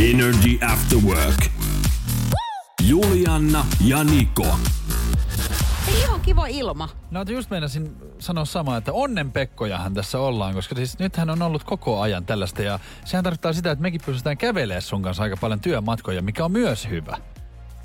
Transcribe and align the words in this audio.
Energy 0.00 0.58
After 0.72 0.98
Work. 0.98 1.50
Julianna 2.82 3.66
ja 3.80 4.04
Niko. 4.04 4.56
Ei 5.88 6.00
ihan 6.00 6.20
kiva 6.20 6.46
ilma. 6.46 6.88
No 7.10 7.24
just 7.28 7.50
meinasin 7.50 7.96
sanoa 8.18 8.44
samaa, 8.44 8.76
että 8.76 8.92
onnen 8.92 9.32
Pekkojahan 9.32 9.94
tässä 9.94 10.18
ollaan, 10.18 10.54
koska 10.54 10.74
siis 10.74 10.98
nythän 10.98 11.30
on 11.30 11.42
ollut 11.42 11.64
koko 11.64 12.00
ajan 12.00 12.26
tällaista 12.26 12.62
ja 12.62 12.78
sehän 13.04 13.24
tarkoittaa 13.24 13.52
sitä, 13.52 13.70
että 13.70 13.82
mekin 13.82 14.00
pystytään 14.06 14.38
kävelemään 14.38 14.82
sun 14.82 15.02
kanssa 15.02 15.22
aika 15.22 15.36
paljon 15.36 15.60
työmatkoja, 15.60 16.22
mikä 16.22 16.44
on 16.44 16.52
myös 16.52 16.88
hyvä. 16.88 17.16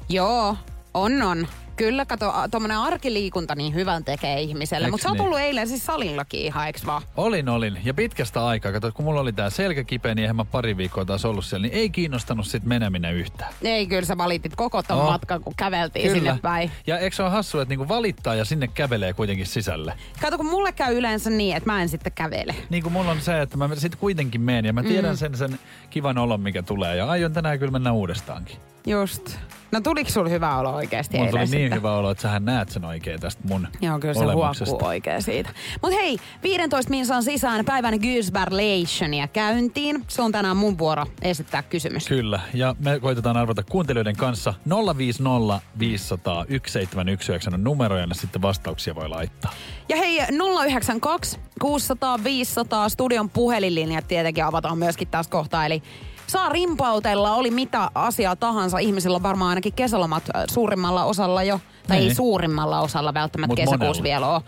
Joo, 0.09 0.57
on 0.93 1.21
on. 1.21 1.47
Kyllä, 1.79 2.05
kato, 2.05 2.33
tuommoinen 2.51 2.77
arkiliikunta 2.77 3.55
niin 3.55 3.73
hyvän 3.73 4.03
tekee 4.05 4.41
ihmiselle. 4.41 4.89
Mutta 4.89 5.03
sä 5.03 5.09
oot 5.09 5.17
niin? 5.17 5.25
ollut 5.25 5.39
eilen 5.39 5.67
siis 5.67 5.85
salillakin 5.85 6.41
ihan, 6.41 6.67
eiks 6.67 6.85
vaan? 6.85 7.01
Olin, 7.17 7.49
olin. 7.49 7.77
Ja 7.83 7.93
pitkästä 7.93 8.45
aikaa. 8.45 8.71
Kato, 8.71 8.91
kun 8.91 9.05
mulla 9.05 9.21
oli 9.21 9.33
tää 9.33 9.49
selkä 9.49 9.83
kipeä, 9.83 10.15
niin 10.15 10.23
eihän 10.23 10.35
mä 10.35 10.45
pari 10.45 10.77
viikkoa 10.77 11.05
taas 11.05 11.25
ollut 11.25 11.45
siellä, 11.45 11.67
niin 11.67 11.77
ei 11.77 11.89
kiinnostanut 11.89 12.47
sit 12.47 12.63
meneminen 12.63 13.13
yhtään. 13.13 13.53
Ei, 13.61 13.87
kyllä 13.87 14.05
sä 14.05 14.17
valitit 14.17 14.55
koko 14.55 14.83
ton 14.83 14.99
Oh. 14.99 15.05
matkan, 15.11 15.43
kun 15.43 15.53
käveltiin 15.57 16.11
sinne 16.11 16.39
päin. 16.41 16.71
Ja 16.87 16.97
eikö 16.99 17.15
se 17.15 17.23
ole 17.23 17.31
hassua, 17.31 17.61
että 17.61 17.69
niinku 17.69 17.87
valittaa 17.87 18.35
ja 18.35 18.45
sinne 18.45 18.67
kävelee 18.67 19.13
kuitenkin 19.13 19.45
sisälle? 19.45 19.93
Kato, 20.21 20.37
kun 20.37 20.49
mulle 20.49 20.71
käy 20.71 20.97
yleensä 20.97 21.29
niin, 21.29 21.55
että 21.57 21.69
mä 21.71 21.81
en 21.81 21.89
sitten 21.89 22.11
kävele. 22.11 22.55
Niin 22.69 22.83
kuin 22.83 22.93
mulla 22.93 23.11
on 23.11 23.21
se, 23.21 23.41
että 23.41 23.57
mä 23.57 23.69
sit 23.75 23.95
kuitenkin 23.95 24.41
menen 24.41 24.65
ja 24.65 24.73
mä 24.73 24.83
tiedän 24.83 25.17
sen, 25.17 25.37
sen 25.37 25.59
kivan 25.89 26.17
olon, 26.17 26.41
mikä 26.41 26.63
tulee. 26.63 26.95
Ja 26.95 27.09
aion 27.09 27.33
tänään 27.33 27.59
kyllä 27.59 27.71
mennä 27.71 27.91
uudestaankin. 27.91 28.57
Just. 28.87 29.37
No 29.71 29.81
tuliko 29.81 30.09
sulla 30.09 30.29
hyvä 30.29 30.57
olo 30.57 30.69
oikeasti 30.69 31.17
Mulla 31.17 31.31
tuli 31.31 31.45
niin 31.45 31.73
hyvä 31.73 31.95
olo, 31.95 32.11
että 32.11 32.21
sähän 32.21 32.45
näet 32.45 32.69
sen 32.69 32.85
oikein 32.85 33.19
tästä 33.19 33.41
mun 33.47 33.67
Joo, 33.81 33.99
kyllä 33.99 34.13
se 34.13 34.25
huokuu 34.25 34.87
oikein 34.87 35.21
siitä. 35.21 35.49
Mutta 35.81 35.97
hei, 35.97 36.17
15 36.43 36.89
minsan 36.89 37.23
sisään 37.23 37.65
päivän 37.65 37.99
Goosebärlationia 37.99 39.27
käyntiin. 39.27 40.03
Se 40.07 40.21
on 40.21 40.31
tänään 40.31 40.57
mun 40.57 40.77
vuoro 40.77 41.05
esittää 41.21 41.63
kysymys. 41.63 42.07
Kyllä, 42.07 42.39
ja 42.53 42.75
me 42.79 42.99
koitetaan 42.99 43.37
arvata 43.37 43.63
kuuntelijoiden 43.63 44.15
kanssa 44.15 44.53
050 44.97 45.61
500 45.79 46.35
1719 46.35 47.51
on 47.53 47.63
numero, 47.63 47.97
ja 47.97 48.07
sitten 48.11 48.41
vastauksia 48.41 48.95
voi 48.95 49.09
laittaa. 49.09 49.51
Ja 49.89 49.95
hei, 49.97 50.19
092 50.65 51.39
600 51.61 52.23
500 52.23 52.89
studion 52.89 53.29
puhelinlinjat 53.29 54.07
tietenkin 54.07 54.45
avataan 54.45 54.77
myöskin 54.77 55.07
tässä 55.07 55.31
kohtaa. 55.31 55.65
Eli 55.65 55.83
saa 56.29 56.49
rimpautella, 56.49 57.35
oli 57.35 57.51
mitä 57.51 57.91
asiaa 57.95 58.35
tahansa. 58.35 58.77
Ihmisillä 58.77 59.15
on 59.15 59.23
varmaan 59.23 59.49
ainakin 59.49 59.73
kesälomat 59.73 60.23
suurimmalla 60.51 61.03
osalla 61.03 61.43
jo. 61.43 61.59
Tai 61.87 61.97
Niin. 61.97 62.09
ei 62.09 62.15
suurimmalla 62.15 62.79
osalla 62.81 63.13
välttämättä 63.13 63.51
Mut 63.51 63.55
kesäkuussa 63.57 63.85
monella. 63.87 64.03
vielä 64.03 64.27
ole. 64.27 64.41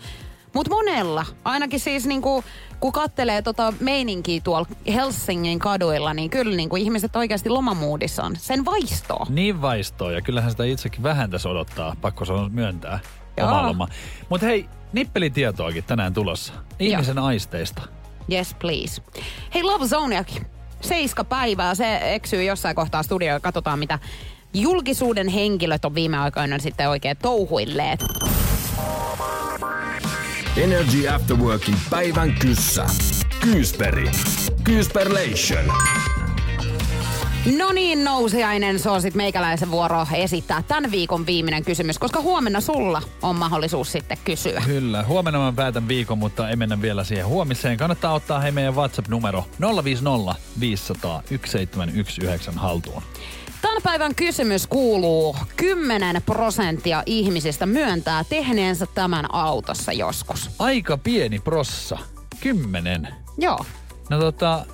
Mutta 0.54 0.70
monella. 0.70 1.26
Ainakin 1.44 1.80
siis 1.80 2.06
niinku, 2.06 2.44
kun 2.80 2.92
kattelee 2.92 3.42
tota 3.42 3.72
meininkiä 3.80 4.40
tuolla 4.44 4.66
Helsingin 4.94 5.58
kaduilla, 5.58 6.14
niin 6.14 6.30
kyllä 6.30 6.56
niinku 6.56 6.76
ihmiset 6.76 7.16
oikeasti 7.16 7.48
lomamuudissa 7.48 8.22
on. 8.24 8.36
Sen 8.36 8.64
vaistoo. 8.64 9.26
Niin 9.28 9.62
vaistoo, 9.62 10.10
ja 10.10 10.20
kyllähän 10.22 10.50
sitä 10.50 10.64
itsekin 10.64 11.02
vähän 11.02 11.30
tässä 11.30 11.48
odottaa, 11.48 11.96
pakko 12.00 12.24
se 12.24 12.32
on 12.32 12.52
myöntää 12.52 12.98
Joo. 13.36 13.48
oma 13.48 13.66
loma. 13.68 13.88
Mutta 14.28 14.46
hei, 14.46 14.68
nippelitietoakin 14.92 15.84
tänään 15.84 16.14
tulossa. 16.14 16.52
Ihmisen 16.78 17.18
aisteista. 17.18 17.82
Yes, 18.32 18.54
please. 18.54 19.02
Hei, 19.54 19.62
Love 19.62 19.86
Zoneakin. 19.86 20.46
Seiska 20.82 21.24
päivää. 21.24 21.74
Se 21.74 22.14
eksyy 22.14 22.42
jossain 22.42 22.76
kohtaa 22.76 23.02
studioon 23.02 23.40
katsotaan, 23.40 23.78
mitä 23.78 23.98
julkisuuden 24.54 25.28
henkilöt 25.28 25.84
on 25.84 25.94
viime 25.94 26.18
aikoina 26.18 26.58
sitten 26.58 26.88
oikein 26.88 27.16
touhuilleet. 27.22 28.00
Energy 30.56 31.08
After 31.08 31.36
Workin 31.36 31.76
päivän 31.90 32.34
kyssä. 32.34 32.86
Kyysperi. 33.40 34.10
Kyysperlation. 34.64 35.64
No 37.58 37.72
niin, 37.72 38.04
nousiainen, 38.04 38.78
se 38.78 38.90
on 38.90 39.02
sitten 39.02 39.16
meikäläisen 39.16 39.70
vuoro 39.70 40.06
esittää 40.14 40.62
tämän 40.68 40.90
viikon 40.90 41.26
viimeinen 41.26 41.64
kysymys, 41.64 41.98
koska 41.98 42.20
huomenna 42.20 42.60
sulla 42.60 43.02
on 43.22 43.36
mahdollisuus 43.36 43.92
sitten 43.92 44.18
kysyä. 44.24 44.62
Kyllä, 44.66 45.04
huomenna 45.04 45.38
mä 45.38 45.52
päätän 45.56 45.88
viikon, 45.88 46.18
mutta 46.18 46.48
ei 46.48 46.56
mennä 46.56 46.82
vielä 46.82 47.04
siihen 47.04 47.26
huomiseen. 47.26 47.76
Kannattaa 47.76 48.12
ottaa 48.12 48.40
hei 48.40 48.52
meidän 48.52 48.74
WhatsApp-numero 48.74 49.44
050 49.84 50.34
500 50.60 51.22
1719 51.28 52.52
haltuun. 52.52 53.02
Tämän 53.62 53.82
päivän 53.82 54.14
kysymys 54.14 54.66
kuuluu, 54.66 55.36
10 55.56 56.22
prosenttia 56.26 57.02
ihmisistä 57.06 57.66
myöntää 57.66 58.24
tehneensä 58.24 58.86
tämän 58.86 59.34
autossa 59.34 59.92
joskus. 59.92 60.50
Aika 60.58 60.96
pieni 60.96 61.38
prossa. 61.38 61.98
Kymmenen. 62.40 63.08
Joo. 63.38 63.64
No 64.10 64.18
tota, 64.18 64.66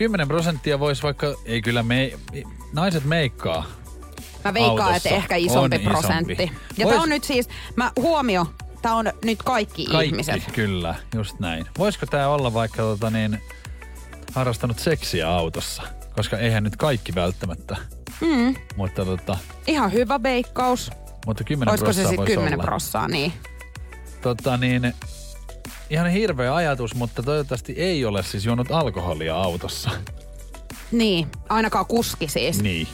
10 0.00 0.28
prosenttia 0.28 0.78
voisi 0.80 1.02
vaikka, 1.02 1.26
ei 1.44 1.62
kyllä 1.62 1.82
me, 1.82 2.12
naiset 2.72 3.04
meikkaa. 3.04 3.64
Mä 4.44 4.54
veikkaan, 4.54 4.80
autossa. 4.80 4.96
että 4.96 5.08
ehkä 5.08 5.36
isompi 5.36 5.76
On 5.76 5.82
prosentti. 5.82 6.32
isompi. 6.32 6.52
Ja 6.76 6.86
Vois- 6.86 6.90
tää 6.90 7.00
on 7.00 7.08
nyt 7.08 7.24
siis, 7.24 7.48
mä 7.76 7.92
huomio, 7.96 8.46
tää 8.82 8.94
on 8.94 9.12
nyt 9.24 9.42
kaikki, 9.42 9.86
Kaikki, 9.86 10.06
ihmiset. 10.10 10.52
kyllä, 10.52 10.94
just 11.14 11.38
näin. 11.40 11.66
Voisiko 11.78 12.06
tää 12.06 12.28
olla 12.28 12.54
vaikka 12.54 12.76
tota 12.82 13.10
niin, 13.10 13.38
harrastanut 14.34 14.78
seksiä 14.78 15.30
autossa? 15.30 15.82
Koska 16.16 16.38
eihän 16.38 16.64
nyt 16.64 16.76
kaikki 16.76 17.14
välttämättä. 17.14 17.76
Mm, 18.20 18.54
Mutta, 18.76 19.04
tota, 19.04 19.36
ihan 19.66 19.92
hyvä 19.92 20.22
veikkaus. 20.22 20.90
mutta 21.26 21.44
10 21.44 21.70
Olisiko 21.70 21.92
se 21.92 22.00
sitten 22.00 22.16
voisi 22.16 22.32
10 22.32 22.54
olla. 22.54 22.64
prossaa, 22.64 23.08
niin. 23.08 23.32
Tota 24.22 24.56
niin, 24.56 24.94
ihan 25.90 26.10
hirveä 26.10 26.54
ajatus, 26.54 26.94
mutta 26.94 27.22
toivottavasti 27.22 27.72
ei 27.72 28.04
ole 28.04 28.22
siis 28.22 28.44
juonut 28.44 28.70
alkoholia 28.70 29.36
autossa. 29.36 29.90
Niin, 30.92 31.26
ainakaan 31.48 31.86
kuski 31.86 32.28
siis. 32.28 32.62
Niin. 32.62 32.88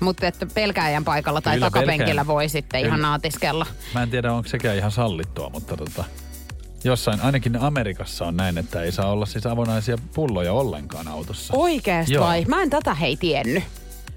Mutta 0.00 0.26
että 0.26 0.46
pelkääjän 0.54 1.04
paikalla 1.04 1.40
tai 1.40 1.54
Kyllä, 1.54 1.66
takapenkillä 1.66 1.98
pelkääjän. 2.06 2.26
voi 2.26 2.48
sitten 2.48 2.80
ihan 2.80 2.92
Kyllä. 2.92 3.08
naatiskella. 3.08 3.66
Mä 3.94 4.02
en 4.02 4.10
tiedä, 4.10 4.32
onko 4.32 4.48
sekään 4.48 4.76
ihan 4.76 4.90
sallittua, 4.90 5.50
mutta 5.50 5.76
tota, 5.76 6.04
jossain, 6.84 7.20
ainakin 7.20 7.56
Amerikassa 7.56 8.26
on 8.26 8.36
näin, 8.36 8.58
että 8.58 8.82
ei 8.82 8.92
saa 8.92 9.12
olla 9.12 9.26
siis 9.26 9.46
avonaisia 9.46 9.98
pulloja 10.14 10.52
ollenkaan 10.52 11.08
autossa. 11.08 11.54
Oikeesti 11.56 12.14
Joo. 12.14 12.24
vai? 12.24 12.44
Mä 12.48 12.62
en 12.62 12.70
tätä 12.70 12.94
hei 12.94 13.16
tiennyt. 13.16 13.64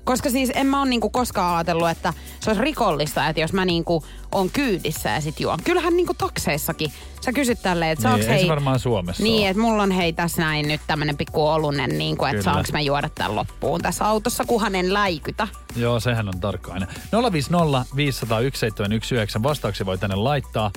Koska 0.05 0.29
siis 0.29 0.51
en 0.55 0.67
mä 0.67 0.79
oon 0.79 0.89
niinku 0.89 1.09
koskaan 1.09 1.55
ajatellut, 1.55 1.89
että 1.89 2.13
se 2.39 2.49
olisi 2.49 2.61
rikollista, 2.61 3.27
että 3.27 3.39
jos 3.41 3.53
mä 3.53 3.65
niinku 3.65 4.03
on 4.31 4.49
kyydissä 4.49 5.09
ja 5.09 5.21
sit 5.21 5.39
juon. 5.39 5.59
Kyllähän 5.63 5.97
niinku 5.97 6.13
takseissakin. 6.13 6.91
Sä 7.21 7.33
kysyt 7.33 7.61
tälleen, 7.61 7.91
että 7.91 8.03
saaks 8.03 8.19
niin, 8.19 8.31
ei 8.31 8.39
hei... 8.39 8.49
varmaan 8.49 8.79
Suomessa 8.79 9.23
Niin, 9.23 9.41
ole. 9.41 9.49
että 9.49 9.61
mulla 9.61 9.83
on 9.83 9.91
hei 9.91 10.13
tässä 10.13 10.41
näin 10.41 10.67
nyt 10.67 10.81
tämmönen 10.87 11.17
pikku 11.17 11.47
olunen, 11.47 11.97
niin 11.97 12.17
kuin, 12.17 12.31
että 12.31 12.43
saanko 12.43 12.69
mä 12.71 12.81
juoda 12.81 13.09
tämän 13.09 13.35
loppuun 13.35 13.81
tässä 13.81 14.05
autossa, 14.05 14.45
kunhan 14.45 14.75
en 14.75 14.93
läikytä. 14.93 15.47
Joo, 15.75 15.99
sehän 15.99 16.27
on 16.27 16.39
tarkka 16.39 16.73
aina. 16.73 16.87
050 17.31 17.85
500 17.95 18.37
1719 18.37 19.43
vastauksia 19.43 19.85
voi 19.85 19.97
tänne 19.97 20.15
laittaa. 20.15 20.71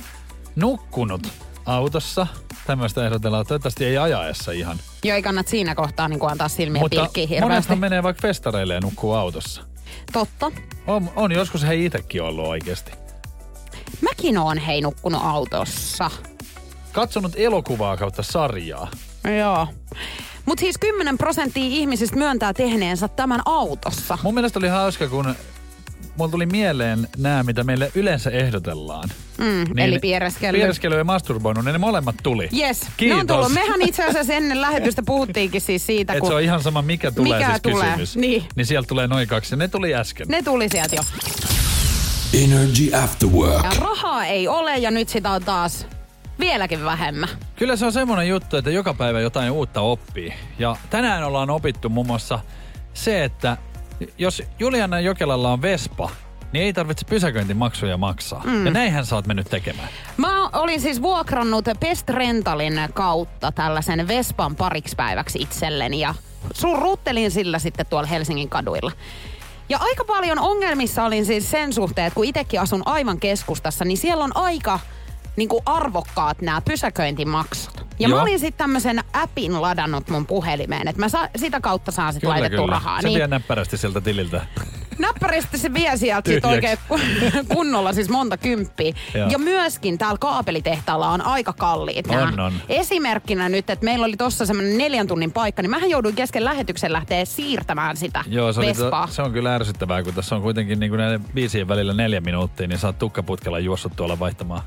Nukkunut 0.57 1.29
autossa. 1.69 2.27
Tämmöistä 2.67 3.05
ehdotellaan. 3.07 3.47
Toivottavasti 3.47 3.85
ei 3.85 3.99
ajaessa 3.99 4.53
ihan. 4.53 4.79
Jo 5.05 5.15
ei 5.15 5.23
kannata 5.23 5.51
siinä 5.51 5.75
kohtaa 5.75 6.09
niin 6.09 6.31
antaa 6.31 6.49
silmiä 6.49 6.81
Mutta 6.81 7.01
pilkkiä 7.01 7.27
hirveästi. 7.27 7.49
monethan 7.49 7.79
menee 7.79 8.03
vaikka 8.03 8.23
festareille 8.23 8.75
ja 8.75 8.81
nukkuu 8.81 9.13
autossa. 9.13 9.63
Totta. 10.13 10.53
On, 10.87 11.11
on 11.17 11.33
joskus 11.33 11.63
hei 11.63 11.85
itekin 11.85 12.23
ollut 12.23 12.47
oikeasti. 12.47 12.93
Mäkin 14.01 14.39
oon 14.39 14.59
hei 14.59 14.81
nukkunut 14.81 15.21
autossa. 15.25 16.11
Katsonut 16.93 17.33
elokuvaa 17.37 17.97
kautta 17.97 18.23
sarjaa. 18.23 18.89
Joo. 19.39 19.67
Mutta 20.47 20.61
siis 20.61 20.79
10 20.79 21.19
prosenttia 21.19 21.65
ihmisistä 21.65 22.17
myöntää 22.17 22.53
tehneensä 22.53 23.09
tämän 23.09 23.41
autossa. 23.45 24.19
Mun 24.23 24.35
mielestä 24.35 24.59
oli 24.59 24.69
hauska, 24.69 25.09
kun 25.09 25.35
mulla 26.17 26.31
tuli 26.31 26.47
mieleen 26.47 27.09
nämä, 27.17 27.43
mitä 27.43 27.65
meille 27.65 27.93
yleensä 27.95 28.31
ehdotellaan. 28.31 29.09
Mm, 29.39 29.79
eli 29.79 29.99
piereskely. 29.99 30.59
Piereskely 30.59 30.99
ja 30.99 31.05
masturboinut, 31.05 31.65
ne 31.65 31.79
molemmat 31.79 32.15
tuli. 32.23 32.49
Yes, 32.59 32.81
Kiitos. 32.97 33.17
ne 33.17 33.21
on 33.21 33.27
tullut. 33.27 33.53
Mehän 33.53 33.83
itse 33.83 34.05
asiassa 34.05 34.33
ennen 34.33 34.61
lähetystä 34.61 35.03
puhuttiinkin 35.07 35.61
siis 35.61 35.87
siitä, 35.87 36.13
Et 36.13 36.19
kun 36.21 36.29
se 36.29 36.35
on 36.35 36.43
ihan 36.43 36.63
sama, 36.63 36.83
mikä 36.83 37.11
tulee 37.11 37.39
Mikä 37.39 37.51
siis 37.51 37.63
tulee, 37.63 37.85
kysymys. 37.91 38.17
niin. 38.17 38.45
niin 38.57 38.67
sieltä 38.67 38.87
tulee 38.89 39.07
noin 39.07 39.29
kaksi. 39.29 39.57
Ne 39.57 39.69
tuli 39.69 39.95
äsken. 39.95 40.29
ne 40.29 40.43
tuli 40.43 40.69
sieltä 40.69 40.97
jo. 40.97 41.03
Energy 42.45 42.95
After 43.05 43.29
Work. 43.29 43.65
Ja 43.65 43.71
rahaa 43.81 44.25
ei 44.27 44.49
ole 44.49 44.79
ja 44.79 44.91
nyt 44.91 45.09
sitä 45.09 45.31
on 45.31 45.45
taas 45.45 45.87
vieläkin 46.41 46.85
vähemmän. 46.85 47.29
Kyllä 47.57 47.77
se 47.77 47.87
on 47.87 47.93
semmoinen 47.93 48.29
juttu, 48.29 48.57
että 48.57 48.71
joka 48.71 48.95
päivä 48.95 49.21
jotain 49.21 49.51
uutta 49.51 49.81
oppii. 49.81 50.35
Ja 50.59 50.77
tänään 50.91 51.25
ollaan 51.25 51.51
opittu 51.51 51.89
muun 51.89 52.07
muassa 52.07 52.39
se, 52.95 53.25
että 53.25 53.57
jos 54.19 54.43
Juliana 54.59 55.01
Jokelalla 55.01 55.53
on 55.53 55.63
Vespa, 55.63 56.11
niin 56.53 56.65
ei 56.65 56.73
tarvitse 56.73 57.07
pysäköintimaksuja 57.07 57.97
maksaa. 57.97 58.43
Mm. 58.45 58.67
Ja 58.67 58.73
näinhän 58.73 59.07
sä 59.07 59.17
oot 59.17 59.27
mennyt 59.27 59.51
tekemään. 59.51 59.89
Mä 60.17 60.49
olin 60.49 60.81
siis 60.81 61.03
vuokrannut 61.03 61.65
Best 61.81 62.09
Rentalin 62.09 62.81
kautta 62.95 63.53
tällaisen 63.53 64.09
Vespan 64.09 64.57
pariksi 64.57 64.97
päiväksi 64.97 65.39
itselleni 65.39 66.01
ja 66.01 66.15
surruttelin 66.55 67.31
sillä 67.31 67.59
sitten 67.59 67.87
tuolla 67.87 68.09
Helsingin 68.09 68.49
kaduilla. 68.49 68.93
Ja 69.69 69.79
aika 69.81 70.05
paljon 70.05 70.39
ongelmissa 70.39 71.05
olin 71.05 71.27
siis 71.27 71.51
sen 71.51 71.73
suhteen, 71.73 72.07
että 72.07 72.15
kun 72.15 72.25
itsekin 72.25 72.61
asun 72.61 72.83
aivan 72.87 73.21
keskustassa, 73.21 73.85
niin 73.85 73.99
siellä 73.99 74.25
on 74.25 74.37
aika 74.37 74.81
niin 75.39 75.49
kuin 75.49 75.63
arvokkaat 75.67 76.43
nämä 76.43 76.61
pysäköintimaksut. 76.61 77.87
Ja 77.99 78.09
Joo. 78.09 78.17
mä 78.17 78.23
olin 78.23 78.39
sitten 78.39 78.59
tämmöisen 78.59 79.05
appin 79.13 79.63
ladannut 79.63 80.09
mun 80.09 80.27
puhelimeen, 80.27 80.89
että 80.89 81.01
mä 81.01 81.09
sa- 81.09 81.29
sitä 81.37 81.61
kautta 81.61 81.93
saan 81.93 82.13
sitten 82.13 82.31
laitettua 82.31 82.59
kyllä. 82.65 82.73
rahaa. 82.73 83.03
Se 83.03 83.09
niin, 83.09 83.31
näppärästi 83.31 83.77
sieltä 83.77 84.01
tililtä. 84.01 84.47
Näppärästi 84.99 85.59
se 85.59 85.75
vie 85.75 85.97
sieltä 85.97 86.31
sit 86.31 86.45
oikein 86.45 86.79
kunnolla 87.55 87.93
siis 87.93 88.09
monta 88.09 88.37
kymppiä. 88.37 88.95
Joo. 89.15 89.29
Ja 89.29 89.39
myöskin 89.39 89.99
täällä 89.99 90.19
kaapelitehtaalla 90.19 91.09
on 91.09 91.21
aika 91.23 91.53
kalliit 91.53 92.07
nää. 92.07 92.23
On, 92.23 92.41
on. 92.41 92.53
Esimerkkinä 92.69 93.49
nyt, 93.49 93.71
että 93.71 93.85
meillä 93.85 94.07
oli 94.07 94.17
tossa 94.17 94.47
semmoinen 94.47 94.79
neljän 94.79 95.07
tunnin 95.07 95.33
paikka, 95.33 95.63
niin 95.63 95.71
mähän 95.71 95.91
jouduin 95.91 96.15
kesken 96.15 96.45
lähetyksen 96.45 96.93
lähteä 96.93 97.25
siirtämään 97.25 97.97
sitä 97.97 98.25
Joo, 98.27 98.53
se, 98.53 98.61
Vespaa. 98.61 99.07
to, 99.07 99.13
se 99.13 99.23
on 99.23 99.33
kyllä 99.33 99.55
ärsyttävää, 99.55 100.03
kun 100.03 100.15
tässä 100.15 100.37
on 100.37 100.43
kuitenkin 100.43 100.81
niin 100.81 100.91
kuin 100.91 100.99
näiden 100.99 101.25
biisien 101.35 101.69
välillä 101.69 101.93
neljä 101.95 102.21
minuuttia, 102.21 102.67
niin 102.67 102.79
saat 102.79 102.99
tukkaputkella 102.99 103.59
juossut 103.59 103.93
tuolla 103.97 104.19
vaihtamaan. 104.19 104.63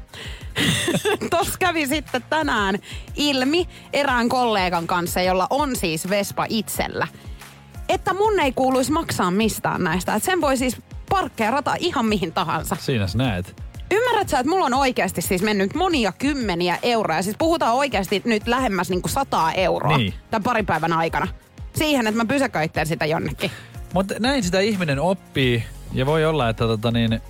Tuossa 1.31 1.60
kävi 1.60 1.88
sitten 1.88 2.24
tänään 2.30 2.80
ilmi 3.16 3.68
erään 3.94 4.30
kollegan 4.30 4.88
kanssa, 4.88 5.22
jolla 5.22 5.48
on 5.50 5.75
siis 5.75 6.10
Vespa 6.10 6.45
itsellä, 6.50 7.07
että 7.93 8.13
mun 8.13 8.39
ei 8.39 8.51
kuuluisi 8.51 8.91
maksaa 8.91 9.31
mistään 9.31 9.83
näistä. 9.83 10.15
Että 10.15 10.25
sen 10.25 10.41
voi 10.41 10.57
siis 10.57 10.77
parkkeerata 11.09 11.75
ihan 11.79 12.05
mihin 12.05 12.33
tahansa. 12.33 12.75
Siinä 12.79 13.07
sä 13.07 13.17
näet. 13.17 13.61
Ymmärrät 13.91 14.29
sä, 14.29 14.39
että 14.39 14.49
mulla 14.49 14.65
on 14.65 14.73
oikeasti 14.73 15.21
siis 15.21 15.41
mennyt 15.41 15.75
monia 15.75 16.11
kymmeniä 16.11 16.77
euroja. 16.83 17.21
Siis 17.21 17.35
puhutaan 17.39 17.75
oikeasti 17.75 18.21
nyt 18.25 18.47
lähemmäs 18.47 18.89
niinku 18.89 19.07
sataa 19.07 19.53
euroa 19.53 19.97
Niin. 19.97 20.13
tämän 20.31 20.43
parin 20.43 20.65
päivän 20.65 20.93
aikana. 20.93 21.27
Siihen, 21.75 22.07
että 22.07 22.17
mä 22.17 22.25
pysäköittelen 22.25 22.88
sitä 22.88 23.05
jonnekin. 23.05 23.51
Mutta 23.93 24.13
näin 24.19 24.43
sitä 24.43 24.59
ihminen 24.59 24.99
oppii, 24.99 25.63
ja 25.93 26.05
voi 26.05 26.25
olla, 26.25 26.49
että 26.49 26.63
tota 26.67 26.91
niin, 26.91 27.21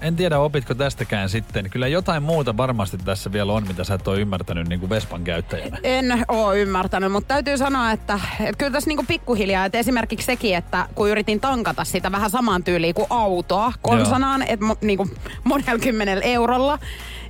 en 0.00 0.16
tiedä 0.16 0.38
opitko 0.38 0.74
tästäkään 0.74 1.28
sitten. 1.28 1.70
Kyllä 1.70 1.88
jotain 1.88 2.22
muuta 2.22 2.56
varmasti 2.56 2.98
tässä 2.98 3.32
vielä 3.32 3.52
on, 3.52 3.66
mitä 3.68 3.84
sä 3.84 3.94
et 3.94 4.08
ole 4.08 4.20
ymmärtänyt 4.20 4.68
niin 4.68 4.80
kuin 4.80 4.90
Vespan 4.90 5.24
käyttäjänä. 5.24 5.78
En 5.82 6.24
oo 6.28 6.54
ymmärtänyt, 6.54 7.12
mutta 7.12 7.28
täytyy 7.28 7.58
sanoa, 7.58 7.90
että, 7.92 8.20
että 8.40 8.58
kyllä 8.58 8.72
tässä 8.72 8.88
niinku 8.88 9.04
pikkuhiljaa, 9.08 9.64
että 9.64 9.78
esimerkiksi 9.78 10.26
sekin, 10.26 10.56
että 10.56 10.88
kun 10.94 11.08
yritin 11.10 11.40
tankata 11.40 11.84
sitä 11.84 12.12
vähän 12.12 12.30
saman 12.30 12.64
tyyliin 12.64 12.94
kuin 12.94 13.06
autoa 13.10 13.72
konsanaan, 13.82 14.42
että 14.42 14.66
mo, 14.66 14.76
niinku 14.80 15.08
monella 15.44 15.78
kymmenellä 15.78 16.24
eurolla, 16.24 16.78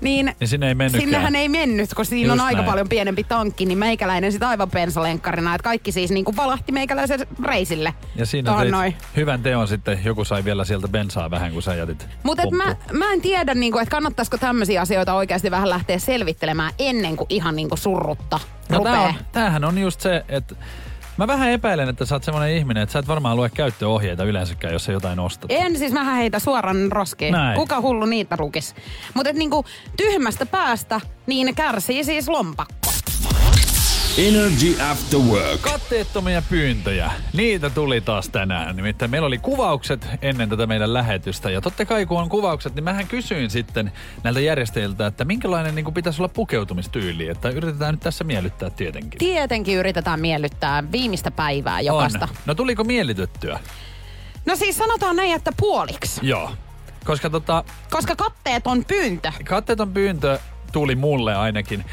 niin, 0.01 0.35
Niin 0.41 0.49
sinne 0.49 0.69
ei 0.69 0.75
mennytkään. 0.75 1.03
sinnehän 1.05 1.35
ei 1.37 1.49
mennyt, 1.49 1.95
kun 1.95 2.07
siinä 2.07 2.29
Just 2.33 2.41
on 2.41 2.47
aika 2.47 2.59
näin. 2.61 2.71
paljon 2.71 2.89
pienempi 2.89 3.25
tankki, 3.25 3.67
niin 3.67 3.79
meikäläinen 3.79 4.33
sitten 4.33 4.49
aivan 4.49 4.71
pensalenkkarina, 4.71 5.55
että 5.55 5.65
kaikki 5.65 5.93
siis 5.93 6.11
niinku 6.11 6.37
valahti 6.37 6.73
meikäläisen 6.73 7.21
reisille. 7.45 7.95
Ja 8.17 8.27
siinä 8.27 8.57
teit 8.57 8.97
hyvän 9.17 9.43
teon 9.43 9.69
sitten, 9.69 10.01
joku 10.05 10.25
sai 10.25 10.45
vielä 10.45 10.65
sieltä 10.65 10.89
bensaa 10.89 11.31
vähän, 11.31 11.53
kun 11.53 11.63
sä 11.63 11.75
jätit 11.75 12.09
Mutta 12.23 12.43
mä, 12.57 12.77
mä 12.93 13.13
en 13.13 13.21
tiedä, 13.21 13.55
niinku, 13.55 13.79
että 13.79 13.91
kannattaisiko 13.91 14.39
tämmöisiä 14.39 14.81
asioita 14.81 15.15
oikeasti 15.15 15.51
vähän 15.51 15.71
lähteä 15.71 15.99
selvittelemään 15.99 16.73
ennen 16.79 17.17
kuin 17.17 17.27
ihan 17.29 17.57
niinku 17.57 17.77
surrutta 17.77 18.41
No 18.69 18.81
tää 18.81 19.01
on, 19.01 19.15
tämähän 19.33 19.65
on 19.65 19.79
just 19.79 20.01
se, 20.01 20.25
että 20.29 20.55
mä 21.17 21.27
vähän 21.27 21.51
epäilen, 21.51 21.89
että 21.89 22.07
sä 22.07 22.15
oot 22.15 22.25
semmoinen 22.25 22.57
ihminen, 22.57 22.83
että 22.83 22.93
sä 22.93 22.99
et 22.99 23.09
varmaan 23.09 23.37
lue 23.37 23.51
käyttöohjeita 23.51 24.25
yleensäkään, 24.25 24.73
jos 24.73 24.85
sä 24.85 24.93
jotain 24.93 25.19
ostat. 25.19 25.51
En 25.51 25.79
siis 25.79 25.95
vähän 25.95 26.17
heitä 26.17 26.39
suoran 26.39 26.93
roskiin. 26.93 27.33
Näin. 27.33 27.57
Kuka 27.57 27.81
hullu 27.81 28.07
niitä 28.07 28.37
lukis. 28.39 28.75
Mutta 29.15 29.33
niinku 29.33 29.65
tyhmästä 29.97 30.47
päästä, 30.47 31.01
niin 31.27 31.55
kärsii 31.55 32.05
siis 32.05 32.29
lompakko. 32.29 32.86
Energy 34.19 34.83
After 34.91 35.21
Work. 35.21 35.61
Katteettomia 35.61 36.43
pyyntöjä, 36.43 37.11
niitä 37.33 37.71
tuli 37.71 38.01
taas 38.01 38.29
tänään. 38.29 38.77
Nimittäin 38.77 39.11
meillä 39.11 39.27
oli 39.27 39.39
kuvaukset 39.39 40.07
ennen 40.23 40.49
tätä 40.49 40.67
meidän 40.67 40.95
lähetystä. 40.95 41.51
Ja 41.51 41.61
totta 41.61 41.85
kai 41.85 42.07
kun 42.07 42.21
on 42.21 42.29
kuvaukset, 42.29 42.75
niin 42.75 42.85
mähän 42.85 43.07
kysyin 43.07 43.51
sitten 43.51 43.93
näiltä 44.23 44.41
järjestäjiltä, 44.41 45.07
että 45.07 45.25
minkälainen 45.25 45.75
niin 45.75 45.85
kuin 45.85 45.95
pitäisi 45.95 46.23
olla 46.23 46.29
pukeutumistyyli. 46.29 47.29
Että 47.29 47.49
yritetään 47.49 47.95
nyt 47.95 48.01
tässä 48.01 48.25
miellyttää 48.25 48.71
tietenkin. 48.71 49.19
Tietenkin 49.19 49.79
yritetään 49.79 50.21
miellyttää 50.21 50.93
viimeistä 50.93 51.31
päivää 51.31 51.81
jokaista. 51.81 52.29
On. 52.31 52.37
No 52.47 52.55
tuliko 52.55 52.85
miellytettyä? 52.85 53.61
No 54.47 54.57
siis 54.57 54.79
sanotaan 54.79 55.17
näin, 55.17 55.35
että 55.35 55.53
puoliksi. 55.57 56.21
Joo. 56.23 56.51
Koska 57.05 57.31
tota, 57.31 57.65
Koska 57.91 58.17
katteet 58.17 58.67
on 58.67 58.85
pyyntö. 58.85 59.33
katteeton 59.45 59.93
pyyntö 59.93 60.39
tuli 60.73 60.95
mulle 60.95 61.35
ainakin. 61.35 61.85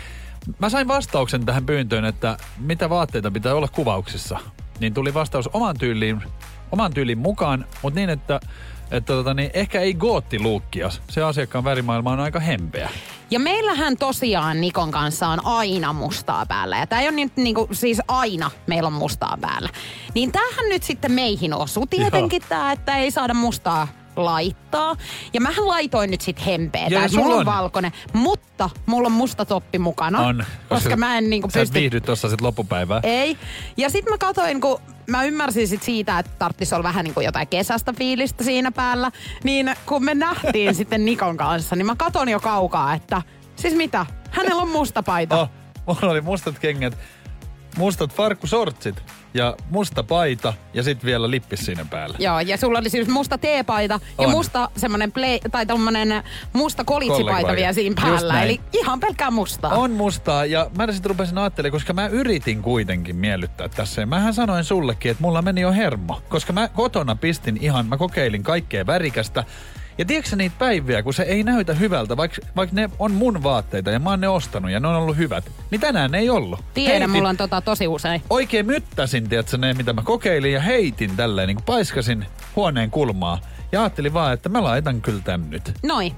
Mä 0.60 0.70
sain 0.70 0.88
vastauksen 0.88 1.46
tähän 1.46 1.66
pyyntöön, 1.66 2.06
että 2.06 2.38
mitä 2.58 2.90
vaatteita 2.90 3.32
pitää 3.32 3.56
olla 3.56 3.68
kuvauksissa. 3.68 4.40
Niin 4.80 4.94
tuli 4.94 5.14
vastaus 5.14 5.50
oman 5.54 5.78
tyyliin, 5.80 6.24
oman 6.72 6.94
tyylin 6.94 7.18
mukaan, 7.18 7.66
mutta 7.82 8.00
niin, 8.00 8.10
että, 8.10 8.40
että 8.92 9.14
tota, 9.14 9.34
niin 9.34 9.52
ehkä 9.54 9.82
ei 9.82 9.94
goottiluukkia. 9.94 10.90
Se 11.10 11.24
asiakkaan 11.24 11.64
värimaailma 11.64 12.12
on 12.12 12.20
aika 12.20 12.40
hempeä. 12.40 12.90
Ja 13.32 13.40
meillähän 13.40 13.98
tosiaan 13.98 14.62
Nikon 14.62 14.92
kanssa 14.92 15.28
on 15.28 15.46
aina 15.46 15.94
mustaa 15.94 16.46
päällä. 16.46 16.78
Ja 16.78 16.88
tää 16.88 17.02
ei 17.02 17.08
ole 17.08 17.16
nyt 17.16 17.38
niinku, 17.38 17.68
siis 17.72 18.02
aina 18.08 18.52
meillä 18.68 18.88
on 18.88 18.94
mustaa 18.94 19.38
päällä. 19.42 19.70
Niin 20.16 20.32
tämähän 20.32 20.70
nyt 20.70 20.84
sitten 20.84 21.12
meihin 21.12 21.54
osuu 21.54 21.86
tietenkin 21.86 22.42
tää, 22.50 22.72
että 22.72 22.98
ei 22.98 23.12
saada 23.12 23.34
mustaa 23.34 23.88
laittaa. 24.16 24.96
Ja 25.34 25.42
mähän 25.42 25.68
laitoin 25.68 26.12
nyt 26.12 26.22
sit 26.22 26.46
hempeä. 26.46 26.90
Tää, 26.90 27.08
sulla 27.08 27.24
mulla 27.24 27.36
on 27.36 27.40
on. 27.40 27.46
valkoinen, 27.46 27.92
mutta 28.14 28.70
mulla 28.86 29.06
on 29.06 29.12
musta 29.12 29.46
toppi 29.46 29.80
mukana. 29.80 30.20
On. 30.20 30.46
Koska, 30.70 30.96
mä 30.96 31.18
en 31.18 31.30
niinku 31.30 31.50
Sä 31.50 31.60
pysty... 31.60 31.80
viihdy 31.80 32.02
tuossa 32.02 32.30
sit 32.30 32.42
loppupäivää. 32.42 33.00
Ei. 33.04 33.38
Ja 33.78 33.90
sitten 33.90 34.14
mä 34.14 34.18
katoin, 34.18 34.62
kun 34.62 34.80
mä 35.08 35.24
ymmärsin 35.24 35.68
sit 35.68 35.84
siitä, 35.84 36.20
että 36.20 36.32
tarttis 36.40 36.74
olla 36.74 36.84
vähän 36.84 37.04
niin 37.04 37.14
kuin 37.14 37.26
jotain 37.26 37.48
kesästä 37.48 37.94
fiilistä 37.94 38.44
siinä 38.44 38.72
päällä. 38.72 39.12
Niin 39.44 39.76
kun 39.86 40.06
me 40.06 40.16
nähtiin 40.16 40.76
sitten 40.84 41.06
Nikon 41.06 41.38
kanssa, 41.38 41.76
niin 41.76 41.86
mä 41.86 41.96
katon 41.96 42.30
jo 42.30 42.40
kaukaa, 42.40 42.94
että 42.94 43.22
siis 43.56 43.76
mitä? 43.76 44.06
Hänellä 44.32 44.62
on 44.62 44.70
musta 44.70 45.04
paita. 45.04 45.42
Oh, 45.42 45.50
mulla 45.86 46.12
oli 46.12 46.22
mustat 46.22 46.60
kengät, 46.60 46.98
mustat 47.78 48.14
farkkusortsit 48.14 49.04
ja 49.34 49.56
musta 49.70 50.04
paita 50.04 50.54
ja 50.74 50.84
sitten 50.84 51.06
vielä 51.06 51.32
lippis 51.32 51.66
siinä 51.66 51.86
päällä. 51.86 52.16
Joo, 52.20 52.40
ja 52.40 52.58
sulla 52.58 52.80
oli 52.80 52.90
siis 52.90 53.08
musta 53.08 53.38
teepaita 53.38 54.00
ja 54.20 54.28
On. 54.28 54.32
musta 54.32 54.70
semmonen 54.78 55.12
play, 55.12 55.40
tai 55.52 55.66
tommonen 55.66 56.24
musta 56.54 56.84
kolitsipaita 56.84 57.56
vielä 57.56 57.74
siinä 57.74 58.02
päällä. 58.02 58.44
Eli 58.44 58.62
ihan 58.74 59.00
pelkkää 59.00 59.32
mustaa. 59.32 59.74
On 59.74 59.92
mustaa 59.92 60.46
ja 60.46 60.72
mä 60.78 60.92
sitten 60.92 61.10
rupesin 61.10 61.38
ajattelemaan, 61.38 61.72
koska 61.72 61.94
mä 61.94 62.08
yritin 62.08 62.62
kuitenkin 62.62 63.16
miellyttää 63.16 63.70
tässä. 63.70 64.02
Ja 64.02 64.08
mähän 64.08 64.34
sanoin 64.34 64.64
sullekin, 64.64 65.12
että 65.12 65.24
mulla 65.24 65.42
meni 65.42 65.62
jo 65.62 65.72
hermo. 65.72 66.22
Koska 66.30 66.54
mä 66.54 66.68
kotona 66.68 67.16
pistin 67.16 67.58
ihan, 67.62 67.86
mä 67.86 67.98
kokeilin 67.98 68.44
kaikkea 68.44 68.86
värikästä. 68.86 69.44
Ja 69.98 70.06
tiedätkö 70.06 70.36
niitä 70.36 70.56
päiviä, 70.60 71.04
kun 71.04 71.14
se 71.14 71.24
ei 71.24 71.44
näytä 71.44 71.74
hyvältä, 71.74 72.18
vaikka, 72.18 72.38
vaikka 72.56 72.76
ne 72.76 72.90
on 73.00 73.12
mun 73.12 73.44
vaatteita 73.44 73.92
ja 73.92 74.00
mä 74.00 74.10
oon 74.10 74.22
ne 74.22 74.28
ostanut 74.28 74.72
ja 74.72 74.80
ne 74.80 74.88
on 74.88 74.96
ollut 74.96 75.18
hyvät. 75.18 75.52
Niin 75.72 75.82
tänään 75.82 76.12
ne 76.12 76.20
ei 76.20 76.30
ollut. 76.30 76.60
Tiedän, 76.74 77.02
Heitin- 77.02 77.10
mulla 77.10 77.30
on 77.30 77.38
tota 77.38 77.62
tosi 77.62 77.88
usein. 77.88 78.22
oikein 78.30 78.66
myttäsin, 78.66 79.30
tiedätkö, 79.30 79.58
ne, 79.58 79.74
mitä 79.74 79.94
mä 79.94 80.02
kokeilin 80.02 80.54
ja 80.54 80.62
heitin 80.62 81.16
tälleen, 81.16 81.48
niin 81.48 81.56
kuin 81.58 81.66
paiskasin 81.66 82.26
huoneen 82.56 82.92
kulmaa. 82.92 83.40
Ja 83.72 83.82
ajattelin 83.82 84.14
vaan, 84.14 84.34
että 84.34 84.50
mä 84.50 84.64
laitan 84.64 85.02
kyllä 85.02 85.22
tän 85.24 85.50
nyt. 85.50 85.74
Noin. 85.84 86.14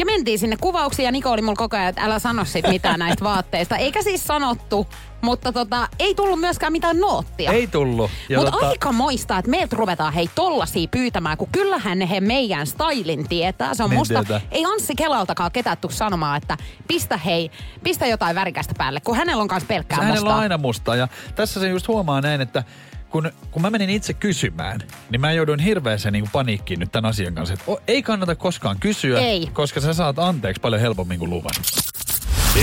Ja 0.00 0.06
mentiin 0.06 0.38
sinne 0.38 0.56
kuvauksiin 0.56 1.04
ja 1.04 1.12
Niko 1.12 1.30
oli 1.30 1.42
mulla 1.42 1.56
koko 1.56 1.76
ajan, 1.76 1.88
että 1.88 2.02
älä 2.02 2.18
sano 2.18 2.44
sit 2.44 2.68
mitään 2.68 2.98
näistä 2.98 3.24
vaatteista. 3.24 3.76
Eikä 3.76 4.02
siis 4.02 4.24
sanottu, 4.26 4.86
mutta 5.20 5.52
tota, 5.52 5.88
ei 5.98 6.14
tullut 6.14 6.40
myöskään 6.40 6.72
mitään 6.72 7.00
noottia. 7.00 7.52
Ei 7.52 7.66
tullut. 7.66 8.10
Mutta 8.36 8.50
tota- 8.58 8.64
aika 8.66 8.92
moista, 8.92 9.38
että 9.38 9.50
meiltä 9.50 9.76
ruvetaan 9.76 10.12
hei 10.12 10.30
tollasia 10.34 10.88
pyytämään, 10.90 11.36
kun 11.38 11.48
kyllähän 11.52 12.00
he 12.00 12.20
meidän 12.20 12.66
stylin 12.66 13.28
tietää. 13.28 13.74
Se 13.74 13.82
on 13.82 13.90
Niin 13.90 13.98
musta, 13.98 14.24
tietää. 14.24 14.40
ei 14.50 14.64
Anssi 14.64 14.94
Kelaltakaan 14.94 15.52
ketään 15.52 15.78
tuu 15.78 15.90
sanomaan, 15.90 16.36
että 16.36 16.56
pistä 16.88 17.16
hei, 17.16 17.50
pistä 17.82 18.06
jotain 18.06 18.34
värikästä 18.36 18.74
päälle, 18.78 19.00
kun 19.00 19.16
hänellä 19.16 19.42
on 19.42 19.48
myös 19.52 19.64
pelkkää 19.64 19.98
Se 19.98 20.04
hänellä 20.04 20.20
mustaa. 20.20 20.34
on 20.36 20.42
aina 20.42 20.58
mustaa. 20.58 20.96
Ja 20.96 21.08
tässä 21.34 21.60
se 21.60 21.68
just 21.68 21.88
huomaa 21.88 22.20
näin, 22.20 22.40
että 22.40 22.64
kun, 23.10 23.30
kun 23.50 23.62
mä 23.62 23.70
menin 23.70 23.90
itse 23.90 24.14
kysymään, 24.14 24.80
niin 25.10 25.20
mä 25.20 25.32
joudun 25.32 25.58
hirveäseen 25.58 26.12
niin 26.12 26.30
paniikkiin 26.32 26.80
nyt 26.80 26.92
tämän 26.92 27.10
asian 27.10 27.34
kanssa. 27.34 27.54
Että 27.54 27.72
ei 27.86 28.02
kannata 28.02 28.34
koskaan 28.34 28.76
kysyä, 28.80 29.20
Ei. 29.20 29.50
koska 29.52 29.80
sä 29.80 29.94
saat 29.94 30.18
anteeksi 30.18 30.60
paljon 30.60 30.80
helpommin 30.80 31.18
kuin 31.18 31.30
luvan. 31.30 31.54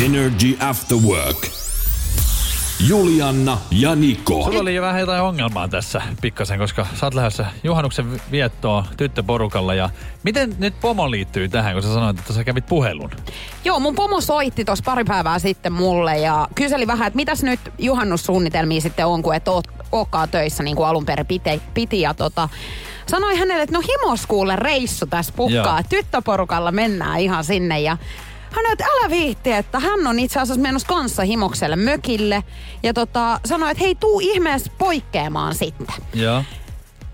Energy 0.05 0.57
After 0.59 0.97
Work. 0.97 1.47
Julianna 2.87 3.57
ja 3.71 3.95
Niko. 3.95 4.43
Sulla 4.43 4.59
oli 4.59 4.75
jo 4.75 4.81
vähän 4.81 4.99
jotain 4.99 5.21
ongelmaa 5.21 5.67
tässä 5.67 6.01
pikkasen, 6.21 6.59
koska 6.59 6.87
sä 6.99 7.05
oot 7.05 7.13
lähdössä 7.13 7.45
juhannuksen 7.63 8.21
viettoon 8.31 8.83
tyttöporukalla. 8.97 9.73
Ja 9.73 9.89
miten 10.23 10.55
nyt 10.57 10.79
pomo 10.81 11.11
liittyy 11.11 11.49
tähän, 11.49 11.73
kun 11.73 11.83
sä 11.83 11.93
sanoit, 11.93 12.19
että 12.19 12.33
sä 12.33 12.43
kävit 12.43 12.65
puhelun? 12.65 13.11
Joo, 13.65 13.79
mun 13.79 13.95
pomo 13.95 14.21
soitti 14.21 14.65
tuossa 14.65 14.83
pari 14.85 15.03
päivää 15.03 15.39
sitten 15.39 15.73
mulle 15.73 16.17
ja 16.17 16.47
kyseli 16.55 16.87
vähän, 16.87 17.07
että 17.07 17.15
mitäs 17.15 17.43
nyt 17.43 17.59
juhannussuunnitelmia 17.79 18.81
sitten 18.81 19.05
on, 19.05 19.21
kun 19.21 19.35
et 19.35 19.47
oot, 19.47 19.67
ootkaan 19.91 20.29
töissä 20.29 20.63
niin 20.63 20.75
kuin 20.75 20.87
alun 20.87 21.05
perin 21.05 21.25
piti. 21.25 21.61
piti 21.73 22.01
ja 22.01 22.13
tota, 22.13 22.49
sanoi 23.07 23.35
hänelle, 23.35 23.63
että 23.63 23.77
no 23.77 23.81
himoskuulle 23.81 24.55
reissu 24.55 25.05
tässä 25.05 25.33
pukkaa. 25.35 25.79
Joo. 25.79 25.87
Tyttöporukalla 25.89 26.71
mennään 26.71 27.19
ihan 27.19 27.43
sinne 27.43 27.79
ja 27.79 27.97
hän 28.51 28.65
että 28.71 28.85
älä 28.85 29.09
viitti, 29.09 29.51
että 29.51 29.79
hän 29.79 30.07
on 30.07 30.19
itse 30.19 30.39
asiassa 30.39 30.61
menossa 30.61 30.87
kanssa 30.87 31.23
himokselle 31.23 31.75
mökille. 31.75 32.43
Ja 32.83 32.93
tota, 32.93 33.39
sanoi, 33.45 33.71
että 33.71 33.83
hei, 33.83 33.95
tuu 33.95 34.19
ihmeessä 34.19 34.71
poikkeamaan 34.77 35.55
sitten. 35.55 35.95
Joo. 36.13 36.43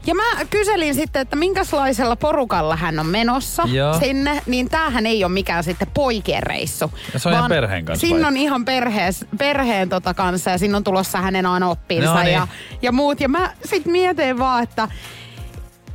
Ja 0.06 0.16
mä 0.16 0.46
kyselin 0.50 0.96
sitten, 0.96 1.22
että 1.22 1.36
minkälaisella 1.36 2.16
porukalla 2.16 2.76
hän 2.76 3.00
on 3.00 3.06
menossa 3.06 3.64
Joo. 3.72 4.00
sinne, 4.00 4.42
niin 4.46 4.70
tämähän 4.70 5.06
ei 5.06 5.24
ole 5.24 5.32
mikään 5.32 5.64
sitten 5.64 5.88
poikien 5.94 6.44
reissu. 6.44 6.92
Ja 7.14 7.20
se 7.20 7.30
on 7.30 7.36
ihan 7.36 7.50
perheen 7.50 7.86
kanssa 7.86 8.08
Siinä 8.08 8.28
on 8.28 8.38
ihan 8.38 8.66
perhees, 8.66 9.26
perheen 9.38 9.90
tota 9.90 10.14
kanssa 10.14 10.50
ja 10.52 10.58
siinä 10.58 10.78
on 10.78 10.84
tulossa 10.84 11.22
hänen 11.22 11.46
aina 11.46 11.70
oppinsa 11.70 12.14
No 12.14 12.24
niin. 12.24 12.34
ja, 12.34 12.48
ja 12.82 12.92
muut. 12.92 13.22
Ja 13.22 13.30
mä 13.30 13.52
sit 13.66 13.86
mietin 13.86 14.40
vaan, 14.40 14.64
että 14.64 14.88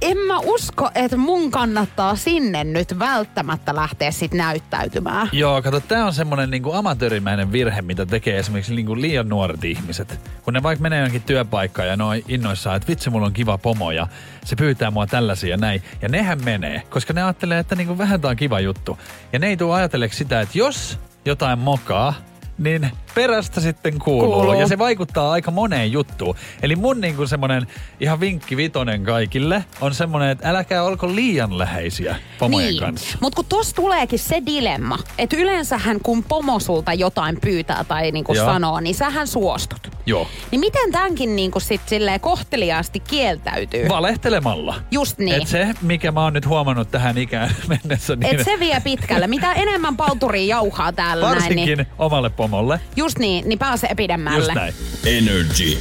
en 0.03 0.19
mä 0.19 0.39
usko, 0.39 0.91
että 0.95 1.17
mun 1.17 1.51
kannattaa 1.51 2.17
sinne 2.17 2.65
nyt 2.65 2.99
välttämättä 2.99 3.75
lähteä 3.75 4.11
sit 4.11 4.35
näyttäytymään. 4.35 5.29
Joo, 5.33 5.63
kato, 5.63 5.81
tää 5.81 6.07
on 6.07 6.13
semmonen 6.13 6.51
niinku 6.51 6.73
amatöörimäinen 6.73 7.53
virhe, 7.53 7.83
mitä 7.83 8.07
tekee 8.07 8.39
esimerkiksi 8.39 8.75
niinku 8.75 8.97
liian 8.97 9.29
nuoret 9.29 9.65
ihmiset. 9.65 10.21
Kun 10.43 10.55
ne 10.55 10.63
vaikka 10.63 10.83
menee 10.83 11.01
jonkin 11.01 11.23
työpaikkaan 11.23 11.89
ja 11.89 11.97
ne 11.97 12.05
on 12.05 12.17
innoissaan, 12.29 12.77
että 12.77 12.89
vitsi, 12.89 13.11
mulla 13.11 13.27
on 13.27 13.33
kiva 13.33 13.59
pomo 13.59 13.91
ja 13.91 14.07
se 14.45 14.57
pyytää 14.57 14.91
mua 14.91 15.07
tällaisia 15.07 15.57
näin. 15.57 15.83
Ja 16.03 16.09
nehän 16.09 16.45
menee, 16.45 16.83
koska 16.91 17.13
ne 17.13 17.23
ajattelee, 17.23 17.59
että 17.59 17.75
niinku 17.75 17.99
vähän 17.99 18.21
tää 18.21 18.31
on 18.31 18.37
kiva 18.37 18.61
juttu. 18.61 18.99
Ja 19.33 19.39
ne 19.39 19.47
ei 19.47 19.57
tule 19.57 19.75
ajatelleeksi 19.75 20.19
sitä, 20.19 20.41
että 20.41 20.59
jos 20.59 20.99
jotain 21.25 21.59
mokaa, 21.59 22.15
niin 22.59 22.91
perästä 23.19 23.61
sitten 23.61 23.99
kuuluu. 23.99 24.33
Kuuluu. 24.33 24.61
Ja 24.61 24.69
se 24.69 24.79
vaikuttaa 24.79 25.33
aika 25.33 25.51
moneen 25.51 25.93
juttuun. 25.93 26.37
Eli 26.63 26.77
mun 26.77 27.01
niinku 27.01 27.27
semmonen 27.27 27.67
ihan 28.01 28.21
vinkki 28.21 28.57
vitonen 28.57 29.05
kaikille 29.05 29.65
on 29.81 29.95
semmonen, 29.95 30.31
että 30.31 30.51
äläkää 30.51 30.83
olko 30.83 31.15
liian 31.15 31.59
läheisiä 31.59 32.17
pomojen 32.39 32.69
niin. 32.69 32.81
kanssa. 32.81 33.19
Mutta 33.21 33.37
kun 33.37 33.45
tossa 33.45 33.77
tuleekin 33.77 34.19
se 34.19 34.43
dilemma, 34.47 34.99
että 35.19 35.37
yleensähän 35.37 36.01
kun 36.03 36.25
pomo 36.25 36.61
sulta 36.61 36.93
jotain 36.93 37.41
pyytää 37.41 37.85
tai 37.85 38.11
niinku 38.11 38.35
Joo. 38.35 38.47
sanoo, 38.47 38.81
niin 38.81 38.95
sähän 38.95 39.27
suostut. 39.27 39.89
Joo. 40.07 40.29
Niin 40.51 40.61
miten 40.61 40.93
tämänkin 40.93 41.37
niinku 41.37 41.61
sit 41.61 41.81
silleen 41.87 42.21
kohteliaasti 42.21 43.01
kieltäytyy? 43.01 43.89
Valehtelemalla. 43.89 44.75
Just 44.91 45.19
niin. 45.19 45.43
Et 45.43 45.49
se, 45.49 45.69
mikä 45.83 46.13
mä 46.13 46.25
oon 46.25 46.33
nyt 46.33 46.47
huomannut 46.47 46.91
tähän 46.91 47.19
ikään 47.19 47.51
mennessä, 47.69 48.17
niin 48.17 48.41
Et 48.41 48.45
se 48.45 48.61
vie 48.61 48.81
pitkälle. 48.85 49.27
Mitä 49.27 49.53
enemmän 49.53 49.97
palturia 49.97 50.47
jauhaa 50.57 50.93
täällä 50.93 51.27
näin, 51.27 51.35
varsinkin 51.35 51.79
niin 51.79 51.87
omalle 51.99 52.31
pomolle. 52.31 52.81
just 52.97 53.08
niin, 53.19 53.49
niin 53.49 53.59
pääsee 53.59 53.95
pidemmälle. 53.97 54.39
Just 54.39 54.55
näin. 54.55 54.75
Energy. 55.07 55.79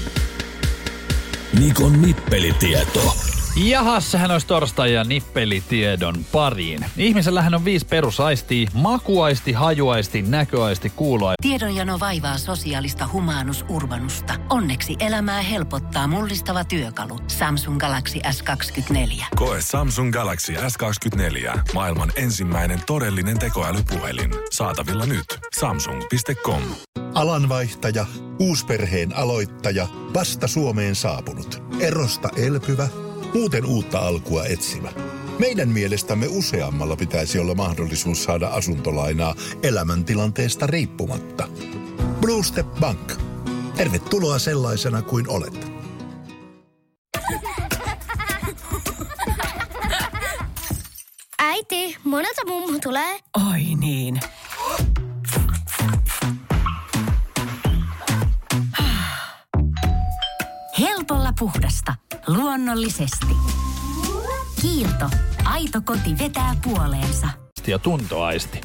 Nikon 1.60 2.02
nippelitieto. 2.02 3.27
Jahas, 3.66 4.12
sehän 4.12 4.32
olisi 4.32 4.48
torstai 4.48 4.94
ja 4.94 5.04
nippelitiedon 5.04 6.16
pariin. 6.32 6.86
Ihmisellähän 6.98 7.56
on 7.56 7.66
viisi 7.66 7.86
perusaistia. 7.86 8.70
Makuaisti, 8.74 9.52
hajuaisti, 9.52 10.22
näköaisti, 10.22 10.90
kuuloaisti. 10.90 11.50
Tiedonjano 11.50 12.00
vaivaa 12.00 12.38
sosiaalista 12.38 13.10
humanus 13.14 13.66
urbanusta. 13.70 14.34
Onneksi 14.50 14.96
elämää 15.00 15.42
helpottaa 15.42 16.08
mullistava 16.08 16.64
työkalu. 16.64 17.20
Samsung 17.28 17.78
Galaxy 17.78 18.20
S24. 18.20 19.26
Koe 19.36 19.58
Samsung 19.62 20.12
Galaxy 20.14 20.54
S24. 20.54 21.60
Maailman 21.74 22.12
ensimmäinen 22.16 22.80
todellinen 22.86 23.40
tekoälypuhelin. 23.40 24.32
Saatavilla 24.52 25.06
nyt. 25.06 25.26
Samsung.com. 25.60 26.62
Alanvaihtaja, 27.14 28.06
uusperheen 28.40 29.16
aloittaja, 29.16 29.88
vasta 30.14 30.48
Suomeen 30.48 30.96
saapunut, 30.96 31.64
erosta 31.80 32.30
elpyvä, 32.38 32.88
muuten 33.34 33.66
uutta 33.66 34.00
alkua 34.00 34.46
etsimä. 34.46 34.90
Meidän 35.40 35.70
mielestämme 35.70 36.28
useammalla 36.30 36.96
pitäisi 36.96 37.40
olla 37.40 37.56
mahdollisuus 37.56 38.24
saada 38.24 38.48
asuntolainaa 38.48 39.36
elämäntilanteesta 39.64 40.68
riippumatta. 40.68 41.48
Blue 42.22 42.44
Step 42.44 42.68
Bank. 42.80 43.14
Tervetuloa 43.76 44.40
sellaisena 44.40 45.02
kuin 45.02 45.30
olet. 45.30 45.72
Äiti, 51.40 51.98
monelta 52.04 52.42
mummu 52.48 52.80
tulee? 52.84 53.20
Oi 53.52 53.62
niin. 53.80 54.20
Helpolla 60.80 61.34
puhdasta. 61.40 62.07
Luonnollisesti. 62.28 63.28
Kiilto. 64.62 65.10
Aito 65.46 65.82
koti 65.82 66.18
vetää 66.20 66.56
puoleensa. 66.64 67.28
ja 67.68 67.80
tuntoaisti. 67.80 68.62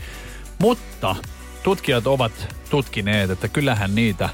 Mutta 0.58 1.16
tutkijat 1.62 2.06
ovat 2.06 2.54
tutkineet, 2.70 3.30
että 3.30 3.48
kyllähän 3.48 3.94
niitä 3.94 4.28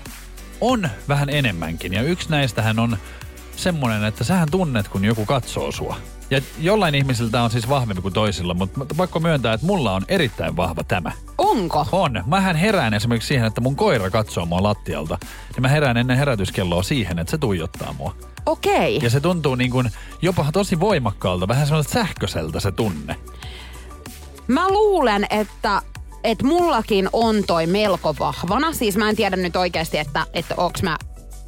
on 0.60 0.88
vähän 1.08 1.30
enemmänkin. 1.30 1.92
Ja 1.92 2.02
yksi 2.02 2.30
näistähän 2.30 2.78
on 2.78 2.98
semmoinen, 3.58 4.04
että 4.04 4.24
sähän 4.24 4.50
tunnet, 4.50 4.88
kun 4.88 5.04
joku 5.04 5.26
katsoo 5.26 5.72
sua. 5.72 5.96
Ja 6.30 6.40
jollain 6.60 6.94
ihmisillä 6.94 7.30
tämä 7.30 7.44
on 7.44 7.50
siis 7.50 7.68
vahvempi 7.68 8.02
kuin 8.02 8.14
toisilla, 8.14 8.54
mutta 8.54 8.94
pakko 8.96 9.20
myöntää, 9.20 9.52
että 9.52 9.66
mulla 9.66 9.92
on 9.92 10.02
erittäin 10.08 10.56
vahva 10.56 10.84
tämä. 10.84 11.12
Onko? 11.38 11.86
On. 11.92 12.22
Mähän 12.26 12.56
herään 12.56 12.94
esimerkiksi 12.94 13.28
siihen, 13.28 13.46
että 13.46 13.60
mun 13.60 13.76
koira 13.76 14.10
katsoo 14.10 14.46
mua 14.46 14.62
lattialta. 14.62 15.18
Ja 15.56 15.62
mä 15.62 15.68
herään 15.68 15.96
ennen 15.96 16.18
herätyskelloa 16.18 16.82
siihen, 16.82 17.18
että 17.18 17.30
se 17.30 17.38
tuijottaa 17.38 17.92
mua. 17.92 18.14
Okei. 18.46 18.98
Ja 19.02 19.10
se 19.10 19.20
tuntuu 19.20 19.54
niin 19.54 19.70
kuin 19.70 19.90
jopa 20.22 20.46
tosi 20.52 20.80
voimakkaalta, 20.80 21.48
vähän 21.48 21.66
semmoiselta 21.66 21.94
sähköiseltä 21.94 22.60
se 22.60 22.72
tunne. 22.72 23.16
Mä 24.48 24.68
luulen, 24.68 25.26
että 25.30 25.82
että 26.24 26.46
mullakin 26.46 27.08
on 27.12 27.44
toi 27.46 27.66
melko 27.66 28.14
vahvana. 28.18 28.72
Siis 28.72 28.96
mä 28.96 29.08
en 29.08 29.16
tiedä 29.16 29.36
nyt 29.36 29.56
oikeasti, 29.56 29.98
että, 29.98 30.26
että 30.34 30.54
onks 30.56 30.82
mä 30.82 30.96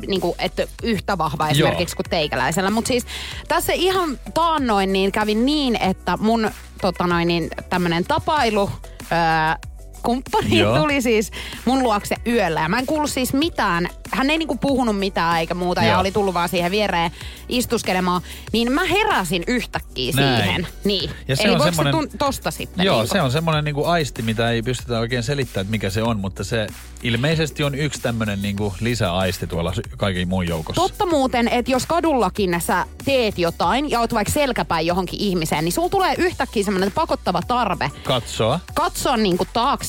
niinku, 0.06 0.36
että 0.38 0.66
yhtä 0.82 1.18
vahva 1.18 1.48
esimerkiksi 1.48 1.96
kuin 1.96 2.06
teikäläisellä. 2.10 2.70
Mutta 2.70 2.88
siis 2.88 3.06
tässä 3.48 3.72
ihan 3.72 4.18
taannoin 4.34 4.92
niin 4.92 5.12
kävi 5.12 5.34
niin, 5.34 5.76
että 5.76 6.16
mun 6.16 6.50
tota 6.80 7.06
noin, 7.06 7.28
niin, 7.28 7.50
tämmönen 7.70 8.04
tapailu 8.04 8.70
öö, 9.12 9.69
kumppani 10.02 10.58
Joo. 10.58 10.78
tuli 10.78 11.02
siis 11.02 11.30
mun 11.64 11.82
luokse 11.82 12.16
yöllä. 12.26 12.60
Ja 12.60 12.68
mä 12.68 12.78
en 12.78 12.86
kuullut 12.86 13.10
siis 13.10 13.32
mitään. 13.32 13.88
Hän 14.12 14.30
ei 14.30 14.38
niinku 14.38 14.56
puhunut 14.56 14.98
mitään 14.98 15.38
eikä 15.40 15.54
muuta 15.54 15.82
ja 15.82 15.90
Joo. 15.92 16.00
oli 16.00 16.12
tullut 16.12 16.34
vaan 16.34 16.48
siihen 16.48 16.70
viereen 16.70 17.10
istuskelemaan. 17.48 18.22
Niin 18.52 18.72
mä 18.72 18.84
heräsin 18.84 19.44
yhtäkkiä 19.46 20.12
Näin. 20.16 20.42
siihen. 20.42 20.66
Niin. 20.84 21.10
Ja 21.28 21.36
se 21.36 21.42
Eli 21.42 21.52
on 21.52 21.58
voiko 21.58 21.74
semmonen- 21.82 22.10
se 22.10 22.14
tun- 22.14 22.18
tosta 22.18 22.50
sitten? 22.50 22.86
Joo, 22.86 22.96
niinku? 22.96 23.12
se 23.12 23.22
on 23.22 23.32
semmoinen 23.32 23.64
niinku 23.64 23.84
aisti, 23.84 24.22
mitä 24.22 24.50
ei 24.50 24.62
pystytä 24.62 24.98
oikein 24.98 25.22
selittämään, 25.22 25.60
että 25.62 25.70
mikä 25.70 25.90
se 25.90 26.02
on, 26.02 26.20
mutta 26.20 26.44
se 26.44 26.66
ilmeisesti 27.02 27.64
on 27.64 27.74
yksi 27.74 28.00
tämmöinen 28.00 28.42
niinku 28.42 28.74
lisäaisti 28.80 29.46
tuolla 29.46 29.72
kaiken 29.96 30.28
muun 30.28 30.48
joukossa. 30.48 30.82
Totta 30.82 31.06
muuten, 31.06 31.48
että 31.48 31.70
jos 31.70 31.86
kadullakin 31.86 32.60
sä 32.60 32.86
teet 33.04 33.38
jotain 33.38 33.90
ja 33.90 34.00
oot 34.00 34.14
vaikka 34.14 34.32
selkäpäin 34.32 34.86
johonkin 34.86 35.20
ihmiseen, 35.20 35.64
niin 35.64 35.72
sulla 35.72 35.88
tulee 35.88 36.14
yhtäkkiä 36.18 36.64
semmoinen 36.64 36.92
pakottava 36.92 37.42
tarve 37.48 37.90
Katsoa. 38.04 38.60
katsoa 38.74 39.16
niinku 39.16 39.46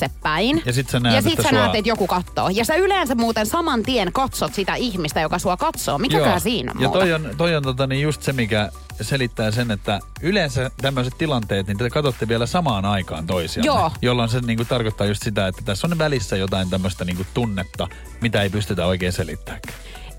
taaksepäin. 0.10 0.62
Ja 0.66 0.74
sit 0.74 0.90
sä 0.90 1.00
näet, 1.00 1.16
ja 1.16 1.22
sit 1.22 1.32
että 1.32 1.44
sä 1.44 1.50
sua- 1.50 1.60
näet, 1.60 1.76
että 1.76 1.90
joku 1.90 2.08
katsoo. 2.08 2.50
Ja 2.50 2.66
sä 2.66 2.76
yleensä 2.76 3.16
muuten 3.16 3.46
saman 3.46 3.84
tien 3.84 4.14
katsot 4.14 4.54
sitä 4.54 4.76
ihmistä, 4.76 5.22
joka 5.22 5.40
sua 5.40 5.58
katsoo. 5.58 5.98
Mikäköhän 5.98 6.42
siinä 6.42 6.72
on 6.76 6.82
Ja 6.82 6.88
muuta? 6.88 7.00
toi 7.00 7.14
on, 7.14 7.30
toi 7.38 7.56
on 7.56 7.64
tota, 7.64 7.88
niin 7.88 8.02
just 8.02 8.24
se, 8.24 8.34
mikä 8.34 8.70
selittää 9.02 9.52
sen, 9.52 9.72
että 9.72 10.00
yleensä 10.22 10.72
tämmöiset 10.82 11.18
tilanteet, 11.18 11.68
niin 11.68 11.78
te 11.78 11.90
katsotte 11.90 12.28
vielä 12.28 12.46
samaan 12.46 12.86
aikaan 12.86 13.28
toisiaan. 13.28 13.66
Joo. 13.66 13.92
Jolloin 14.02 14.30
se 14.30 14.40
niinku 14.40 14.66
tarkoittaa 14.66 15.08
just 15.08 15.24
sitä, 15.24 15.48
että 15.48 15.62
tässä 15.66 15.88
on 15.88 15.98
välissä 15.98 16.38
jotain 16.38 16.70
tämmöistä 16.70 17.06
niinku 17.06 17.26
tunnetta, 17.34 17.88
mitä 18.22 18.42
ei 18.42 18.50
pystytä 18.50 18.86
oikein 18.86 19.14
selittämään. 19.14 19.62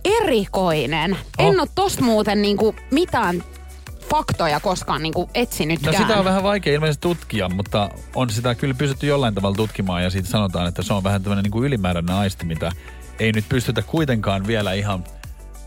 Erikoinen. 0.05 1.13
Oh. 1.39 1.47
En 1.47 1.61
oo 1.61 1.67
tosta 1.75 2.03
muuten 2.05 2.43
niinku 2.43 2.75
mitään 2.91 3.45
faktoja 4.11 4.61
koskaan 4.61 5.03
niinku 5.03 5.21
No 5.21 5.29
etsinytkään. 5.35 5.97
sitä 5.97 6.19
on 6.19 6.25
vähän 6.25 6.43
vaikea 6.43 6.75
ilmeisesti 6.75 7.03
tutkia, 7.03 7.49
mutta 7.49 7.91
on 8.15 8.31
sitä 8.31 8.55
kyllä 8.55 8.75
pystytty 8.75 9.07
jollain 9.07 9.35
tavalla 9.35 9.57
tutkimaan 9.57 10.03
ja 10.03 10.11
siitä 10.11 10.29
sanotaan, 10.29 10.67
että 10.69 10.83
se 10.83 10.93
on 10.93 11.05
vähän 11.05 11.23
tämmöinen 11.23 11.51
niin 11.53 11.65
ylimääräinen 11.65 12.15
aisti, 12.17 12.45
mitä 12.47 12.73
ei 13.19 13.33
nyt 13.33 13.45
pystytä 13.49 13.83
kuitenkaan 13.83 14.47
vielä 14.47 14.73
ihan 14.73 15.05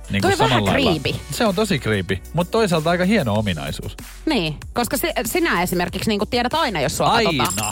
niin 0.10 0.22
Toi 0.22 0.32
kuin 0.32 0.40
vähän 0.40 0.50
samalla 0.60 0.72
lailla- 0.72 1.00
creepy. 1.02 1.20
Se 1.32 1.46
on 1.46 1.56
tosi 1.56 1.80
creepy, 1.80 2.18
mutta 2.34 2.52
toisaalta 2.52 2.90
aika 2.90 3.06
hieno 3.06 3.34
ominaisuus. 3.40 3.98
Niin, 4.26 4.58
koska 4.74 4.98
si- 4.98 5.14
sinä 5.26 5.62
esimerkiksi 5.62 6.10
niinku 6.10 6.26
tiedät 6.26 6.54
aina, 6.54 6.82
jos 6.82 6.98
sua 6.98 7.10
katsotaan. 7.10 7.50
Aina. 7.58 7.72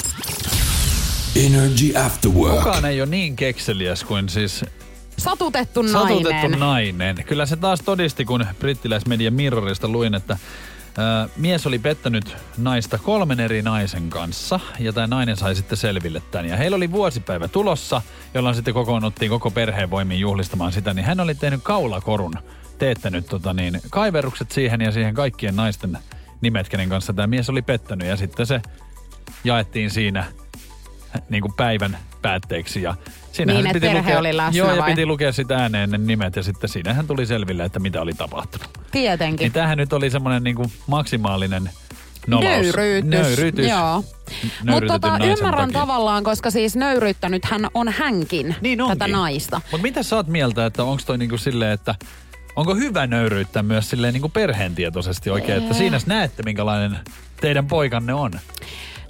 Energy 1.35 1.97
After 2.05 2.31
Work. 2.31 2.57
Kukaan 2.57 2.85
ei 2.85 3.01
ole 3.01 3.09
niin 3.09 3.35
kekseliäs 3.35 4.03
kuin 4.03 4.29
siis 4.29 4.65
Satutettu 5.17 5.81
nainen. 5.81 6.01
Satutettu 6.01 6.57
nainen. 6.57 7.23
Kyllä 7.27 7.45
se 7.45 7.55
taas 7.55 7.81
todisti, 7.81 8.25
kun 8.25 8.45
brittiläismedia 8.59 9.31
Mirrorista 9.31 9.87
luin, 9.87 10.15
että 10.15 10.37
Ö, 10.97 11.29
mies 11.37 11.67
oli 11.67 11.79
pettänyt 11.79 12.37
naista 12.57 12.97
kolmen 12.97 13.39
eri 13.39 13.61
naisen 13.61 14.09
kanssa 14.09 14.59
ja 14.79 14.93
tämä 14.93 15.07
nainen 15.07 15.37
sai 15.37 15.55
sitten 15.55 15.77
selville 15.77 16.21
tämän. 16.31 16.49
Ja 16.49 16.57
heillä 16.57 16.75
oli 16.75 16.91
vuosipäivä 16.91 17.47
tulossa, 17.47 18.01
jolloin 18.33 18.55
sitten 18.55 18.73
kokoonnuttiin 18.73 19.29
koko 19.29 19.51
perheen 19.51 19.89
voimiin 19.89 20.19
juhlistamaan 20.19 20.71
sitä. 20.71 20.93
Niin 20.93 21.05
hän 21.05 21.19
oli 21.19 21.35
tehnyt 21.35 21.59
kaulakorun, 21.63 22.33
teettänyt 22.77 23.25
tota 23.25 23.53
niin, 23.53 23.81
kaiverukset 23.89 24.51
siihen 24.51 24.81
ja 24.81 24.91
siihen 24.91 25.13
kaikkien 25.13 25.55
naisten 25.55 25.97
nimet, 26.41 26.69
kenen 26.69 26.89
kanssa 26.89 27.13
tämä 27.13 27.27
mies 27.27 27.49
oli 27.49 27.61
pettänyt. 27.61 28.07
Ja 28.07 28.17
sitten 28.17 28.45
se 28.45 28.61
jaettiin 29.43 29.89
siinä 29.91 30.25
niin 31.29 31.41
kuin 31.41 31.53
päivän 31.53 31.97
päätteeksi. 32.21 32.81
Ja 32.81 32.95
siinähän 33.33 33.63
Niin, 33.63 33.75
että 33.75 33.87
perhe 33.87 33.99
lukea, 33.99 34.19
oli 34.19 34.37
läsnä 34.37 34.57
Joo, 34.57 34.71
ja 34.71 34.81
vai? 34.81 34.89
piti 34.91 35.05
lukea 35.05 35.31
sitä 35.31 35.55
ääneen 35.55 35.91
ne 35.91 35.97
nimet 35.97 36.35
ja 36.35 36.43
sitten 36.43 36.69
siinähän 36.69 37.07
tuli 37.07 37.25
selville, 37.25 37.63
että 37.63 37.79
mitä 37.79 38.01
oli 38.01 38.13
tapahtunut. 38.13 38.69
Tietenkin. 38.91 39.45
Niin 39.45 39.51
tämähän 39.51 39.77
nyt 39.77 39.93
oli 39.93 40.09
semmoinen 40.09 40.43
niin 40.43 40.57
maksimaalinen 40.87 41.69
nolaus. 42.27 42.55
Nöyryytys. 42.55 43.09
Nöyryytys. 43.09 43.67
Joo. 43.67 44.03
Mutta 44.67 44.99
tota, 44.99 45.17
ymmärrän 45.25 45.69
takia. 45.69 45.81
tavallaan, 45.81 46.23
koska 46.23 46.51
siis 46.51 46.75
nöyryyttänyt 46.75 47.45
hän 47.45 47.67
on 47.73 47.89
hänkin 47.89 48.55
Niin 48.61 48.79
tätä 48.87 49.07
naista. 49.07 49.61
Mutta 49.71 49.81
mitä 49.83 50.03
sä 50.03 50.15
oot 50.15 50.27
mieltä, 50.27 50.65
että 50.65 50.83
onko 50.83 51.03
toi 51.05 51.17
niinku 51.17 51.37
silleen, 51.37 51.71
että 51.71 51.95
onko 52.55 52.75
hyvä 52.75 53.07
nöyryyttää 53.07 53.63
myös 53.63 53.89
silleen 53.89 54.13
niinku 54.13 54.29
perheen 54.29 54.75
tietoisesti 54.75 55.29
oikein, 55.29 55.63
että 55.63 55.73
siinä 55.73 55.99
näette 56.05 56.43
minkälainen 56.43 56.99
teidän 57.41 57.67
poikanne 57.67 58.13
on. 58.13 58.31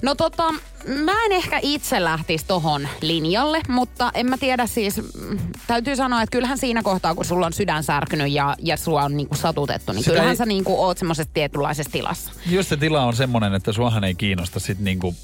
No 0.03 0.15
tota, 0.15 0.51
mä 0.87 1.25
en 1.25 1.31
ehkä 1.31 1.59
itse 1.61 2.03
lähtisi 2.03 2.45
tohon 2.47 2.87
linjalle, 3.01 3.61
mutta 3.67 4.11
en 4.13 4.29
mä 4.29 4.37
tiedä 4.37 4.65
siis, 4.67 4.97
mm, 4.97 5.37
täytyy 5.67 5.95
sanoa, 5.95 6.21
että 6.21 6.31
kyllähän 6.31 6.57
siinä 6.57 6.83
kohtaa, 6.83 7.15
kun 7.15 7.25
sulla 7.25 7.45
on 7.45 7.53
sydän 7.53 7.83
särkynyt 7.83 8.31
ja, 8.31 8.55
ja 8.61 8.77
sua 8.77 9.03
on 9.03 9.17
niinku 9.17 9.35
satutettu, 9.35 9.91
niin 9.91 10.03
Se 10.03 10.09
kyllähän 10.09 10.29
ei- 10.31 10.35
sä 10.35 10.45
niinku 10.45 10.83
oot 10.83 10.97
semmoisessa 10.97 11.33
tietynlaisessa 11.33 11.91
tilassa. 11.91 12.31
Jos 12.49 12.69
se 12.69 12.77
tila 12.77 13.03
on 13.03 13.15
semmonen, 13.15 13.53
että 13.53 13.71
suahan 13.73 14.03
ei 14.03 14.15
kiinnosta 14.15 14.59
sit 14.59 14.79
niinku, 14.79 15.15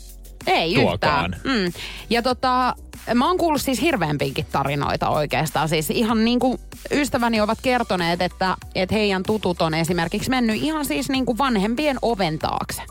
Ei 0.48 0.74
Tuokaan. 0.75 1.33
yhtään. 1.33 1.57
Mm. 1.65 1.71
Ja 2.09 2.21
tota, 2.21 2.75
mä 3.13 3.27
oon 3.27 3.38
kuullut 3.38 3.62
siis 3.62 3.81
hirveämpiäkin 3.81 4.45
tarinoita 4.51 5.09
oikeastaan. 5.09 5.69
Siis 5.69 5.89
ihan 5.89 6.25
niin 6.25 6.39
kuin 6.39 6.59
ystäväni 6.91 7.41
ovat 7.41 7.59
kertoneet, 7.62 8.21
että, 8.21 8.57
että 8.75 8.95
heidän 8.95 9.24
tutut 9.24 9.62
on 9.62 9.74
esimerkiksi 9.74 10.29
mennyt 10.29 10.55
ihan 10.55 10.86
siis 10.86 11.09
niin 11.09 11.25
kuin 11.25 11.38
vanhempien 11.38 11.98
oven 12.01 12.39
taakse. 12.39 12.81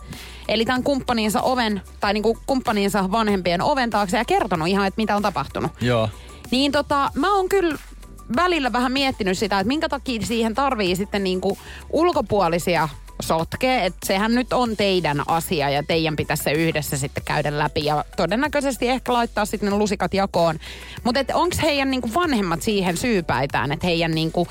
Eli 0.49 0.64
tämän 0.64 0.83
kumppaninsa 0.83 1.40
oven, 1.40 1.83
tai 2.00 2.12
niin 2.12 2.23
kuin 2.23 2.38
kumppaninsa 2.47 3.11
vanhempien 3.11 3.62
oven 3.62 3.90
taakse 3.90 4.17
ja 4.17 4.25
kertonut 4.25 4.69
ihan, 4.69 4.87
että 4.87 5.00
mitä 5.00 5.17
on 5.17 5.23
tapahtunut. 5.23 5.73
joo. 5.81 6.09
Niin 6.50 6.73
tota, 6.73 7.11
mä 7.14 7.35
oon 7.35 7.49
kyllä 7.49 7.78
välillä 8.37 8.73
vähän 8.73 8.93
miettinyt 8.93 9.38
sitä, 9.38 9.61
että 9.61 9.69
minkä 9.69 9.88
takia 9.88 10.23
siihen 10.23 10.55
tarvii 10.55 10.97
sitten 10.97 11.25
niinku 11.25 11.59
ulkopuolisia 11.90 12.88
sotkea, 13.23 13.83
että 13.83 14.07
sehän 14.07 14.35
nyt 14.35 14.52
on 14.52 14.76
teidän 14.76 15.23
asia 15.26 15.71
ja 15.71 15.83
teidän 15.83 16.17
pitäisi 16.17 16.43
se 16.43 16.52
yhdessä 16.52 16.97
sitten 16.97 17.23
käydä 17.25 17.59
läpi 17.59 17.85
ja 17.85 18.05
todennäköisesti 18.17 18.88
ehkä 18.88 19.12
laittaa 19.12 19.45
sitten 19.45 19.71
ne 19.71 19.76
lusikat 19.76 20.14
jakoon. 20.14 20.59
Mutta 21.05 21.21
onko 21.35 21.57
heidän 21.62 21.90
niinku 21.90 22.14
vanhemmat 22.14 22.62
siihen 22.62 22.97
syypäitään, 22.97 23.73
että 23.73 23.87
heidän 23.87 24.11
niinku, 24.11 24.49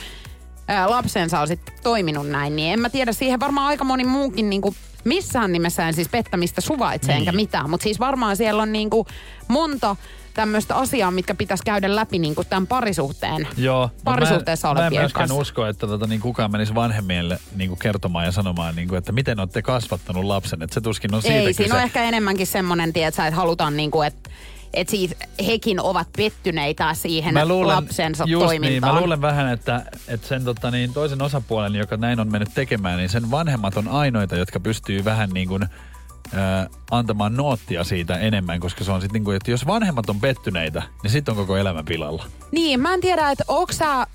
ää, 0.67 0.89
lapsensa 0.89 1.39
on 1.39 1.47
sitten 1.47 1.75
toiminut 1.83 2.29
näin, 2.29 2.55
niin 2.55 2.73
en 2.73 2.79
mä 2.79 2.89
tiedä, 2.89 3.11
siihen 3.11 3.39
varmaan 3.39 3.67
aika 3.67 3.83
moni 3.83 4.03
muukin 4.03 4.49
niinku, 4.49 4.75
missään 5.07 5.51
nimessä 5.51 5.87
en 5.87 5.93
siis 5.93 6.09
pettämistä 6.09 6.61
suvaitse 6.61 7.07
Niin. 7.11 7.17
enkä 7.19 7.31
mitään, 7.31 7.69
mutta 7.69 7.83
siis 7.83 7.99
varmaan 7.99 8.37
siellä 8.37 8.61
on 8.63 8.71
niinku 8.71 9.07
monta 9.47 9.95
tämmöistä 10.33 10.75
asiaa, 10.75 11.11
mitkä 11.11 11.35
pitäisi 11.35 11.63
käydä 11.63 11.95
läpi 11.95 12.19
niinku 12.19 12.43
tämän 12.43 12.67
parisuhteen. 12.67 13.47
Joo. 13.57 13.89
Parisuhteessa 14.03 14.67
mä, 14.67 14.71
en- 14.71 14.75
Mä 14.75 14.81
en 14.81 14.85
olevien 14.85 15.01
myöskään 15.01 15.21
kanssa. 15.27 15.41
usko, 15.41 15.65
että 15.65 15.87
tota, 15.87 16.07
niin 16.07 16.21
kukaan 16.21 16.51
menisi 16.51 16.75
vanhemmille 16.75 17.39
niin 17.55 17.69
kuin 17.69 17.79
kertomaan 17.79 18.25
ja 18.25 18.31
sanomaan, 18.31 18.75
niin 18.75 18.87
kuin, 18.87 18.97
että 18.97 19.11
miten 19.11 19.39
olette 19.39 19.61
kasvattanut 19.61 20.23
lapsen. 20.23 20.61
Että 20.61 20.73
se 20.73 20.81
tuskin 20.81 21.15
on 21.15 21.21
siitä 21.21 21.35
Ei, 21.37 21.53
siinä 21.53 21.75
on 21.75 21.81
ehkä 21.81 22.03
enemmänkin 22.03 22.47
semmoinen, 22.47 22.91
että 22.95 23.31
halutaan 23.31 23.77
niinku, 23.77 24.01
että 24.01 24.29
et 24.73 24.89
siis 24.89 25.15
hekin 25.47 25.81
ovat 25.81 26.07
pettyneitä 26.17 26.93
siihen 26.93 27.35
lapsensa 27.67 28.23
just 28.27 28.45
toimintaan. 28.45 28.71
Niin, 28.71 28.95
mä 28.95 29.01
luulen 29.01 29.21
vähän, 29.21 29.53
että, 29.53 29.85
että 30.07 30.27
sen 30.27 30.43
tota, 30.43 30.71
niin, 30.71 30.93
toisen 30.93 31.21
osapuolen, 31.21 31.75
joka 31.75 31.97
näin 31.97 32.19
on 32.19 32.31
mennyt 32.31 32.53
tekemään, 32.53 32.97
niin 32.97 33.09
sen 33.09 33.31
vanhemmat 33.31 33.77
on 33.77 33.87
ainoita, 33.87 34.35
jotka 34.35 34.59
pystyy 34.59 35.05
vähän 35.05 35.29
niin 35.29 35.47
kuin, 35.47 35.63
ö, 35.63 36.69
antamaan 36.91 37.35
noottia 37.35 37.83
siitä 37.83 38.17
enemmän, 38.17 38.59
koska 38.59 38.83
se 38.83 38.91
on 38.91 39.01
sitten 39.01 39.13
niin 39.13 39.23
kuin, 39.23 39.37
että 39.37 39.51
jos 39.51 39.67
vanhemmat 39.67 40.09
on 40.09 40.19
pettyneitä, 40.19 40.83
niin 41.03 41.11
sitten 41.11 41.31
on 41.31 41.37
koko 41.37 41.57
elämä 41.57 41.83
pilalla. 41.83 42.25
Niin, 42.51 42.79
mä 42.79 42.93
en 42.93 43.01
tiedä, 43.01 43.31
että 43.31 43.43
onks 43.47 43.77
sä, 43.77 44.01
äh, 44.01 44.07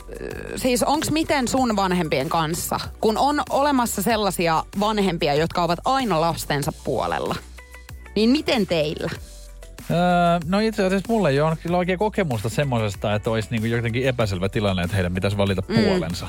siis 0.57 0.83
onks 0.83 1.11
miten 1.11 1.49
sun 1.49 1.77
vanhempien 1.77 2.29
kanssa, 2.29 2.81
kun 3.01 3.19
on 3.19 3.43
olemassa 3.51 4.03
sellaisia 4.03 4.65
vanhempia, 4.81 5.35
jotka 5.35 5.63
ovat 5.63 5.79
aina 5.85 6.21
lastensa 6.21 6.73
puolella. 6.85 7.35
Niin 8.17 8.31
miten 8.31 8.67
teillä? 8.67 9.11
Öö, 9.93 10.41
no 10.47 10.61
itse 10.61 10.85
asiassa 10.85 11.13
mulla 11.13 11.31
ei 11.31 11.41
ole 11.41 11.57
kyllä 11.63 11.77
oikein 11.77 11.99
kokemusta 11.99 12.49
semmoisesta, 12.49 13.15
että 13.15 13.31
olisi 13.31 13.49
niin 13.51 13.61
kuin 13.61 13.71
jotenkin 13.71 14.07
epäselvä 14.07 14.49
tilanne, 14.49 14.83
että 14.83 14.97
heidän 14.97 15.15
pitäisi 15.15 15.37
valita 15.37 15.63
mm. 15.69 15.75
puolensa. 15.75 16.27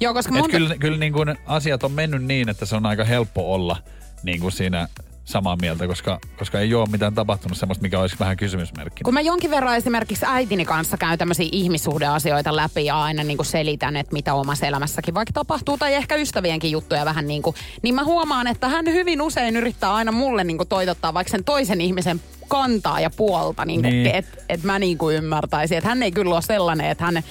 Joo, 0.00 0.14
koska 0.14 0.34
Et 0.34 0.40
monta... 0.40 0.56
kyllä, 0.56 0.76
kyllä 0.76 0.98
niin 0.98 1.12
kuin 1.12 1.36
asiat 1.46 1.84
on 1.84 1.92
mennyt 1.92 2.24
niin, 2.24 2.48
että 2.48 2.66
se 2.66 2.76
on 2.76 2.86
aika 2.86 3.04
helppo 3.04 3.54
olla 3.54 3.76
niin 4.22 4.40
kuin 4.40 4.52
siinä 4.52 4.88
samaa 5.24 5.56
mieltä, 5.60 5.86
koska, 5.86 6.18
koska 6.38 6.60
ei 6.60 6.74
ole 6.74 6.88
mitään 6.88 7.14
tapahtunut 7.14 7.58
semmoista, 7.58 7.82
mikä 7.82 8.00
olisi 8.00 8.16
vähän 8.20 8.36
kysymysmerkki. 8.36 9.04
Kun 9.04 9.14
mä 9.14 9.20
jonkin 9.20 9.50
verran 9.50 9.76
esimerkiksi 9.76 10.26
äitini 10.28 10.64
kanssa 10.64 10.96
käyn 10.96 11.18
tämmöisiä 11.18 11.48
ihmissuhdeasioita 11.52 12.56
läpi 12.56 12.84
ja 12.84 13.02
aina 13.02 13.24
niin 13.24 13.36
kuin 13.36 13.46
selitän, 13.46 13.96
että 13.96 14.12
mitä 14.12 14.34
omassa 14.34 14.66
elämässäkin 14.66 15.14
vaikka 15.14 15.32
tapahtuu, 15.32 15.78
tai 15.78 15.94
ehkä 15.94 16.14
ystävienkin 16.14 16.70
juttuja 16.70 17.04
vähän 17.04 17.26
niin 17.26 17.42
kuin, 17.42 17.56
niin 17.82 17.94
mä 17.94 18.04
huomaan, 18.04 18.46
että 18.46 18.68
hän 18.68 18.86
hyvin 18.86 19.22
usein 19.22 19.56
yrittää 19.56 19.94
aina 19.94 20.12
mulle 20.12 20.44
niin 20.44 20.56
kuin 20.56 20.68
toitottaa 20.68 21.14
vaikka 21.14 21.30
sen 21.30 21.44
toisen 21.44 21.80
ihmisen 21.80 22.20
kantaa 22.48 23.00
ja 23.00 23.10
puolta, 23.10 23.64
niin 23.64 23.82
Niin. 23.82 24.06
että 24.06 24.38
et 24.48 24.62
mä 24.62 24.78
niin 24.78 24.98
kuin 24.98 25.16
ymmärtäisin. 25.16 25.78
Että 25.78 25.88
hän 25.88 26.02
ei 26.02 26.12
kyllä 26.12 26.34
ole 26.34 26.42
sellainen, 26.42 26.90
että 26.90 27.04
hän 27.04 27.22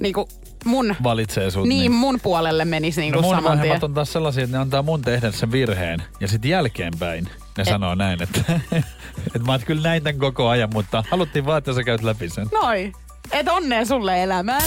niin 0.00 0.14
kuin 0.14 0.26
mun, 0.64 0.96
Valitsee 1.02 1.50
sut. 1.50 1.68
niin, 1.68 1.92
mun 1.92 2.20
puolelle 2.22 2.64
menisi 2.64 3.00
niin 3.00 3.14
No 3.14 3.20
mun 3.22 3.34
saman 3.36 3.60
tien. 3.60 3.78
on 3.84 3.94
taas 3.94 4.12
sellaisia, 4.12 4.44
että 4.44 4.56
ne 4.56 4.60
antaa 4.60 4.82
mun 4.82 5.02
tehdä 5.02 5.30
sen 5.32 5.52
virheen. 5.52 6.02
Ja 6.20 6.28
sitten 6.28 6.50
jälkeenpäin 6.50 7.28
ne 7.58 7.64
sanoo 7.64 7.94
näin, 7.94 8.22
että, 8.22 8.40
että 9.26 9.38
mä 9.46 9.52
oon 9.52 9.60
kyllä 9.66 9.82
näin 9.82 10.02
tämän 10.02 10.18
koko 10.20 10.48
ajan, 10.48 10.70
mutta 10.72 11.04
haluttiin 11.10 11.46
vaan, 11.46 11.58
että 11.58 11.72
sä 11.74 11.82
käyt 11.82 12.02
läpi 12.02 12.28
sen. 12.30 12.46
Noi. 12.62 12.92
Et 13.32 13.48
onnea 13.48 13.84
sulle 13.84 14.22
elämään. 14.22 14.62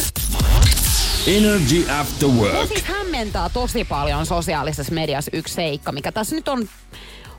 Energy 1.28 1.86
After 2.00 2.30
Mua 2.30 2.48
Work. 2.48 2.68
siis 2.68 2.84
hämmentää 2.84 3.50
tosi 3.50 3.84
paljon 3.84 4.26
sosiaalisessa 4.26 4.94
mediassa 4.94 5.32
yksi 5.34 5.54
seikka, 5.54 5.92
mikä 5.92 6.12
tässä 6.12 6.36
nyt 6.36 6.48
on 6.48 6.68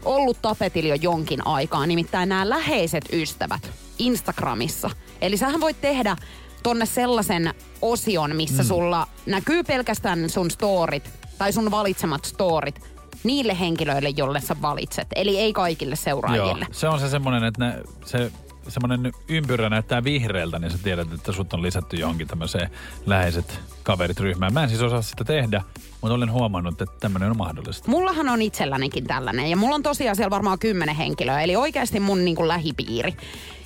ollut 0.04 0.42
tapetilla 0.42 0.88
jo 0.88 0.94
jonkin 0.94 1.46
aikaa, 1.46 1.86
nimittäin 1.86 2.28
nämä 2.28 2.48
läheiset 2.48 3.04
ystävät 3.12 3.70
Instagramissa. 3.98 4.90
Eli 5.20 5.36
sähän 5.36 5.60
voit 5.60 5.80
tehdä 5.80 6.16
tonne 6.62 6.86
sellaisen 6.86 7.54
osion, 7.82 8.36
missä 8.36 8.62
mm. 8.62 8.66
sulla 8.66 9.06
näkyy 9.26 9.62
pelkästään 9.64 10.30
sun 10.30 10.50
storit 10.50 11.10
tai 11.38 11.52
sun 11.52 11.70
valitsemat 11.70 12.24
storit 12.24 12.80
niille 13.24 13.60
henkilöille, 13.60 14.08
jolle 14.08 14.40
sä 14.40 14.56
valitset. 14.62 15.06
Eli 15.16 15.38
ei 15.38 15.52
kaikille 15.52 15.96
seuraajille. 15.96 16.66
se 16.72 16.88
on 16.88 17.00
se 17.00 17.08
semmoinen, 17.08 17.44
että 17.44 17.64
ne, 17.64 17.82
se 18.04 18.32
semmoinen 18.68 19.12
ympyrä 19.28 19.70
näyttää 19.70 20.04
vihreältä, 20.04 20.58
niin 20.58 20.70
sä 20.70 20.78
tiedät, 20.78 21.12
että 21.12 21.32
sut 21.32 21.52
on 21.52 21.62
lisätty 21.62 21.96
johonkin 21.96 22.28
tämmöiseen 22.28 22.70
läheiset 23.06 23.60
kaverit 23.82 24.20
ryhmään. 24.20 24.52
Mä 24.52 24.62
en 24.62 24.68
siis 24.68 24.82
osaa 24.82 25.02
sitä 25.02 25.24
tehdä, 25.24 25.62
mutta 26.00 26.14
olen 26.14 26.32
huomannut, 26.32 26.82
että 26.82 26.96
tämmöinen 27.00 27.30
on 27.30 27.36
mahdollista. 27.36 27.90
Mullahan 27.90 28.28
on 28.28 28.42
itsellänikin 28.42 29.04
tällainen 29.04 29.50
ja 29.50 29.56
mulla 29.56 29.74
on 29.74 29.82
tosiaan 29.82 30.16
siellä 30.16 30.30
varmaan 30.30 30.58
kymmenen 30.58 30.96
henkilöä, 30.96 31.40
eli 31.40 31.56
oikeasti 31.56 32.00
mun 32.00 32.24
niinku 32.24 32.48
lähipiiri. 32.48 33.16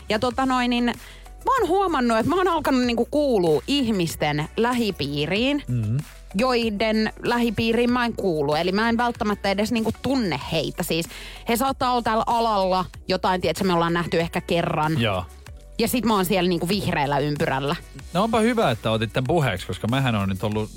Ja 0.08 0.18
tota 0.18 0.46
noin, 0.46 0.70
niin 0.70 0.92
mä 1.46 1.58
oon 1.58 1.68
huomannut, 1.68 2.18
että 2.18 2.30
mä 2.30 2.36
oon 2.36 2.48
alkanut 2.48 2.82
niinku 2.82 3.08
kuulua 3.10 3.62
ihmisten 3.66 4.48
lähipiiriin, 4.56 5.62
mm-hmm. 5.68 5.98
joiden 6.34 7.12
lähipiiriin 7.22 7.92
mä 7.92 8.04
en 8.04 8.12
kuulu. 8.12 8.54
Eli 8.54 8.72
mä 8.72 8.88
en 8.88 8.96
välttämättä 8.96 9.50
edes 9.50 9.72
niinku 9.72 9.92
tunne 10.02 10.40
heitä. 10.52 10.82
Siis 10.82 11.08
he 11.48 11.56
saattaa 11.56 11.92
olla 11.92 12.02
täällä 12.02 12.24
alalla, 12.26 12.84
jotain, 13.08 13.40
tiedätkö, 13.40 13.64
me 13.64 13.72
ollaan 13.72 13.94
nähty 13.94 14.20
ehkä 14.20 14.40
kerran. 14.40 15.00
Joo. 15.00 15.24
Ja 15.78 15.88
sit 15.88 16.04
mä 16.04 16.14
oon 16.14 16.24
siellä 16.24 16.48
niinku 16.48 16.68
vihreällä 16.68 17.18
ympyrällä. 17.18 17.76
No 18.12 18.22
onpa 18.22 18.40
hyvä, 18.40 18.70
että 18.70 18.90
otit 18.90 19.12
tämän 19.12 19.26
puheeksi, 19.26 19.66
koska 19.66 19.88
mähän 19.88 20.14
on 20.14 20.28
nyt 20.28 20.44
ollut 20.44 20.70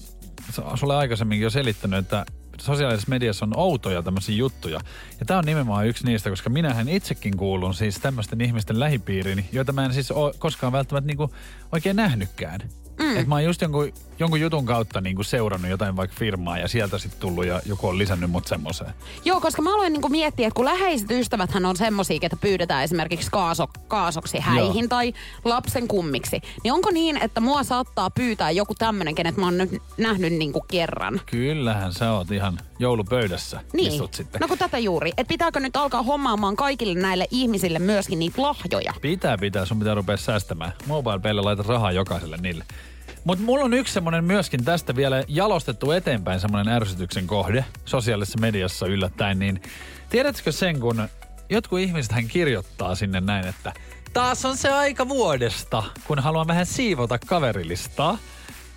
sulle 0.76 0.96
aikaisemminkin 0.96 1.44
jo 1.44 1.50
selittänyt, 1.50 2.00
että 2.00 2.26
sosiaalisessa 2.60 3.10
mediassa 3.10 3.46
on 3.46 3.58
outoja 3.58 4.04
tämmöisiä 4.04 4.36
juttuja. 4.36 4.80
Ja 5.20 5.26
tämä 5.26 5.38
on 5.38 5.46
nimenomaan 5.46 5.88
yksi 5.88 6.06
niistä, 6.06 6.30
koska 6.30 6.50
minähän 6.50 6.90
itsekin 6.90 7.38
kuulun 7.38 7.74
siis 7.74 8.00
tämmöisten 8.00 8.42
ihmisten 8.42 8.80
lähipiiriin, 8.80 9.46
joita 9.52 9.72
mä 9.72 9.86
en 9.86 9.94
siis 9.94 10.12
ole 10.12 10.34
koskaan 10.40 10.74
välttämättä 10.74 11.08
niinku 11.08 11.32
oikein 11.72 11.96
nähnytkään. 11.96 12.62
Mm. 13.00 13.18
Että 13.18 13.30
mä 13.30 13.36
oon 13.36 13.44
just 13.44 13.62
jonkun, 13.62 13.94
jonkun 14.20 14.42
jutun 14.42 14.66
kautta 14.66 15.02
niinku 15.02 15.24
seurannut 15.24 15.72
jotain 15.72 15.96
vaikka 15.96 16.16
firmaa 16.20 16.58
ja 16.58 16.68
sieltä 16.68 16.98
sitten 16.98 17.20
tullut 17.20 17.46
ja 17.46 17.62
joku 17.66 17.88
on 17.88 17.98
lisännyt 17.98 18.32
mut 18.32 18.48
semmoiseen. 18.48 18.94
Joo, 19.26 19.42
koska 19.42 19.62
mä 19.62 19.76
aloin 19.76 19.94
niinku 19.94 20.10
miettiä, 20.10 20.48
että 20.48 20.56
kun 20.56 20.66
läheiset 20.66 21.12
ystäväthän 21.12 21.66
on 21.66 21.78
semmosia, 21.78 22.20
että 22.22 22.38
pyydetään 22.42 22.84
esimerkiksi 22.84 23.32
kaaso, 23.32 23.68
kaasoksi 23.88 24.40
häihin 24.40 24.84
Joo. 24.84 24.88
tai 24.88 25.14
lapsen 25.44 25.88
kummiksi, 25.88 26.42
niin 26.64 26.74
onko 26.74 26.92
niin, 26.92 27.18
että 27.24 27.42
mua 27.42 27.64
saattaa 27.64 28.10
pyytää 28.10 28.52
joku 28.52 28.76
tämmönen, 28.76 29.16
kenet 29.16 29.38
mä 29.38 29.46
oon 29.46 29.58
nyt 29.58 29.82
nähnyt 29.98 30.34
niinku 30.34 30.66
kerran? 30.68 31.22
Kyllähän 31.26 31.94
sä 31.94 32.12
oot 32.12 32.32
ihan 32.32 32.60
joulupöydässä. 32.80 33.62
Niin. 33.74 33.92
Istut 33.92 34.14
sitten. 34.14 34.42
No 34.42 34.48
kun 34.48 34.58
tätä 34.58 34.78
juuri. 34.78 35.12
Että 35.18 35.30
pitääkö 35.30 35.60
nyt 35.60 35.76
alkaa 35.76 36.04
hommaamaan 36.04 36.56
kaikille 36.56 37.00
näille 37.00 37.28
ihmisille 37.32 37.80
myöskin 37.80 38.20
niitä 38.20 38.42
lahjoja? 38.42 38.94
Pitää, 39.02 39.38
pitää. 39.38 39.66
Sun 39.66 39.80
pitää 39.80 39.96
rupea 39.96 40.18
säästämään. 40.18 40.74
MobilePaylle 40.88 41.42
laita 41.42 41.64
rahaa 41.68 41.92
jokaiselle 41.92 42.38
niille. 42.38 42.66
Mutta 43.30 43.46
mulla 43.46 43.66
on 43.66 43.74
yksi 43.74 43.94
semmonen 43.94 44.24
myöskin 44.24 44.66
tästä 44.66 44.96
vielä 44.96 45.24
jalostettu 45.28 45.92
eteenpäin 45.92 46.40
semmonen 46.40 46.74
ärsytyksen 46.74 47.28
kohde 47.28 47.66
sosiaalisessa 47.86 48.40
mediassa 48.40 48.88
yllättäen. 48.88 49.40
Niin 49.40 49.62
tiedätkö 50.10 50.52
sen, 50.52 50.80
kun 50.80 51.10
jotkut 51.50 51.80
ihmiset 51.80 52.12
hän 52.12 52.28
kirjoittaa 52.28 52.96
sinne 52.96 53.22
näin, 53.22 53.48
että 53.48 53.74
taas 54.14 54.46
on 54.46 54.58
se 54.58 54.70
aika 54.70 55.10
vuodesta, 55.10 55.84
kun 56.08 56.20
haluan 56.20 56.48
vähän 56.48 56.66
siivota 56.66 57.20
kaverilistaa. 57.20 58.18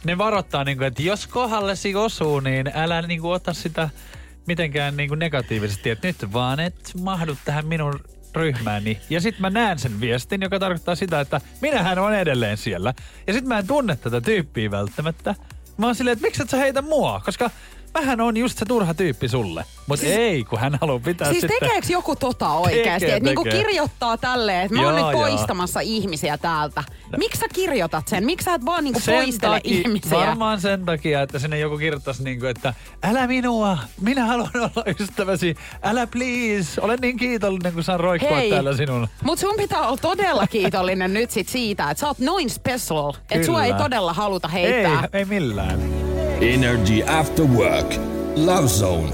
Ne 0.05 0.19
varoittaa, 0.19 0.65
niin 0.65 0.79
kuin, 0.79 0.87
että 0.87 1.03
jos 1.03 1.27
kohdallesi 1.27 1.95
osuu, 1.95 2.41
niin 2.41 2.71
älä 2.75 3.03
niin 3.03 3.21
kuin, 3.21 3.33
ota 3.33 3.53
sitä 3.53 3.91
mitenkään 4.47 4.97
niin 4.97 5.09
kuin 5.09 5.19
negatiivisesti, 5.19 5.91
että 5.91 6.09
nyt 6.09 6.33
vaan 6.33 6.61
et 6.61 6.93
mahdu 7.03 7.37
tähän 7.45 7.67
minun 7.67 8.01
ryhmääni. 8.37 9.01
Ja 9.11 9.21
sitten 9.21 9.41
mä 9.43 9.51
näen 9.51 9.79
sen 9.79 10.01
viestin, 10.01 10.43
joka 10.43 10.59
tarkoittaa 10.59 10.95
sitä, 10.95 11.21
että 11.21 11.41
minähän 11.61 11.99
on 11.99 12.15
edelleen 12.15 12.57
siellä. 12.57 12.95
Ja 13.27 13.33
sitten 13.33 13.49
mä 13.49 13.59
en 13.59 13.67
tunne 13.67 13.97
tätä 13.97 14.21
tyyppiä 14.21 14.71
välttämättä. 14.71 15.35
Mä 15.77 15.87
oon 15.87 15.95
silleen, 15.95 16.13
että 16.13 16.27
miksi 16.27 16.43
et 16.43 16.51
sä 16.51 16.57
heitä 16.57 16.83
mua? 16.83 17.21
Koska 17.25 17.51
mähän 17.95 18.21
on 18.21 18.37
just 18.37 18.59
se 18.59 18.65
turha 18.65 18.95
tyyppi 18.95 19.29
sulle. 19.29 19.65
Mutta 19.87 20.05
siis, 20.05 20.17
ei, 20.17 20.45
kun 20.45 20.59
hän 20.59 20.79
haluaa 20.81 20.99
pitää 20.99 21.29
Siis 21.29 21.41
sitten... 21.41 21.59
tekeekö 21.61 21.87
joku 21.91 22.17
tota 22.17 22.49
oikeasti? 22.49 23.11
Että 23.11 23.29
niinku 23.29 23.45
kirjoittaa 23.45 24.17
tälleen, 24.17 24.61
että 24.61 24.77
mä 24.77 24.87
oon 24.87 24.95
nyt 24.95 25.03
joo. 25.03 25.13
poistamassa 25.13 25.81
ihmisiä 25.81 26.39
täältä. 26.39 26.85
Miksi 27.17 27.41
sä 27.41 27.47
kirjoitat 27.53 28.09
sen? 28.09 28.25
Miksi 28.25 28.45
sä 28.45 28.55
et 28.55 28.65
vaan 28.65 28.85
niinku 28.85 29.01
poistele 29.07 29.55
takia, 29.57 29.79
ihmisiä? 29.79 30.19
Varmaan 30.19 30.61
sen 30.61 30.85
takia, 30.85 31.23
että 31.23 31.39
sinne 31.39 31.59
joku 31.59 31.79
kirjoittaisi 31.79 32.25
niin 32.25 32.41
kuin, 32.41 32.51
että 32.51 32.75
älä 33.03 33.27
minua, 33.27 33.79
minä 34.01 34.27
haluan 34.27 34.51
olla 34.55 34.85
ystäväsi, 35.01 35.57
älä 35.83 36.07
please, 36.07 36.81
olen 36.81 36.99
niin 37.01 37.17
kiitollinen, 37.17 37.73
kun 37.73 37.85
saan 37.85 38.01
roikkua 38.01 38.37
Hei, 38.37 38.51
täällä 38.51 38.77
sinun. 38.77 39.09
mut 39.25 39.39
sun 39.39 39.55
pitää 39.57 39.87
olla 39.87 39.97
todella 39.97 40.47
kiitollinen 40.47 41.15
nyt 41.15 41.31
sit 41.31 41.49
siitä, 41.49 41.91
että 41.91 42.01
sä 42.01 42.07
oot 42.07 42.19
noin 42.19 42.51
special, 42.51 43.13
että 43.31 43.47
sua 43.47 43.65
ei 43.65 43.75
todella 43.75 44.13
haluta 44.13 44.51
Ei, 44.55 44.63
heittää. 44.63 45.09
ei 45.13 45.25
millään. 45.25 46.12
Energy 46.43 47.03
After 47.07 47.45
Work. 47.45 47.95
Love 48.37 48.69
Zone. 48.69 49.13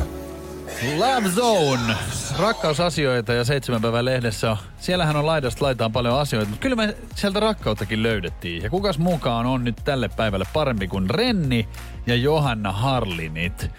Love 0.97 1.29
Zone. 1.29 1.95
Rakkausasioita 2.39 3.33
ja 3.33 3.45
seitsemän 3.45 3.83
päivän 3.83 4.05
lehdessä. 4.05 4.57
Siellähän 4.79 5.17
on 5.17 5.27
laidasta 5.27 5.65
laitaan 5.65 5.93
paljon 5.93 6.19
asioita, 6.19 6.51
mutta 6.51 6.63
kyllä 6.63 6.77
me 6.77 6.97
sieltä 7.15 7.41
rakkauttakin 7.41 8.03
löydettiin. 8.03 8.63
Ja 8.63 8.71
kukas 8.71 8.99
mukaan 8.99 9.47
on 9.47 9.65
nyt 9.65 9.77
tälle 9.85 10.09
päivälle 10.09 10.45
parempi 10.53 10.89
kuin 10.89 11.11
Renni 11.11 11.69
ja 12.07 12.15
Johanna 12.15 12.73
Harlinit. 12.73 13.71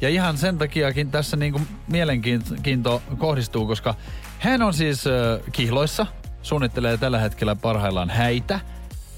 Ja 0.00 0.08
ihan 0.08 0.38
sen 0.38 0.58
takiakin 0.58 1.10
tässä 1.10 1.36
niinku 1.36 1.60
mielenkiinto 1.86 3.02
kohdistuu, 3.18 3.66
koska 3.66 3.94
hän 4.38 4.62
on 4.62 4.74
siis 4.74 5.06
äh, 5.06 5.12
kihloissa, 5.52 6.06
suunnittelee 6.42 6.96
tällä 6.96 7.18
hetkellä 7.18 7.56
parhaillaan 7.56 8.10
häitä, 8.10 8.60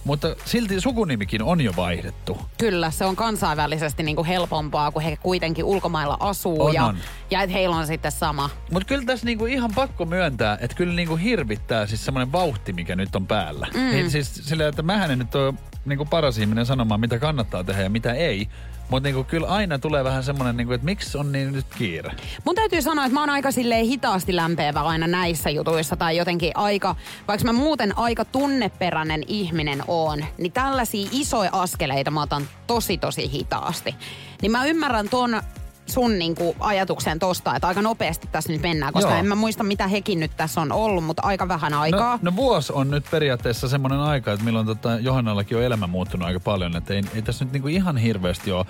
mutta 0.04 0.36
silti 0.44 0.80
sukunimikin 0.80 1.42
on 1.42 1.60
jo 1.60 1.72
vaihdettu. 1.76 2.38
Kyllä, 2.58 2.90
se 2.90 3.04
on 3.04 3.16
kansainvälisesti 3.16 4.02
niinku 4.02 4.24
helpompaa, 4.24 4.90
kun 4.90 5.02
he 5.02 5.16
kuitenkin 5.16 5.64
ulkomailla 5.64 6.16
asuu 6.20 6.62
On, 6.62 6.74
ja, 6.74 6.84
on. 6.84 6.98
ja 7.30 7.42
että 7.42 7.52
heillä 7.52 7.76
on 7.76 7.86
sitten 7.86 8.12
sama. 8.12 8.50
Mutta 8.72 8.86
kyllä 8.88 9.04
tässä 9.06 9.26
niinku 9.26 9.46
ihan 9.46 9.70
pakko 9.74 10.04
myöntää, 10.04 10.58
että 10.60 10.76
kyllä 10.76 10.94
niinku 10.94 11.16
hirvittää 11.16 11.86
siis 11.86 12.04
semmoinen 12.04 12.32
vauhti, 12.32 12.72
mikä 12.72 12.96
nyt 12.96 13.16
on 13.16 13.26
päällä. 13.26 13.66
Mm. 13.74 13.80
Niin 13.80 14.10
siis 14.10 14.34
silleen, 14.34 14.68
että 14.68 14.82
mähän 14.82 15.10
en 15.10 15.18
nyt 15.18 15.34
ole 15.34 15.54
niinku 15.84 16.04
paras 16.04 16.38
ihminen 16.38 16.66
sanomaan, 16.66 17.00
mitä 17.00 17.18
kannattaa 17.18 17.64
tehdä 17.64 17.82
ja 17.82 17.90
mitä 17.90 18.12
ei. 18.12 18.48
Mutta 18.90 19.06
niinku 19.08 19.24
kyllä 19.24 19.46
aina 19.46 19.78
tulee 19.78 20.04
vähän 20.04 20.24
semmoinen, 20.24 20.56
niinku, 20.56 20.72
että 20.72 20.84
miksi 20.84 21.18
on 21.18 21.32
niin 21.32 21.52
nyt 21.52 21.66
kiire. 21.78 22.12
Mun 22.44 22.54
täytyy 22.54 22.82
sanoa, 22.82 23.04
että 23.04 23.14
mä 23.14 23.20
oon 23.20 23.30
aika 23.30 23.50
silleen 23.50 23.86
hitaasti 23.86 24.36
lämpeävä 24.36 24.80
aina 24.80 25.06
näissä 25.06 25.50
jutuissa 25.50 25.96
tai 25.96 26.16
jotenkin 26.16 26.52
aika, 26.54 26.96
vaikka 27.28 27.44
mä 27.44 27.52
muuten 27.52 27.98
aika 27.98 28.24
tunneperäinen 28.24 29.22
ihminen 29.26 29.82
oon, 29.88 30.24
niin 30.38 30.52
tällaisia 30.52 31.08
isoja 31.12 31.50
askeleita 31.52 32.10
mä 32.10 32.22
otan 32.22 32.48
tosi 32.66 32.98
tosi 32.98 33.32
hitaasti. 33.32 33.94
Niin 34.42 34.52
mä 34.52 34.64
ymmärrän 34.64 35.08
ton 35.08 35.42
sun 35.90 36.18
niinku 36.18 36.56
ajatuksen 36.60 37.18
tosta, 37.18 37.54
että 37.56 37.68
aika 37.68 37.82
nopeasti 37.82 38.28
tässä 38.32 38.52
nyt 38.52 38.62
mennään, 38.62 38.92
koska 38.92 39.10
Joo. 39.10 39.18
en 39.18 39.26
mä 39.26 39.34
muista 39.34 39.64
mitä 39.64 39.86
hekin 39.86 40.20
nyt 40.20 40.30
tässä 40.36 40.60
on 40.60 40.72
ollut, 40.72 41.04
mutta 41.04 41.22
aika 41.22 41.48
vähän 41.48 41.74
aikaa. 41.74 42.12
No, 42.12 42.30
no 42.30 42.36
vuosi 42.36 42.72
on 42.72 42.90
nyt 42.90 43.04
periaatteessa 43.10 43.68
semmoinen 43.68 44.00
aika, 44.00 44.32
että 44.32 44.44
milloin 44.44 44.66
tota 44.66 44.98
Johannallakin 44.98 45.56
on 45.58 45.64
elämä 45.64 45.86
muuttunut 45.86 46.26
aika 46.26 46.40
paljon. 46.40 46.76
Että 46.76 46.94
ei, 46.94 47.02
ei 47.14 47.22
tässä 47.22 47.44
nyt 47.44 47.52
niinku 47.52 47.68
ihan 47.68 47.96
hirveästi 47.96 48.52
ole 48.52 48.66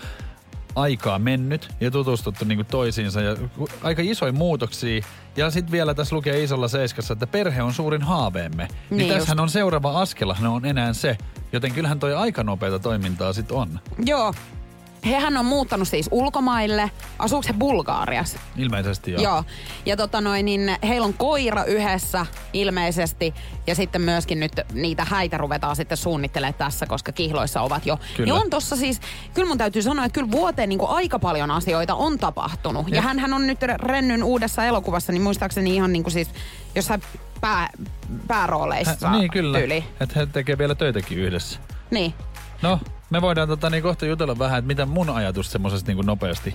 aikaa 0.75 1.19
mennyt 1.19 1.69
ja 1.81 1.91
tutustuttu 1.91 2.45
niinku 2.45 2.65
toisiinsa 2.65 3.21
ja 3.21 3.37
aika 3.83 4.03
isoja 4.05 4.33
muutoksia. 4.33 5.03
Ja 5.37 5.51
sitten 5.51 5.73
vielä 5.73 5.95
tässä 5.95 6.17
lukee 6.17 6.43
isolla 6.43 6.69
seiskassa, 6.69 7.13
että 7.13 7.27
perhe 7.27 7.63
on 7.63 7.75
suurin 7.75 8.03
haaveemme. 8.03 8.63
Niin, 8.65 8.77
Niin 8.91 8.99
niin 8.99 9.09
just. 9.09 9.19
tässähän 9.19 9.41
on 9.41 9.49
seuraava 9.49 10.01
askelhan 10.01 10.47
on 10.51 10.65
enää 10.65 10.93
se. 10.93 11.19
Joten 11.53 11.73
kyllähän 11.73 11.99
toi 11.99 12.15
aika 12.15 12.43
nopeata 12.45 12.79
toimintaa 12.79 13.33
sit 13.33 13.53
on. 13.53 13.81
Joo. 14.05 14.35
Hehän 15.05 15.37
on 15.37 15.45
muuttanut 15.45 15.89
siis 15.89 16.09
ulkomaille. 16.13 16.91
Asuuko 17.19 17.45
he 17.49 17.53
Bulgaariassa? 17.53 18.39
Ilmeisesti 18.57 19.13
joo. 19.13 19.23
Joo. 19.23 19.45
Ja 19.87 19.97
tota 19.97 20.21
noin, 20.21 20.45
niin 20.47 20.77
heillä 20.89 21.05
on 21.05 21.15
koira 21.15 21.65
yhdessä 21.65 22.27
ilmeisesti. 22.53 23.35
Ja 23.67 23.75
sitten 23.75 24.03
myöskin 24.03 24.41
nyt 24.41 24.53
niitä 24.73 25.05
häitä 25.05 25.39
ruvetaan 25.39 25.77
sitten 25.77 25.97
suunnittelemaan 25.99 26.55
tässä, 26.55 26.87
koska 26.87 27.13
kihloissa 27.13 27.61
ovat 27.63 27.87
jo. 27.87 27.99
Kyllä. 28.17 28.33
Niin 28.33 28.43
on 28.43 28.51
tossa 28.51 28.77
siis, 28.77 29.01
kyllä 29.35 29.49
mun 29.49 29.59
täytyy 29.59 29.83
sanoa, 29.83 30.05
että 30.05 30.15
kyllä 30.21 30.31
vuoteen 30.31 30.69
niin 30.69 30.79
kuin 30.79 30.91
aika 30.91 31.19
paljon 31.19 31.51
asioita 31.51 31.95
on 31.95 32.19
tapahtunut. 32.19 32.89
Ja, 32.89 32.95
Ja- 32.97 33.03
hän, 33.03 33.19
hän 33.19 33.35
on 33.35 33.47
nyt 33.47 33.59
Rennyn 33.63 34.23
uudessa 34.25 34.65
elokuvassa, 34.65 35.13
niin 35.13 35.23
muistaakseni 35.23 35.75
ihan 35.75 35.93
niin 35.93 36.03
kuin 36.03 36.13
siis 36.13 36.29
jossain 36.75 37.03
pää, 37.41 37.71
päärooleissa 38.27 39.09
Hä, 39.09 39.19
niin 39.19 39.31
kyllä, 39.31 39.59
että 40.01 40.15
he 40.17 40.27
tekee 40.27 40.59
vielä 40.59 40.75
töitäkin 40.75 41.19
yhdessä. 41.19 41.59
Niin. 41.91 42.15
No, 42.63 42.81
me 43.11 43.23
voidaan 43.23 43.49
tota, 43.49 43.71
niin 43.71 43.83
kohta 43.83 44.07
jutella 44.07 44.39
vähän, 44.39 44.59
että 44.59 44.67
mitä 44.67 44.87
mun 44.87 45.11
ajatus 45.11 45.53
semmoisesta 45.53 45.93
niin 45.93 46.07
nopeasti 46.07 46.55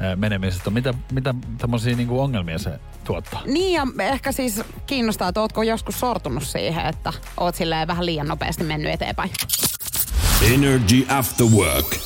ää, 0.00 0.16
menemisestä 0.16 0.64
on. 0.66 0.74
Mitä, 0.74 0.94
mitä 1.12 1.34
tämmöisiä 1.58 1.96
niin 1.96 2.10
ongelmia 2.10 2.58
se 2.58 2.80
tuottaa? 3.04 3.42
Niin 3.44 3.72
ja 3.72 3.86
ehkä 3.98 4.32
siis 4.32 4.62
kiinnostaa, 4.86 5.28
että 5.28 5.40
ootko 5.40 5.62
joskus 5.62 6.00
sortunut 6.00 6.42
siihen, 6.42 6.86
että 6.86 7.12
oot 7.36 7.54
silleen 7.54 7.88
vähän 7.88 8.06
liian 8.06 8.28
nopeasti 8.28 8.64
mennyt 8.64 8.92
eteenpäin. 8.92 9.30
Energy 10.54 11.06
After 11.08 11.46
Work. 11.46 11.96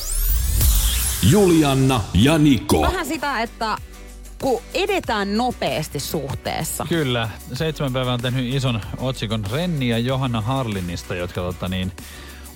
Julianna 1.30 2.00
ja 2.14 2.38
Niko. 2.38 2.82
Vähän 2.82 3.06
sitä, 3.06 3.42
että 3.42 3.76
kun 4.42 4.62
edetään 4.74 5.36
nopeasti 5.36 6.00
suhteessa. 6.00 6.86
Kyllä. 6.88 7.28
Seitsemän 7.52 7.92
päivää 7.92 8.14
on 8.14 8.20
tehnyt 8.20 8.54
ison 8.54 8.80
otsikon 8.98 9.44
Renni 9.52 9.88
ja 9.88 9.98
Johanna 9.98 10.40
Harlinista, 10.40 11.14
jotka 11.14 11.40
tota, 11.40 11.68
niin, 11.68 11.92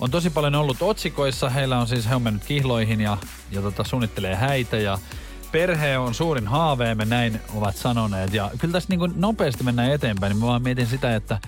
on 0.01 0.11
tosi 0.11 0.29
paljon 0.29 0.55
ollut 0.55 0.81
otsikoissa. 0.81 1.49
Heillä 1.49 1.79
on 1.79 1.87
siis, 1.87 2.09
he 2.09 2.15
on 2.15 2.21
mennyt 2.21 2.45
kihloihin 2.45 3.01
ja, 3.01 3.17
ja 3.51 3.61
tota, 3.61 3.83
suunnittelee 3.83 4.35
häitä 4.35 4.77
ja 4.77 4.97
perhe 5.51 5.97
on 5.97 6.13
suurin 6.13 6.47
haaveemme, 6.47 7.05
näin 7.05 7.39
ovat 7.55 7.75
sanoneet. 7.75 8.33
Ja 8.33 8.51
kyllä 8.57 8.71
tässä 8.71 8.89
niin 8.89 8.99
kuin 8.99 9.13
nopeasti 9.15 9.63
mennään 9.63 9.91
eteenpäin, 9.91 10.29
niin 10.31 10.39
mä 10.39 10.45
vaan 10.47 10.63
mietin 10.63 10.87
sitä, 10.87 11.15
että, 11.15 11.39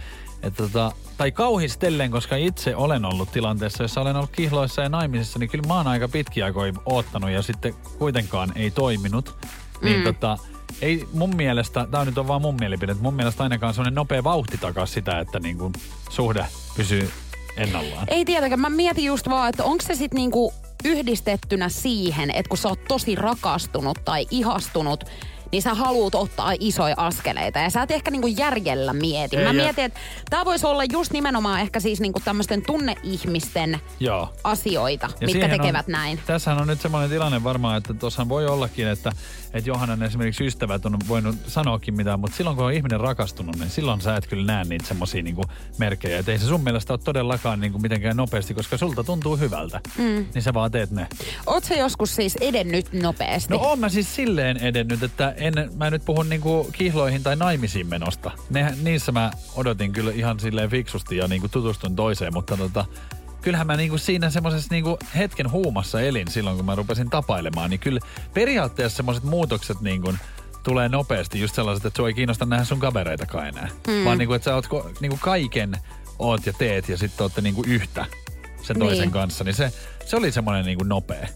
että 0.43 0.63
tota, 0.63 0.91
tai 1.17 1.31
kauhistellen, 1.31 2.11
koska 2.11 2.35
itse 2.35 2.75
olen 2.75 3.05
ollut 3.05 3.31
tilanteessa, 3.31 3.83
jossa 3.83 4.01
olen 4.01 4.15
ollut 4.15 4.31
kihloissa 4.31 4.81
ja 4.81 4.89
naimisissa, 4.89 5.39
niin 5.39 5.49
kyllä 5.49 5.67
mä 5.67 5.73
oon 5.73 5.87
aika 5.87 6.07
pitkiä 6.07 6.45
aikoja 6.45 6.73
oottanut 6.85 7.29
ja 7.29 7.41
sitten 7.41 7.73
kuitenkaan 7.97 8.51
ei 8.55 8.71
toiminut. 8.71 9.35
Niin 9.81 9.97
Mm. 9.97 10.03
tota, 10.03 10.37
ei 10.81 11.07
mun 11.13 11.35
mielestä, 11.35 11.87
tämä 11.91 12.05
nyt 12.05 12.17
on 12.17 12.27
vaan 12.27 12.41
mun 12.41 12.55
mielipide, 12.59 12.91
että 12.91 13.03
mun 13.03 13.13
mielestä 13.13 13.43
ainakaan 13.43 13.73
semmoinen 13.73 13.95
nopea 13.95 14.23
vauhti 14.23 14.57
takaa 14.57 14.85
sitä, 14.85 15.19
että 15.19 15.39
niin 15.39 15.57
kuin 15.57 15.73
suhde 16.09 16.45
pysyy 16.75 17.11
ennallaan. 17.57 18.07
Ei 18.07 18.25
tietenkään, 18.25 18.59
mä 18.59 18.69
mietin 18.69 19.05
just 19.05 19.29
vaan, 19.29 19.49
että 19.49 19.63
onko 19.63 19.83
se 19.87 19.95
sitten 19.95 20.17
niinku 20.17 20.53
yhdistettynä 20.85 21.69
siihen, 21.69 22.31
että 22.31 22.49
kun 22.49 22.57
sä 22.57 22.69
oot 22.69 22.85
tosi 22.87 23.15
rakastunut 23.15 23.97
tai 24.05 24.27
ihastunut, 24.31 25.03
niin 25.51 25.61
sä 25.61 25.73
haluut 25.73 26.15
ottaa 26.15 26.53
isoja 26.59 26.95
askeleita. 26.97 27.59
Ja 27.59 27.69
sä 27.69 27.81
et 27.81 27.91
ehkä 27.91 28.11
niinku 28.11 28.27
järjellä 28.27 28.93
mieti. 28.93 29.37
Ei, 29.37 29.45
Mä 29.45 29.53
mietin, 29.53 29.85
että 29.85 29.99
tää 30.29 30.45
voisi 30.45 30.65
olla 30.67 30.83
just 30.83 31.11
nimenomaan 31.11 31.61
ehkä 31.61 31.79
siis 31.79 31.99
niinku 31.99 32.19
tämmöisten 32.25 32.61
tunneihmisten 32.61 33.79
Joo. 33.99 34.33
asioita, 34.43 35.09
Ja 35.21 35.27
mitkä 35.27 35.49
tekevät 35.49 35.85
on, 35.87 35.91
näin. 35.91 36.19
Tässähän 36.25 36.61
on 36.61 36.67
nyt 36.67 36.81
semmoinen 36.81 37.09
tilanne 37.09 37.43
varmaan, 37.43 37.77
että 37.77 37.93
tuossa 37.93 38.29
voi 38.29 38.47
ollakin, 38.47 38.87
että, 38.87 39.11
että 39.53 39.69
Johannan 39.69 40.03
esimerkiksi 40.03 40.45
ystävät 40.45 40.85
on 40.85 40.97
voinut 41.07 41.35
sanoakin 41.47 41.93
mitään, 41.95 42.19
mutta 42.19 42.37
silloin 42.37 42.55
kun 42.55 42.65
on 42.65 42.73
ihminen 42.73 42.99
rakastunut, 42.99 43.55
niin 43.55 43.69
silloin 43.69 44.01
sä 44.01 44.15
et 44.15 44.27
kyllä 44.27 44.45
näe 44.45 44.63
niitä 44.63 44.85
semmoisia 44.85 45.23
niin 45.23 45.35
merkkejä. 45.77 46.19
Että 46.19 46.31
ei 46.31 46.39
se 46.39 46.45
sun 46.45 46.61
mielestä 46.61 46.93
ole 46.93 46.99
todellakaan 47.03 47.59
niin 47.59 47.71
kuin 47.71 47.81
mitenkään 47.81 48.17
nopeasti, 48.17 48.53
koska 48.53 48.77
sulta 48.77 49.03
tuntuu 49.03 49.37
hyvältä. 49.37 49.79
Mm. 49.97 50.25
Niin 50.33 50.41
sä 50.41 50.53
vaan 50.53 50.71
teet 50.71 50.91
ne. 50.91 51.07
Oot 51.47 51.63
sä 51.63 51.75
joskus 51.75 52.15
siis 52.15 52.35
edennyt 52.41 52.93
nopeasti? 52.93 53.53
No 53.53 53.59
oon 53.59 53.79
mä 53.79 53.89
siis 53.89 54.15
silleen 54.15 54.57
edennyt, 54.57 55.03
että 55.03 55.33
en, 55.41 55.53
mä 55.75 55.87
en 55.87 55.93
nyt 55.93 56.05
puhu 56.05 56.23
niinku 56.23 56.69
kihloihin 56.73 57.23
tai 57.23 57.35
naimisiin 57.35 57.87
menosta. 57.87 58.31
Ne, 58.49 58.75
niissä 58.81 59.11
mä 59.11 59.31
odotin 59.55 59.91
kyllä 59.93 60.11
ihan 60.11 60.39
silleen 60.39 60.69
fiksusti 60.69 61.17
ja 61.17 61.27
niinku 61.27 61.47
tutustun 61.49 61.95
toiseen, 61.95 62.33
mutta 62.33 62.57
tota, 62.57 62.85
kyllähän 63.41 63.67
mä 63.67 63.77
niinku 63.77 63.97
siinä 63.97 64.29
semmoisessa 64.29 64.67
niinku 64.71 64.99
hetken 65.17 65.51
huumassa 65.51 66.01
elin 66.01 66.27
silloin, 66.27 66.55
kun 66.57 66.65
mä 66.65 66.75
rupesin 66.75 67.09
tapailemaan, 67.09 67.69
niin 67.69 67.79
kyllä 67.79 67.99
periaatteessa 68.33 68.95
semmoiset 68.97 69.23
muutokset 69.23 69.81
niinku 69.81 70.13
tulee 70.63 70.89
nopeasti 70.89 71.39
just 71.39 71.55
sellaiset, 71.55 71.85
että 71.85 71.97
sua 71.97 72.07
ei 72.07 72.13
kiinnosta 72.13 72.45
nähdä 72.45 72.63
sun 72.63 72.79
kavereitakaan 72.79 73.47
enää. 73.47 73.69
Mm. 73.87 74.05
Vaan 74.05 74.17
niinku, 74.17 74.33
että 74.33 74.45
sä 74.45 74.55
oot 74.55 74.67
ko, 74.67 74.89
niinku 74.99 75.17
kaiken 75.21 75.77
oot 76.19 76.45
ja 76.45 76.53
teet 76.53 76.89
ja 76.89 76.97
sitten 76.97 77.23
ootte 77.23 77.41
niinku 77.41 77.63
yhtä 77.67 78.05
sen 78.61 78.79
toisen 78.79 79.01
Niin. 79.01 79.11
kanssa, 79.11 79.43
niin 79.43 79.55
se, 79.55 79.71
se 80.05 80.15
oli 80.15 80.31
semmoinen 80.31 80.65
niinku 80.65 80.83
nopea. 80.83 81.27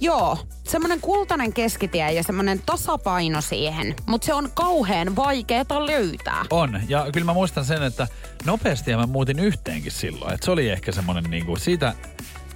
Joo, 0.00 0.38
semmoinen 0.64 1.00
kultainen 1.00 1.52
keskitie 1.52 2.12
ja 2.12 2.22
semmoinen 2.22 2.62
tasapaino 2.66 3.40
siihen, 3.40 3.94
mutta 4.06 4.26
se 4.26 4.34
on 4.34 4.50
kauhean 4.54 5.16
vaikeeta 5.16 5.86
löytää. 5.86 6.44
On. 6.50 6.80
Ja 6.88 7.06
kyllä 7.12 7.24
mä 7.24 7.32
muistan 7.32 7.64
sen, 7.64 7.82
että 7.82 8.08
nopeasti 8.44 8.96
mä 8.96 9.06
muutin 9.06 9.38
yhteenkin 9.38 9.92
silloin. 9.92 10.34
Että 10.34 10.44
se 10.44 10.50
oli 10.50 10.70
ehkä 10.70 10.92
semmoinen 10.92 11.24
niinku, 11.24 11.56
siitä 11.56 11.94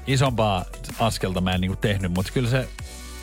isompaa 0.06 0.64
askelta 0.98 1.40
mä 1.40 1.52
en 1.54 1.60
niinku 1.60 1.76
tehnyt, 1.76 2.12
mutta 2.12 2.32
kyllä 2.32 2.50
se 2.50 2.68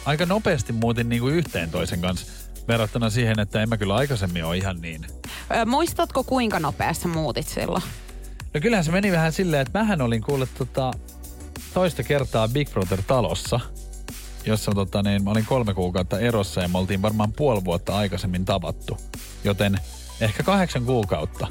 aika 0.05 0.25
nopeasti 0.25 0.73
muutin 0.73 1.09
niinku 1.09 1.27
yhteen 1.27 1.71
toisen 1.71 2.01
kanssa 2.01 2.31
verrattuna 2.67 3.09
siihen, 3.09 3.39
että 3.39 3.61
en 3.61 3.69
mä 3.69 3.77
kyllä 3.77 3.95
aikaisemmin 3.95 4.45
ole 4.45 4.57
ihan 4.57 4.81
niin. 4.81 5.05
Ö, 5.55 5.65
muistatko 5.65 6.23
kuinka 6.23 6.59
nopeasti 6.59 7.07
muutit 7.07 7.47
silloin? 7.47 7.83
No 8.53 8.61
kyllähän 8.61 8.85
se 8.85 8.91
meni 8.91 9.11
vähän 9.11 9.33
silleen, 9.33 9.61
että 9.61 9.79
mähän 9.79 10.01
olin 10.01 10.21
kuullut 10.21 10.49
tota, 10.57 10.91
toista 11.73 12.03
kertaa 12.03 12.47
Big 12.47 12.69
Brother-talossa, 12.69 13.59
jossa 14.45 14.71
tota, 14.71 15.01
niin, 15.03 15.23
mä 15.23 15.31
olin 15.31 15.45
kolme 15.45 15.73
kuukautta 15.73 16.19
erossa 16.19 16.61
ja 16.61 16.67
me 16.67 16.77
oltiin 16.77 17.01
varmaan 17.01 17.33
puoli 17.33 17.63
vuotta 17.65 17.97
aikaisemmin 17.97 18.45
tavattu. 18.45 18.97
Joten 19.43 19.79
ehkä 20.21 20.43
kahdeksan 20.43 20.85
kuukautta. 20.85 21.47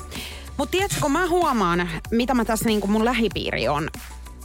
Mutta 0.56 0.70
tiedätkö, 0.72 0.96
kun 1.02 1.12
mä 1.12 1.28
huomaan, 1.28 1.88
mitä 2.10 2.34
mä 2.34 2.44
tässä 2.44 2.64
niinku 2.64 2.86
mun 2.86 3.04
lähipiiri 3.04 3.68
on 3.68 3.90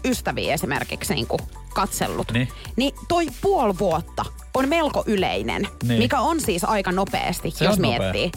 ystäviä 0.06 0.54
esimerkiksi 0.54 1.14
niinku 1.14 1.38
katsellut, 1.74 2.32
Niin. 2.32 2.48
niin 2.76 2.94
toi 3.08 3.28
puoli 3.42 3.78
vuotta 3.80 4.26
on 4.54 4.70
melko 4.70 5.04
yleinen, 5.06 5.68
Niin. 5.84 6.00
mikä 6.00 6.20
on 6.20 6.42
siis 6.42 6.64
aika 6.64 6.92
nopeasti, 6.92 7.52
Se 7.52 7.66
jos 7.66 7.76
on 7.78 7.82
nopea. 7.82 8.00
miettii. 8.00 8.32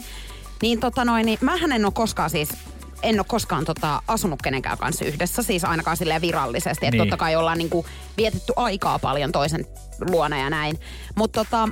Niin 0.61 0.79
tota 0.79 1.05
noin, 1.05 1.25
niin 1.25 1.37
mähän 1.41 1.71
en 1.71 1.85
ole 1.85 1.93
koskaan 1.95 2.29
siis 2.29 2.49
en 3.03 3.19
ole 3.19 3.25
koskaan 3.27 3.65
tota, 3.65 4.01
asunut 4.07 4.41
kenenkään 4.41 4.77
kanssa 4.77 5.05
yhdessä, 5.05 5.43
siis 5.43 5.65
ainakaan 5.65 5.97
silleen 5.97 6.21
virallisesti. 6.21 6.85
Että 6.85 6.91
Niin. 6.91 6.97
totta 7.01 7.17
kai 7.17 7.35
ollaan 7.35 7.57
niinku 7.57 7.85
vietetty 8.17 8.53
aikaa 8.55 8.99
paljon 8.99 9.31
toisen 9.31 9.65
luona 10.09 10.37
ja 10.37 10.49
näin. 10.49 10.79
Mutta 11.15 11.45
tota, 11.45 11.63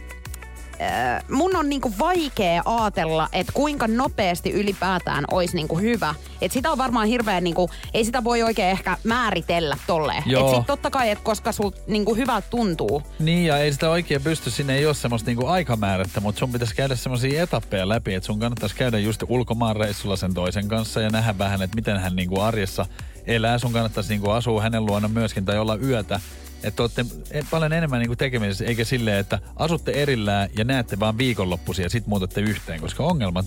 äh, 0.81 1.23
mun 1.29 1.55
on 1.55 1.69
niinku 1.69 1.93
vaikea 1.99 2.61
ajatella, 2.65 3.29
että 3.33 3.53
kuinka 3.53 3.87
nopeasti 3.87 4.51
ylipäätään 4.51 5.25
olisi 5.31 5.55
niinku 5.55 5.77
hyvä. 5.77 6.15
Et 6.41 6.51
sitä 6.51 6.71
on 6.71 6.77
varmaan 6.77 7.07
hirveän, 7.07 7.43
niinku, 7.43 7.69
ei 7.93 8.05
sitä 8.05 8.23
voi 8.23 8.43
oikein 8.43 8.69
ehkä 8.69 8.97
määritellä 9.03 9.77
tolleen. 9.87 10.23
Joo. 10.25 10.49
Et 10.49 10.55
sit 10.55 10.67
totta 10.67 10.89
kai, 10.89 11.09
että 11.09 11.23
koska 11.23 11.51
sul 11.51 11.71
niinku 11.87 12.15
hyvältä 12.15 12.47
tuntuu. 12.49 13.03
Niin, 13.19 13.45
ja 13.45 13.57
ei 13.57 13.73
sitä 13.73 13.89
oikein 13.89 14.21
pysty, 14.21 14.49
sinne 14.51 14.75
ei 14.75 14.85
ole 14.85 14.93
semmoista 14.93 15.29
niinku 15.29 15.47
aikamäärättä, 15.47 16.19
mutta 16.19 16.39
sun 16.39 16.51
pitäisi 16.51 16.75
käydä 16.75 16.95
semmoisia 16.95 17.43
etappeja 17.43 17.89
läpi, 17.89 18.13
että 18.13 18.27
sun 18.27 18.39
kannattaisi 18.39 18.75
käydä 18.75 18.99
just 18.99 19.23
ulkomaanreissulla 19.27 20.15
sen 20.15 20.33
toisen 20.33 20.67
kanssa 20.67 21.01
ja 21.01 21.09
nähdä 21.09 21.37
vähän, 21.37 21.61
että 21.61 21.75
miten 21.75 21.99
hän 21.99 22.15
niinku 22.15 22.39
arjessa 22.39 22.85
elää. 23.27 23.57
Sun 23.57 23.73
kannattaisi 23.73 24.09
niinku 24.09 24.29
asua 24.29 24.61
hänen 24.61 24.85
luona 24.85 25.07
myöskin 25.07 25.45
tai 25.45 25.59
olla 25.59 25.75
yötä. 25.75 26.19
Että 26.63 26.83
olette 26.83 27.05
paljon 27.51 27.73
enemmän 27.73 27.99
niinku 27.99 28.15
tekemisessä, 28.15 28.65
eikä 28.65 28.83
silleen, 28.83 29.17
että 29.17 29.39
asutte 29.55 29.91
erillään 29.91 30.49
ja 30.57 30.63
näette 30.63 30.99
vaan 30.99 31.17
viikonloppuisia 31.17 31.85
ja 31.85 31.89
sit 31.89 32.07
muutatte 32.07 32.41
yhteen, 32.41 32.81
koska 32.81 33.03
ongelmat, 33.03 33.45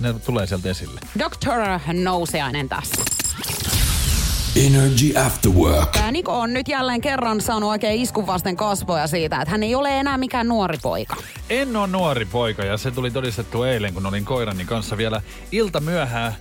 ne 0.00 0.12
tulee 0.12 0.46
sieltä 0.46 0.70
esille. 0.70 1.00
Dr. 1.18 1.92
Nousiainen 1.92 2.68
tässä. 2.68 3.04
Energy 4.56 5.18
After 5.26 5.52
Work. 5.52 5.90
Tää 5.90 6.12
Niko 6.12 6.40
on 6.40 6.52
nyt 6.52 6.68
jälleen 6.68 7.00
kerran 7.00 7.40
saanut 7.40 7.68
oikein 7.70 8.02
iskun 8.02 8.26
vasten 8.26 8.56
kasvoja 8.56 9.06
siitä, 9.06 9.40
että 9.40 9.50
hän 9.50 9.62
ei 9.62 9.74
ole 9.74 10.00
enää 10.00 10.18
mikään 10.18 10.48
nuori 10.48 10.78
poika. 10.82 11.16
En 11.50 11.76
ole 11.76 11.86
nuori 11.86 12.24
poika 12.24 12.64
ja 12.64 12.76
se 12.76 12.90
tuli 12.90 13.10
todistettu 13.10 13.62
eilen, 13.62 13.94
kun 13.94 14.06
olin 14.06 14.24
koirani 14.24 14.64
kanssa 14.64 14.96
vielä 14.96 15.22
ilta 15.52 15.80
myöhään 15.80 16.34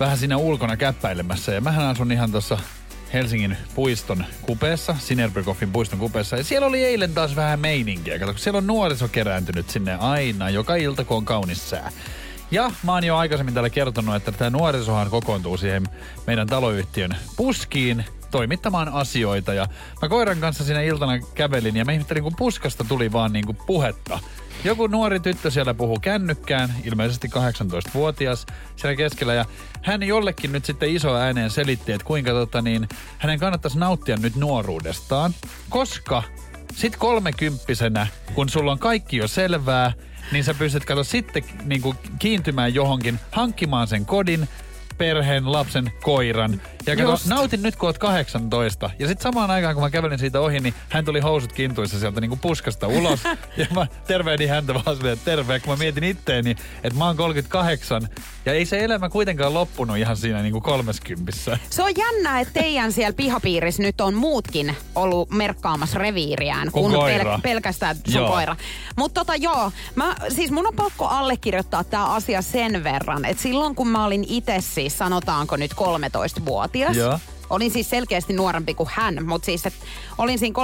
vähän 0.00 0.18
siinä 0.18 0.36
ulkona 0.36 0.76
käppäilemässä. 0.76 1.52
Ja 1.52 1.60
mähän 1.60 1.86
asun 1.86 2.12
ihan 2.12 2.30
tuossa 2.30 2.58
Helsingin 3.16 3.56
puiston 3.74 4.24
kupeessa, 4.42 4.96
Sinerbrikoffin 4.98 5.72
puiston 5.72 5.98
kupeessa. 5.98 6.36
Ja 6.36 6.44
siellä 6.44 6.66
oli 6.66 6.84
eilen 6.84 7.14
taas 7.14 7.36
vähän 7.36 7.60
meininkiä. 7.60 8.18
Kato, 8.18 8.32
siellä 8.36 8.58
on 8.58 8.66
nuoriso 8.66 9.08
kerääntynyt 9.08 9.70
sinne 9.70 9.94
aina, 9.94 10.50
joka 10.50 10.74
ilta, 10.74 11.04
kun 11.04 11.16
on 11.16 11.24
kaunis 11.24 11.70
sää. 11.70 11.92
Ja 12.50 12.70
mä 12.82 12.92
oon 12.92 13.04
jo 13.04 13.16
aikaisemmin 13.16 13.54
täällä 13.54 13.70
kertonut, 13.70 14.14
että 14.14 14.32
tämä 14.32 14.50
nuorisohan 14.50 15.10
kokoontuu 15.10 15.56
siihen 15.56 15.84
meidän 16.26 16.46
taloyhtiön 16.46 17.16
puskiin 17.36 18.04
toimittamaan 18.30 18.88
asioita. 18.88 19.54
Ja 19.54 19.66
mä 20.02 20.08
koiran 20.08 20.38
kanssa 20.38 20.64
siinä 20.64 20.82
iltana 20.82 21.18
kävelin 21.34 21.76
ja 21.76 21.84
mä 21.84 21.92
ihmettelin, 21.92 22.22
kun 22.22 22.36
puskasta 22.36 22.84
tuli 22.84 23.12
vaan 23.12 23.32
niinku 23.32 23.52
puhetta. 23.52 24.18
Joku 24.66 24.86
nuori 24.86 25.20
tyttö 25.20 25.50
siellä 25.50 25.74
puhuu 25.74 25.98
kännykkään, 26.00 26.74
ilmeisesti 26.84 27.28
18-vuotias 27.28 28.46
siellä 28.76 28.96
keskellä. 28.96 29.34
Ja 29.34 29.44
hän 29.82 30.02
jollekin 30.02 30.52
nyt 30.52 30.64
sitten 30.64 30.90
iso 30.90 31.16
ääneen 31.16 31.50
selitti, 31.50 31.92
että 31.92 32.06
kuinka 32.06 32.30
tota 32.30 32.62
niin, 32.62 32.88
hänen 33.18 33.38
kannattaisi 33.38 33.78
nauttia 33.78 34.16
nyt 34.16 34.36
nuoruudestaan. 34.36 35.34
Koska 35.68 36.22
sit 36.74 36.96
kolmekymppisenä, 36.96 38.06
kun 38.34 38.48
sulla 38.48 38.72
on 38.72 38.78
kaikki 38.78 39.16
jo 39.16 39.28
selvää, 39.28 39.92
niin 40.32 40.44
sä 40.44 40.54
pystyt 40.54 40.84
kato 40.84 41.04
sitten 41.04 41.44
niin 41.64 41.82
kuin 41.82 41.96
kiintymään 42.18 42.74
johonkin, 42.74 43.20
hankkimaan 43.32 43.86
sen 43.86 44.06
kodin, 44.06 44.48
perheen, 44.98 45.52
lapsen, 45.52 45.92
koiran. 46.02 46.62
Ja 46.86 46.96
kato, 46.96 47.10
Just. 47.10 47.26
nautin 47.26 47.62
nyt, 47.62 47.76
kun 47.76 47.88
oot 47.88 47.98
18. 47.98 48.90
Ja 48.98 49.06
sitten 49.06 49.22
samaan 49.22 49.50
aikaan, 49.50 49.74
kun 49.74 49.82
mä 49.84 49.90
kävelin 49.90 50.18
siitä 50.18 50.40
ohi, 50.40 50.60
niin 50.60 50.74
hän 50.88 51.04
tuli 51.04 51.20
housut 51.20 51.52
kintuissa 51.52 52.00
sieltä 52.00 52.20
niin 52.20 52.28
kuin 52.28 52.40
puskasta 52.40 52.86
ulos. 52.86 53.20
ja 53.56 53.66
mä 53.74 53.86
tervehdin 54.06 54.48
häntä 54.48 54.74
vaan 54.74 54.96
silleen, 54.96 55.12
että 55.12 55.24
terve. 55.24 55.60
Kun 55.60 55.70
mä 55.72 55.76
mietin 55.76 56.04
itteeni, 56.04 56.56
että 56.84 56.98
mä 56.98 57.06
oon 57.06 57.16
38. 57.16 58.08
Ja 58.46 58.52
ei 58.52 58.66
se 58.66 58.84
elämä 58.84 59.08
kuitenkaan 59.08 59.54
loppunut 59.54 59.96
ihan 59.96 60.16
siinä 60.16 60.42
niin 60.42 60.52
kuin 60.52 60.62
30. 60.62 61.32
Se 61.70 61.82
on 61.82 61.92
jännä, 61.98 62.40
että 62.40 62.60
teidän 62.60 62.92
siellä 62.92 63.12
pihapiirissä 63.16 63.82
nyt 63.82 64.00
on 64.00 64.14
muutkin 64.14 64.76
ollut 64.94 65.30
merkkaamassa 65.30 65.98
reviiriään 65.98 66.70
Kun 66.72 66.92
koira. 66.92 67.40
pelkästään 67.42 67.96
sun 67.96 68.14
Joo. 68.14 68.30
koira. 68.30 68.56
Mutta 68.96 69.20
tota 69.20 69.36
joo, 69.36 69.72
mä, 69.94 70.14
siis 70.28 70.50
mun 70.50 70.66
on 70.66 70.74
pakko 70.74 71.06
allekirjoittaa 71.06 71.84
tämä 71.84 72.04
asia 72.06 72.42
sen 72.42 72.84
verran, 72.84 73.24
että 73.24 73.42
silloin 73.42 73.74
kun 73.74 73.88
mä 73.88 74.04
olin 74.04 74.24
itse 74.28 74.60
siis 74.90 74.98
sanotaanko 74.98 75.56
nyt 75.56 75.72
13-vuotias, 75.72 76.96
Joo. 76.96 77.18
Olin 77.50 77.70
siis 77.70 77.90
selkeästi 77.90 78.32
nuorempi 78.32 78.74
kuin 78.74 78.88
hän, 78.92 79.26
mutta 79.26 79.46
siis 79.46 79.66
et 79.66 79.74
olin 80.18 80.38
siinä 80.38 80.54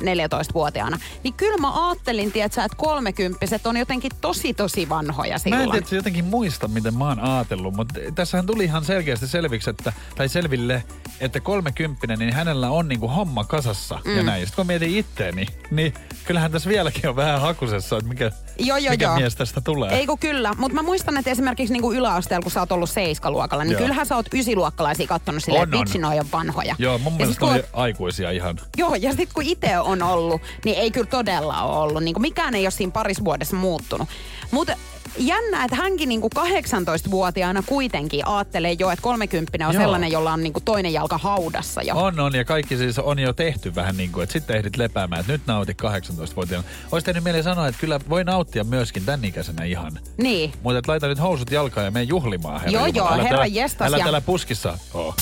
13-14-vuotiaana. 0.00 0.98
Niin 1.22 1.34
kyllä 1.34 1.58
mä 1.58 1.88
ajattelin, 1.88 2.32
tietsä, 2.32 2.64
että 2.64 2.76
kolmekymppiset 2.76 3.66
on 3.66 3.76
jotenkin 3.76 4.10
tosi 4.20 4.54
tosi 4.54 4.88
vanhoja 4.88 5.34
Mä 5.34 5.38
silloin. 5.38 5.62
en 5.76 5.84
tiedä, 5.84 5.96
jotenkin 5.98 6.24
muista, 6.24 6.68
miten 6.68 6.98
mä 6.98 7.08
oon 7.08 7.20
ajatellut, 7.20 7.74
mutta 7.74 7.94
tässähän 8.14 8.46
tuli 8.46 8.64
ihan 8.64 8.84
selkeästi 8.84 9.28
selviksi, 9.28 9.70
että, 9.70 9.92
tai 10.16 10.28
selville, 10.28 10.84
että 11.20 11.40
kolmekymppinen, 11.40 12.18
niin 12.18 12.32
hänellä 12.34 12.70
on 12.70 12.88
niinku 12.88 13.08
homma 13.08 13.44
kasassa 13.44 13.98
mm. 14.04 14.16
ja 14.16 14.22
näin. 14.22 14.40
Ja 14.40 14.46
sit 14.46 14.54
kun 14.56 14.66
mietin 14.66 14.96
itteeni, 14.98 15.46
niin 15.70 15.94
kyllähän 16.24 16.52
tässä 16.52 16.70
vieläkin 16.70 17.08
on 17.08 17.16
vähän 17.16 17.40
hakusessa, 17.40 17.96
että 17.96 18.08
mikä, 18.08 18.30
Joo, 18.58 18.76
joo, 18.76 18.90
mikä 18.90 19.04
joo. 19.04 19.16
mies 19.16 19.36
tästä 19.36 19.60
tulee. 19.60 19.90
Ei 19.98 20.06
kun 20.06 20.18
kyllä, 20.18 20.54
mutta 20.58 20.74
mä 20.74 20.82
muistan, 20.82 21.16
että 21.16 21.30
esimerkiksi 21.30 21.72
niinku 21.72 21.92
yläasteella, 21.92 22.42
kun 22.42 22.52
sä 22.52 22.60
oot 22.60 22.72
ollut 22.72 22.90
seiskaluokalla, 22.90 23.64
niin 23.64 23.72
Joo. 23.72 23.80
kyllähän 23.80 24.06
sä 24.06 24.16
oot 24.16 24.26
ysiluokkalaisia 24.34 25.06
kattonut 25.06 25.44
silleen, 25.44 25.64
että 25.64 25.76
on. 25.76 25.80
vitsi 25.80 25.98
on 26.04 26.26
vanhoja. 26.32 26.74
Joo, 26.78 26.98
mun 26.98 27.12
Ja 27.12 27.16
mielestä 27.16 27.40
kun 27.40 27.62
aikuisia 27.72 28.30
ihan. 28.30 28.58
Joo, 28.76 28.83
ja 29.00 29.10
sitten 29.10 29.34
kun 29.34 29.42
itse 29.42 29.78
on 29.78 30.02
ollut, 30.02 30.42
niin 30.64 30.78
ei 30.78 30.90
kyllä 30.90 31.06
todella 31.06 31.62
ole 31.62 31.78
ollut. 31.78 32.02
Niin 32.04 32.14
kuin 32.14 32.22
mikään 32.22 32.54
ei 32.54 32.64
ole 32.64 32.70
siinä 32.70 32.92
parissa 32.92 33.24
vuodessa 33.24 33.56
muuttunut. 33.56 34.08
Mutta 34.50 34.76
jännä, 35.18 35.64
että 35.64 35.76
hänkin 35.76 36.08
niinku 36.08 36.30
18-vuotiaana 36.38 37.62
kuitenkin 37.66 38.26
ajattelee 38.28 38.76
jo, 38.78 38.90
että 38.90 39.02
30 39.02 39.68
on 39.68 39.74
Joo. 39.74 39.82
sellainen, 39.82 40.12
jolla 40.12 40.32
on 40.32 40.42
niinku 40.42 40.60
toinen 40.60 40.92
jalka 40.92 41.18
haudassa 41.18 41.82
jo. 41.82 41.94
On, 41.96 42.20
on, 42.20 42.34
ja 42.34 42.44
kaikki 42.44 42.76
siis 42.76 42.98
on 42.98 43.18
jo 43.18 43.32
tehty 43.32 43.74
vähän 43.74 43.96
niin 43.96 44.12
kuin, 44.12 44.22
että 44.22 44.32
sitten 44.32 44.56
ehdit 44.56 44.76
lepäämään, 44.76 45.20
että 45.20 45.32
nyt 45.32 45.42
nauti 45.46 45.76
18-vuotiaana. 45.82 46.68
Olisi 46.92 47.04
tehnyt 47.04 47.24
mieli 47.24 47.42
sanoa, 47.42 47.68
että 47.68 47.80
kyllä 47.80 48.00
voi 48.08 48.24
nauttia 48.24 48.64
myöskin 48.64 49.04
tämän 49.04 49.24
ikäisenä 49.24 49.64
ihan. 49.64 49.98
Niin. 50.16 50.52
Mutta 50.62 50.78
et 50.78 50.88
laita 50.88 51.06
nyt 51.08 51.20
housut 51.20 51.50
jalkaan 51.50 51.84
ja 51.84 51.90
mene 51.90 52.02
juhlimaan, 52.04 52.60
herra 52.60 52.70
Joo, 52.72 52.86
Jumala. 52.86 52.98
joo, 52.98 53.14
älä 53.14 53.22
herra 53.22 53.28
täällä, 53.38 53.46
jestas 53.46 53.86
Älä 53.88 53.96
ja- 53.96 54.02
täällä 54.04 54.20
puskissa 54.20 54.78
oh. 54.94 55.14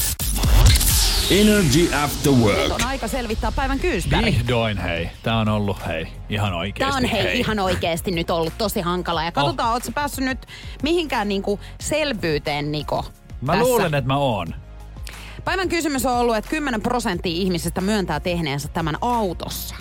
Energy 1.31 1.95
After 2.05 2.33
Work. 2.33 2.73
On 2.73 2.87
aika 2.87 3.09
selvittää 3.09 3.53
päivän 3.53 3.79
kyyspääri. 3.79 4.27
Vihdoin, 4.27 4.79
hei. 4.79 5.11
Tää 5.23 5.37
on 5.37 5.49
ollut, 5.49 5.87
hei, 5.87 6.09
ihan 6.29 6.55
oikeesti. 6.55 6.79
Tämä 6.79 6.97
on 6.97 7.05
hei, 7.05 7.39
ihan 7.39 7.59
oikeasti 7.59 8.11
nyt 8.11 8.31
ollut 8.31 8.53
tosi 8.59 8.81
hankala. 8.81 9.25
Ja 9.25 9.33
katsotaan, 9.33 9.69
oh. 9.69 9.75
ootko 9.75 9.91
päässyt 9.95 10.25
nyt 10.25 10.47
mihinkään 10.83 11.29
niinku 11.29 11.61
selvyyteen, 11.81 12.73
Niko? 12.73 13.05
Mä 13.41 13.53
tässä? 13.53 13.65
luulen, 13.65 13.95
että 13.95 14.09
mä 14.09 14.17
oon. 14.17 14.55
Päivän 15.45 15.69
kysymys 15.69 16.07
on 16.07 16.17
ollut, 16.17 16.37
että 16.37 16.51
10 16.51 16.81
prosenttia 16.83 17.33
ihmisistä 17.33 17.81
myöntää 17.81 18.21
tehneensä 18.21 18.69
tämän 18.69 18.97
autossa. 19.01 19.75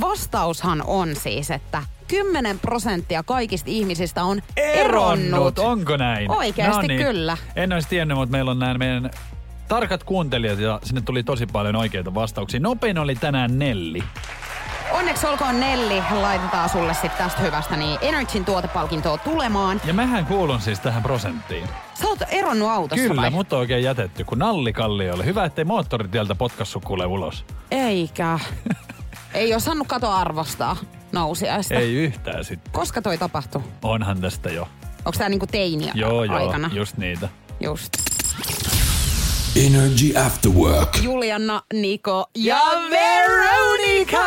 Vastaushan 0.00 0.82
on 0.86 1.16
siis, 1.16 1.50
että 1.50 1.82
10 2.08 2.58
prosenttia 2.58 3.22
kaikista 3.22 3.70
ihmisistä 3.70 4.24
on 4.24 4.42
eronnut. 4.56 5.58
Onko 5.58 5.96
näin? 5.96 6.30
Oikeasti 6.30 6.82
No 6.82 6.88
niin. 6.88 7.02
kyllä. 7.02 7.36
En 7.56 7.72
olisi 7.72 7.88
tiennyt, 7.88 8.16
mutta 8.16 8.32
meillä 8.32 8.50
on 8.50 8.58
nämä 8.58 8.74
meidän 8.74 9.10
tarkat 9.68 10.04
kuuntelijat 10.04 10.58
ja 10.58 10.80
sinne 10.84 11.00
tuli 11.00 11.22
tosi 11.22 11.46
paljon 11.46 11.76
oikeita 11.76 12.14
vastauksia. 12.14 12.60
Nopein 12.60 12.98
oli 12.98 13.14
tänään 13.14 13.58
Nelli. 13.58 14.02
Onneksi 14.92 15.26
olkoon 15.26 15.60
Nelli, 15.60 16.02
laitetaan 16.10 16.68
sulle 16.68 16.94
sitten 16.94 17.10
tästä 17.18 17.42
hyvästä 17.42 17.76
niin 17.76 17.98
Energyn 18.02 18.44
tuotepalkintoa 18.44 19.18
tulemaan. 19.18 19.80
Ja 19.84 19.94
mähän 19.94 20.26
kuulun 20.26 20.60
siis 20.60 20.80
tähän 20.80 21.02
prosenttiin. 21.02 21.68
Sä 21.94 22.08
oot 22.08 22.18
eronnut 22.30 22.68
autossa 22.68 23.08
Kyllä, 23.08 23.22
vai? 23.22 23.30
mut 23.30 23.52
on 23.52 23.58
oikein 23.58 23.84
jätetty, 23.84 24.24
kun 24.24 24.38
Nalli 24.38 24.72
Kalliolle. 24.72 25.24
Hyvä, 25.24 25.44
ettei 25.44 25.64
moottoritieltä 25.64 26.34
potkassu 26.34 26.80
kuule 26.80 27.06
ulos. 27.06 27.44
Eikä. 27.70 28.38
Ei 29.34 29.52
ole 29.54 29.60
saanut 29.60 29.86
kato 29.86 30.10
arvostaa 30.10 30.76
nousiaista. 31.12 31.74
Ei 31.74 31.94
yhtään 31.94 32.44
sitten. 32.44 32.72
Koska 32.72 33.02
toi 33.02 33.18
tapahtui? 33.18 33.62
Onhan 33.82 34.20
tästä 34.20 34.50
jo. 34.50 34.68
Onko 35.04 35.18
tää 35.18 35.28
niinku 35.28 35.46
teini 35.46 35.90
Joo, 35.94 36.24
joo, 36.24 36.36
aikana? 36.36 36.70
just 36.72 36.96
niitä. 36.96 37.28
Just. 37.60 38.07
Energy 39.66 40.16
After 40.26 40.50
Work. 40.52 40.88
Julianna, 41.02 41.62
Niko 41.72 42.30
ja 42.36 42.60
Veronica! 42.90 44.24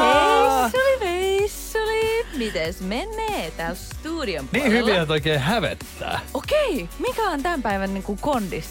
Veissuli, 0.00 1.00
veissuli. 1.00 2.26
Mites 2.36 2.80
menee 2.80 3.50
täällä 3.56 3.74
studion 3.74 4.48
Niin 4.52 4.62
puolella? 4.62 4.86
hyviä, 4.86 5.02
että 5.02 5.12
oikein 5.14 5.40
hävettää. 5.40 6.20
Okei, 6.34 6.88
mikä 6.98 7.22
on 7.22 7.42
tämän 7.42 7.62
päivän 7.62 7.94
niinku 7.94 8.18
kondis? 8.20 8.64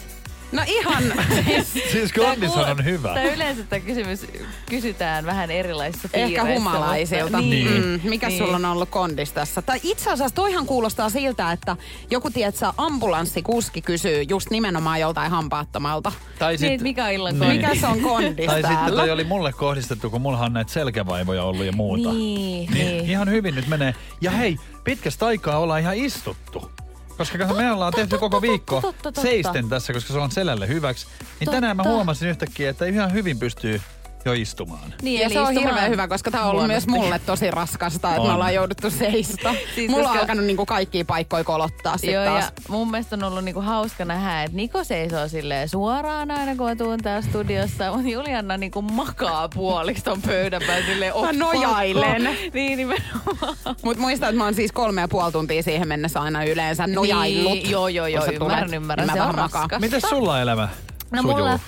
No 0.52 0.62
ihan, 0.68 1.04
Siis 1.92 2.14
kondishan 2.14 2.64
kuul- 2.66 2.70
on 2.72 2.86
hyvä. 2.86 3.14
Tää 3.14 3.24
yleensä 3.24 3.64
tämä 3.64 3.80
kysymys 3.80 4.26
kysytään 4.70 5.26
vähän 5.26 5.52
erilaisissa 5.52 6.10
ehkä 6.14 6.28
piireissä, 6.28 6.54
humalaisilta. 6.54 7.24
mutta- 7.24 7.38
Niin. 7.50 7.84
Mm, 8.04 8.10
mikä 8.10 8.28
niin. 8.28 8.38
sulla 8.38 8.56
on 8.56 8.66
ollut 8.66 8.90
kondis 8.90 9.32
tässä? 9.32 9.62
Tai 9.62 9.80
itse 9.84 10.12
asiassa 10.12 10.36
toihan 10.36 10.66
kuulostaa 10.66 11.10
siltä, 11.10 11.52
että 11.52 11.78
joku, 12.12 12.30
tiedätkö, 12.30 12.66
ambulanssikuski 12.78 13.82
kysyy 13.82 14.24
just 14.30 14.50
nimenomaan 14.50 15.00
joltain 15.00 15.32
hampaattomalta. 15.32 16.12
Tai 16.40 16.56
Niin, 16.56 16.74
et 16.74 16.82
mikä 16.82 17.06
on 17.06 17.12
illan 17.12 17.40
Niin. 17.40 17.40
kondis? 17.50 17.62
Mikä 17.68 17.76
se 17.82 17.88
on 17.88 18.02
kondis 18.02 18.46
Tai 18.46 18.62
sitten 18.62 18.94
toi 18.96 19.12
oli 19.12 19.24
mulle 19.24 19.52
kohdistettu, 19.54 20.10
kun 20.10 20.22
mulla 20.22 20.40
on 20.40 20.54
näitä 20.54 20.72
selkävaivoja 20.72 21.44
ollut 21.44 21.66
ja 21.66 21.72
muuta. 21.72 22.10
Niin, 22.14 22.72
Niin, 22.74 22.74
niin. 22.74 23.06
Ihan 23.10 23.30
hyvin 23.30 23.56
nyt 23.56 23.68
menee. 23.68 23.96
Ja 24.22 24.32
hei, 24.32 24.58
pitkästä 24.84 25.26
aikaa 25.26 25.58
ollaan 25.60 25.82
ihan 25.82 25.96
istuttu. 25.96 26.72
Koska 27.18 27.38
totta, 27.38 27.54
me 27.54 27.72
ollaan 27.72 27.94
tehty 27.94 28.18
koko 28.18 28.30
totta, 28.30 28.42
viikko 28.42 28.82
totta, 28.82 29.04
totta. 29.04 29.22
seisten 29.22 29.70
tässä, 29.70 29.94
koska 29.94 30.14
se 30.14 30.20
on 30.20 30.32
selälle 30.32 30.68
hyväksi. 30.68 31.08
Niin 31.08 31.28
Totta. 31.40 31.52
tänään 31.52 31.78
mä 31.78 31.84
huomasin 31.84 32.30
yhtäkkiä, 32.30 32.70
että 32.70 32.86
ihan 32.86 33.14
hyvin 33.14 33.40
pystyy 33.40 33.82
jo 34.28 34.34
istumaan. 34.34 34.94
Niin, 35.02 35.20
Ja 35.20 35.26
eli 35.26 35.34
se 35.34 35.40
on 35.40 35.46
istumaan 35.54 35.68
hirveän 35.74 35.92
hyvä, 35.92 36.08
koska 36.08 36.32
tämä 36.32 36.44
on 36.44 36.50
ollut 36.52 36.68
myös 36.68 36.88
mulle 36.88 37.20
tosi 37.20 37.52
raskasta, 37.52 38.10
että 38.10 38.22
On. 38.22 38.28
me 38.28 38.34
ollaan 38.34 38.54
jouduttu 38.54 38.90
seistä. 38.90 39.54
Siis 39.76 39.92
Mulla 39.92 40.04
on 40.04 40.10
koska- 40.10 40.20
alkanut 40.22 40.46
niinku 40.46 40.66
kaikkia 40.66 41.06
paikkoja 41.06 41.44
kolottaa 41.44 41.98
sit 41.98 42.12
Joo, 42.12 42.26
taas. 42.26 42.44
ja 42.46 42.52
mun 42.70 42.92
mielestä 42.92 43.16
on 43.16 43.24
ollut 43.24 43.44
niinku 43.44 43.62
hauska 43.62 44.06
nähdä, 44.06 44.44
että 44.44 44.58
Niko 44.58 44.84
seisoo 44.84 45.28
silleen 45.28 45.70
suoraan 45.70 46.32
aina, 46.32 46.56
kun 46.56 46.78
tuun 46.78 47.00
täällä 47.00 47.22
studiossa, 47.30 47.92
mutta 47.92 48.10
Julianna 48.10 48.58
niinku 48.58 48.82
makaa 48.82 49.50
puoliksi 49.50 50.04
ton 50.04 50.22
pöydän 50.22 50.62
päällä 50.68 50.86
silleen 50.86 51.14
Mä 51.14 51.20
"Onks 51.20 51.38
nojailen." 51.38 52.24
pakko?" 52.24 52.42
Niin 52.54 52.78
nimenomaan. 52.78 53.56
Mutta 53.84 54.02
muista, 54.02 54.28
että 54.28 54.38
mä 54.38 54.44
oon 54.44 54.54
siis 54.54 54.72
kolme 54.72 55.02
ja 55.02 55.08
puoli 55.08 55.32
tuntia 55.32 55.64
siihen 55.64 55.88
mennessä 55.88 56.22
aina 56.22 56.44
yleensä 56.44 56.88
nojaillut. 56.88 57.52
Niin, 57.54 57.70
joo, 57.70 57.88
joo, 57.88 58.08
joo, 58.08 58.26
ymmärrän, 58.26 58.74
ymmärrän. 58.74 59.08
niin 59.08 59.14
Se 59.14 59.20
mä 59.20 59.26
on 59.26 59.36
vähän 59.36 59.46
makaan. 59.46 59.62
raskasta. 59.70 59.80
Mites 59.80 60.04
sulla 60.10 60.42
elämä 60.42 60.68
No 61.12 61.22
sujuu? 61.22 61.38
mulla 61.38 61.60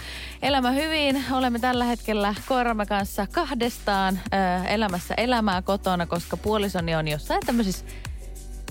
elämä 0.42 0.72
hyvin. 0.72 1.24
Olemme 1.32 1.60
tällä 1.60 1.86
hetkellä 1.86 2.36
koiramme 2.48 2.86
kanssa 2.86 3.28
kahdestaan 3.32 4.20
ö, 4.34 4.68
elämässä 4.68 5.14
elämää 5.18 5.62
kotona, 5.62 6.06
koska 6.06 6.38
puolisoni 6.38 6.96
on 6.96 7.08
jossain 7.08 7.42
tämmöisissä... 7.46 7.86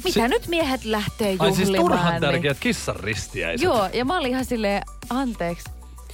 Mitä 0.05 0.15
Si- 0.21 0.29
nyt 0.29 0.47
miehet 0.47 0.85
lähtee 0.85 1.27
Ai 1.29 1.33
juhlimaan? 1.33 1.57
siis 1.57 1.71
turhan 1.71 2.13
niin- 2.13 2.21
tärkeät 2.21 2.57
kissan 2.61 2.97
ristiäiset. 2.97 3.65
Joo, 3.65 3.89
ja 3.93 4.05
mä 4.05 4.19
olin 4.19 4.31
ihan 4.31 4.45
silleen, 4.45 4.83
anteeksi, 5.11 5.65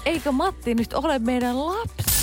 eikö 0.06 0.32
Matti 0.32 0.74
nyt 0.74 0.92
ole 0.92 1.18
meidän 1.18 1.66
lapsi? 1.66 2.13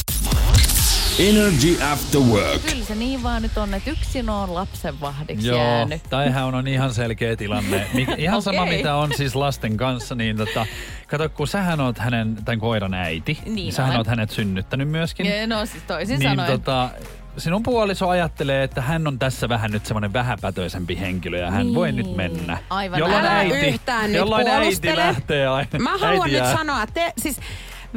Energy 1.19 1.77
After 1.93 2.21
Work. 2.21 2.61
Kyllä 2.69 2.85
se 2.85 2.95
niin 2.95 3.23
vaan 3.23 3.41
nyt 3.41 3.57
on, 3.57 3.73
että 3.73 3.89
yksin 3.91 4.29
on 4.29 4.53
lapsen 4.53 5.01
vahdiksi 5.01 5.47
Joo, 5.47 5.57
jäänyt. 5.57 6.03
tämähän 6.09 6.43
on 6.55 6.67
ihan 6.67 6.93
selkeä 6.93 7.35
tilanne. 7.35 7.87
Mikä, 7.93 8.15
ihan 8.17 8.41
sama 8.41 8.61
Okei. 8.61 8.77
mitä 8.77 8.95
on 8.95 9.11
siis 9.15 9.35
lasten 9.35 9.77
kanssa, 9.77 10.15
niin 10.15 10.37
tota, 10.37 10.65
kato 11.07 11.29
kun 11.29 11.47
sähän 11.47 11.79
oot 11.81 11.97
hänen, 11.97 12.35
tämän 12.45 12.59
koiran 12.59 12.93
äiti, 12.93 13.37
Niin 13.45 13.73
sähän 13.73 13.89
olen. 13.89 13.97
oot 13.97 14.07
hänet 14.07 14.29
synnyttänyt 14.29 14.89
myöskin. 14.89 15.25
Ja 15.25 15.47
no 15.47 15.65
siis 15.65 15.83
toisin 15.83 16.19
niin 16.19 16.29
sanoen. 16.31 16.51
tota, 16.51 16.89
sinun 17.37 17.63
puoliso 17.63 18.09
ajattelee, 18.09 18.63
että 18.63 18.81
hän 18.81 19.07
on 19.07 19.19
tässä 19.19 19.49
vähän 19.49 19.71
nyt 19.71 19.85
semmoinen 19.85 20.13
vähäpätöisempi 20.13 20.99
henkilö 20.99 21.37
ja 21.37 21.51
hän 21.51 21.65
Niin. 21.65 21.75
voi 21.75 21.91
nyt 21.91 22.15
mennä. 22.15 22.57
Aivan 22.69 22.99
Jollain 22.99 23.25
Älä 23.25 23.37
äiti, 23.37 23.57
yhtään 23.67 24.03
nyt 24.05 24.15
jollain 24.15 24.47
äiti 24.47 24.59
puolustele. 24.59 24.95
lähtee 24.95 25.47
aina. 25.47 25.69
Mä 25.79 25.89
haluan 25.97 26.11
äiti 26.11 26.23
nyt 26.35 26.43
jää- 26.43 26.55
sanoa, 26.57 26.83
että 26.83 26.93
te, 26.93 27.13
siis 27.17 27.39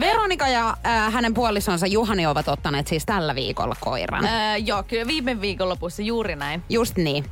Veronika 0.01 0.49
ja 0.49 0.77
äh, 0.87 1.13
hänen 1.13 1.35
puolisonsa 1.35 1.87
Juhani 1.87 2.27
ovat 2.27 2.49
ottaneet 2.49 2.87
siis 2.87 3.07
tällä 3.07 3.35
viikolla 3.35 3.77
koiran. 3.81 4.25
Ää, 4.25 4.57
joo, 4.57 4.83
kyllä 4.83 5.07
viime 5.07 5.41
viikonlopussa 5.41 6.03
juuri 6.03 6.37
näin. 6.37 6.63
Just 6.71 6.97
niin. 6.97 7.25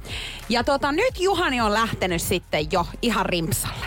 Ja 0.48 0.64
tota, 0.64 0.92
nyt 0.92 1.20
Juhani 1.20 1.61
on 1.61 1.72
lähtenyt 1.72 2.22
sitten 2.22 2.66
jo 2.72 2.87
ihan 3.03 3.27
rimpsalle. 3.27 3.87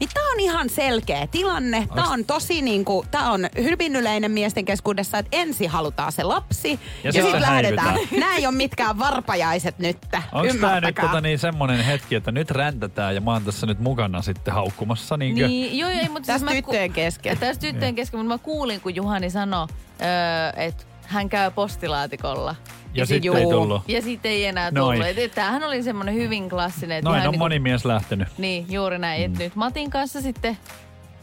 Niin 0.00 0.10
tää 0.14 0.24
on 0.32 0.40
ihan 0.40 0.68
selkeä 0.68 1.26
tilanne. 1.26 1.88
Tää 1.94 2.04
on 2.04 2.24
tosi 2.24 2.62
niinku, 2.62 3.04
tää 3.10 3.30
on 3.30 3.48
hyvin 3.56 3.96
yleinen 3.96 4.30
miesten 4.30 4.64
keskuudessa, 4.64 5.18
että 5.18 5.36
ensin 5.36 5.70
halutaan 5.70 6.12
se 6.12 6.22
lapsi 6.22 6.80
ja, 7.04 7.10
ja 7.14 7.22
sitten 7.22 7.40
lähdetään. 7.42 7.98
Nämä 8.10 8.36
ei 8.36 8.46
ole 8.46 8.54
mitkään 8.54 8.98
varpajaiset 8.98 9.78
nyt. 9.78 9.98
Onko 10.32 10.54
tämä 10.60 10.80
nyt 10.80 10.94
tota 10.94 11.20
niin 11.20 11.38
semmoinen 11.38 11.84
hetki, 11.84 12.14
että 12.14 12.32
nyt 12.32 12.50
räntätään 12.50 13.14
ja 13.14 13.20
mä 13.20 13.32
oon 13.32 13.44
tässä 13.44 13.66
nyt 13.66 13.78
mukana 13.78 14.22
sitten 14.22 14.54
haukkumassa 14.54 15.16
niinkö? 15.16 15.46
Niin, 15.46 15.78
joo, 15.78 15.90
ei, 15.90 16.08
mutta 16.08 16.26
Tässä 16.26 16.46
mä 16.46 16.52
tyttöjen 16.52 16.92
kesken. 16.92 17.38
Tässä 17.38 17.60
tyttöjen 17.60 17.94
kesken, 17.94 18.11
mutta 18.12 18.28
mä 18.28 18.38
kuulin, 18.38 18.80
kun 18.80 18.94
Juhani 18.94 19.30
sanoi, 19.30 19.66
öö, 20.02 20.62
että 20.64 20.84
hän 21.06 21.28
käy 21.28 21.50
postilaatikolla. 21.50 22.54
Ja 22.94 23.06
sit 23.06 23.22
sitten 23.22 23.42
ei 23.42 23.50
tullut. 23.50 23.82
Ja 23.88 24.02
sitten 24.02 24.30
ei 24.32 24.44
enää 24.44 24.72
tullut. 24.72 25.06
Et, 25.06 25.18
et, 25.18 25.34
tämähän 25.34 25.64
oli 25.64 25.82
semmoinen 25.82 26.14
hyvin 26.14 26.48
klassinen. 26.48 26.98
että 26.98 27.10
Noin 27.10 27.20
on 27.20 27.26
niinku- 27.26 27.38
moni 27.38 27.58
mies 27.58 27.84
lähtenyt. 27.84 28.28
Niin, 28.38 28.66
juuri 28.70 28.98
näin. 28.98 29.20
Mm. 29.20 29.24
Et 29.34 29.38
nyt 29.38 29.56
Matin 29.56 29.90
kanssa 29.90 30.20
sitten 30.20 30.58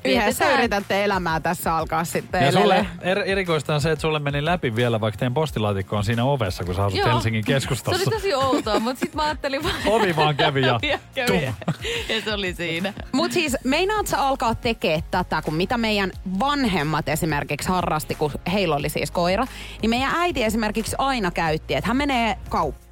Yhdessä 0.05 0.53
yritätte 0.53 1.03
elämää 1.03 1.39
tässä 1.39 1.75
alkaa 1.75 2.03
sitten 2.03 2.45
Ja 2.45 2.51
sulle 2.51 2.85
er, 3.01 3.19
erikoista 3.25 3.75
on 3.75 3.81
se, 3.81 3.91
että 3.91 4.01
sulle 4.01 4.19
meni 4.19 4.45
läpi 4.45 4.75
vielä, 4.75 5.01
vaikka 5.01 5.17
teidän 5.19 5.33
postilaatikko 5.33 5.97
on 5.97 6.03
siinä 6.03 6.23
ovessa, 6.23 6.63
kun 6.63 6.75
sä 6.75 6.85
asut 6.85 6.99
Joo. 6.99 7.09
Helsingin 7.09 7.43
Se 7.43 7.53
keskustassa. 7.53 8.01
oli 8.01 8.15
tosi 8.15 8.33
outoa, 8.33 8.79
mutta 8.79 8.99
sitten 8.99 9.15
mä 9.17 9.23
ajattelin 9.23 9.63
vaan... 9.63 9.75
Ovi 9.87 10.15
vaan 10.15 10.35
kävi 10.35 10.61
ja 10.61 10.79
ja, 10.91 10.99
kävi. 11.15 11.27
tum. 11.27 11.53
ja 12.09 12.21
se 12.23 12.33
oli 12.33 12.53
siinä. 12.53 12.93
Mutta 13.11 13.33
siis 13.33 13.57
meinaat 13.63 14.07
sä 14.07 14.21
alkaa 14.21 14.55
tekee 14.55 15.03
tätä, 15.11 15.41
kun 15.41 15.53
mitä 15.53 15.77
meidän 15.77 16.11
vanhemmat 16.39 17.09
esimerkiksi 17.09 17.69
harrasti, 17.69 18.15
kun 18.15 18.31
heillä 18.53 18.75
oli 18.75 18.89
siis 18.89 19.11
koira, 19.11 19.45
niin 19.81 19.89
meidän 19.89 20.11
äiti 20.15 20.43
esimerkiksi 20.43 20.95
aina 20.97 21.31
käytti, 21.31 21.73
että 21.73 21.87
hän 21.87 21.97
menee 21.97 22.37
kauppaan. 22.49 22.88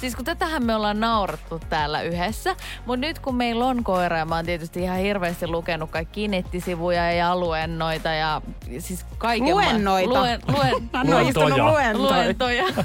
Siis 0.00 0.16
kun 0.16 0.24
tätähän 0.24 0.64
me 0.64 0.74
ollaan 0.74 1.00
naurattu 1.00 1.60
täällä 1.68 2.02
yhdessä, 2.02 2.56
mutta 2.86 3.06
nyt 3.06 3.18
kun 3.18 3.34
meillä 3.34 3.66
on 3.66 3.84
koira 3.84 4.18
ja 4.18 4.24
mä 4.24 4.34
oon 4.36 4.44
tietysti 4.44 4.82
ihan 4.82 4.98
hirveästi 4.98 5.46
lukenut 5.48 5.90
kaikki 5.90 6.28
nettisivuja 6.28 7.12
ja 7.12 7.36
luennoita 7.36 8.08
ja 8.08 8.42
siis 8.78 9.06
kaiken 9.18 9.54
Luennoita? 9.54 10.10
Luen, 10.20 10.40
luen, 10.48 11.26
istunut 11.28 11.58
Luentoja. 11.58 11.64
luentoja. 11.98 12.62
luentoja. 12.64 12.84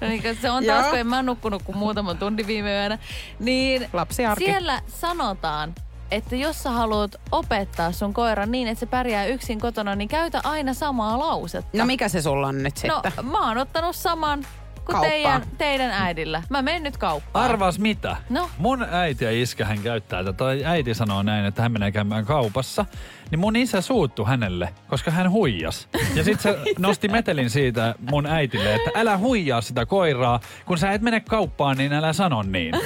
No 0.00 0.08
niin, 0.08 0.38
se 0.42 0.50
on 0.50 0.64
taas, 0.64 0.80
Joo. 0.82 0.90
kun 0.90 0.98
en 0.98 1.06
mä 1.06 1.22
nukkunut 1.22 1.62
kuin 1.62 1.78
muutaman 1.78 2.18
tunnin 2.18 2.46
viime 2.46 2.70
yönä. 2.74 2.98
Niin 3.38 3.88
Lapsiarki. 3.92 4.44
siellä 4.44 4.80
sanotaan, 4.88 5.74
että 6.10 6.36
jos 6.36 6.62
sä 6.62 6.70
haluat 6.70 7.10
opettaa 7.32 7.92
sun 7.92 8.14
koiran 8.14 8.50
niin, 8.52 8.68
että 8.68 8.80
se 8.80 8.86
pärjää 8.86 9.24
yksin 9.26 9.60
kotona, 9.60 9.94
niin 9.94 10.08
käytä 10.08 10.40
aina 10.44 10.74
samaa 10.74 11.18
lausetta. 11.18 11.78
No 11.78 11.84
mikä 11.86 12.08
se 12.08 12.22
sulla 12.22 12.46
on 12.48 12.62
nyt 12.62 12.74
No, 12.88 13.00
sitten? 13.04 13.26
mä 13.26 13.48
oon 13.48 13.58
ottanut 13.58 13.96
saman 13.96 14.46
kuin 14.86 14.94
kauppaan. 14.94 15.10
teidän, 15.10 15.42
teidän 15.58 15.90
äidillä. 15.90 16.42
Mä 16.50 16.62
menen 16.62 16.82
nyt 16.82 16.96
kauppaan. 16.96 17.44
Arvas 17.44 17.78
mitä? 17.78 18.16
No. 18.30 18.50
Mun 18.58 18.86
äiti 18.90 19.24
ja 19.24 19.42
iskä 19.42 19.64
hän 19.64 19.78
käyttää 19.78 20.24
tätä. 20.24 20.36
Tai 20.36 20.64
äiti 20.64 20.94
sanoo 20.94 21.22
näin, 21.22 21.44
että 21.44 21.62
hän 21.62 21.72
menee 21.72 21.92
käymään 21.92 22.24
kaupassa. 22.24 22.86
Niin 23.30 23.38
mun 23.38 23.56
isä 23.56 23.80
suuttu 23.80 24.24
hänelle, 24.24 24.74
koska 24.88 25.10
hän 25.10 25.30
huijas. 25.30 25.88
Ja 26.14 26.24
sit 26.24 26.40
se 26.40 26.58
nosti 26.78 27.08
metelin 27.08 27.50
siitä 27.50 27.94
mun 28.10 28.26
äitille, 28.26 28.74
että 28.74 28.90
älä 28.94 29.18
huijaa 29.18 29.60
sitä 29.60 29.86
koiraa. 29.86 30.40
Kun 30.66 30.78
sä 30.78 30.92
et 30.92 31.02
mene 31.02 31.20
kauppaan, 31.20 31.76
niin 31.76 31.92
älä 31.92 32.12
sano 32.12 32.42
niin. 32.42 32.74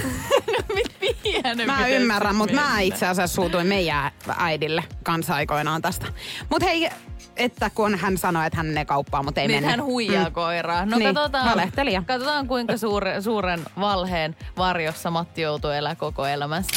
Mihin 1.00 1.66
Mä 1.66 1.86
ymmärrän, 1.86 2.36
mutta 2.36 2.54
mä 2.54 2.80
itse 2.80 3.06
asiassa 3.06 3.34
suutuin 3.34 3.66
meidän 3.66 4.10
äidille 4.36 4.84
kanssa 5.02 5.34
aikoinaan 5.34 5.82
tästä. 5.82 6.06
Mutta 6.50 6.66
hei, 6.66 6.90
että 7.36 7.70
kun 7.70 7.98
hän 7.98 8.18
sanoi, 8.18 8.46
että 8.46 8.56
hän 8.56 8.66
menee 8.66 8.84
kauppaan, 8.84 9.24
mutta 9.24 9.40
ei 9.40 9.46
Niin 9.48 9.56
mennyt. 9.56 9.70
hän 9.70 9.84
huijaa 9.84 10.28
mm. 10.28 10.32
koiraa. 10.32 10.86
No 10.86 10.98
Niin, 10.98 11.14
katsotaan, 11.14 11.50
valehtelija. 11.50 12.02
katsotaan, 12.06 12.46
kuinka 12.46 12.76
suure, 12.76 13.20
suuren 13.22 13.60
valheen 13.80 14.36
varjossa 14.56 15.10
Matti 15.10 15.40
joutuu 15.42 15.70
elää 15.70 15.94
koko 15.94 16.26
elämänsä. 16.26 16.70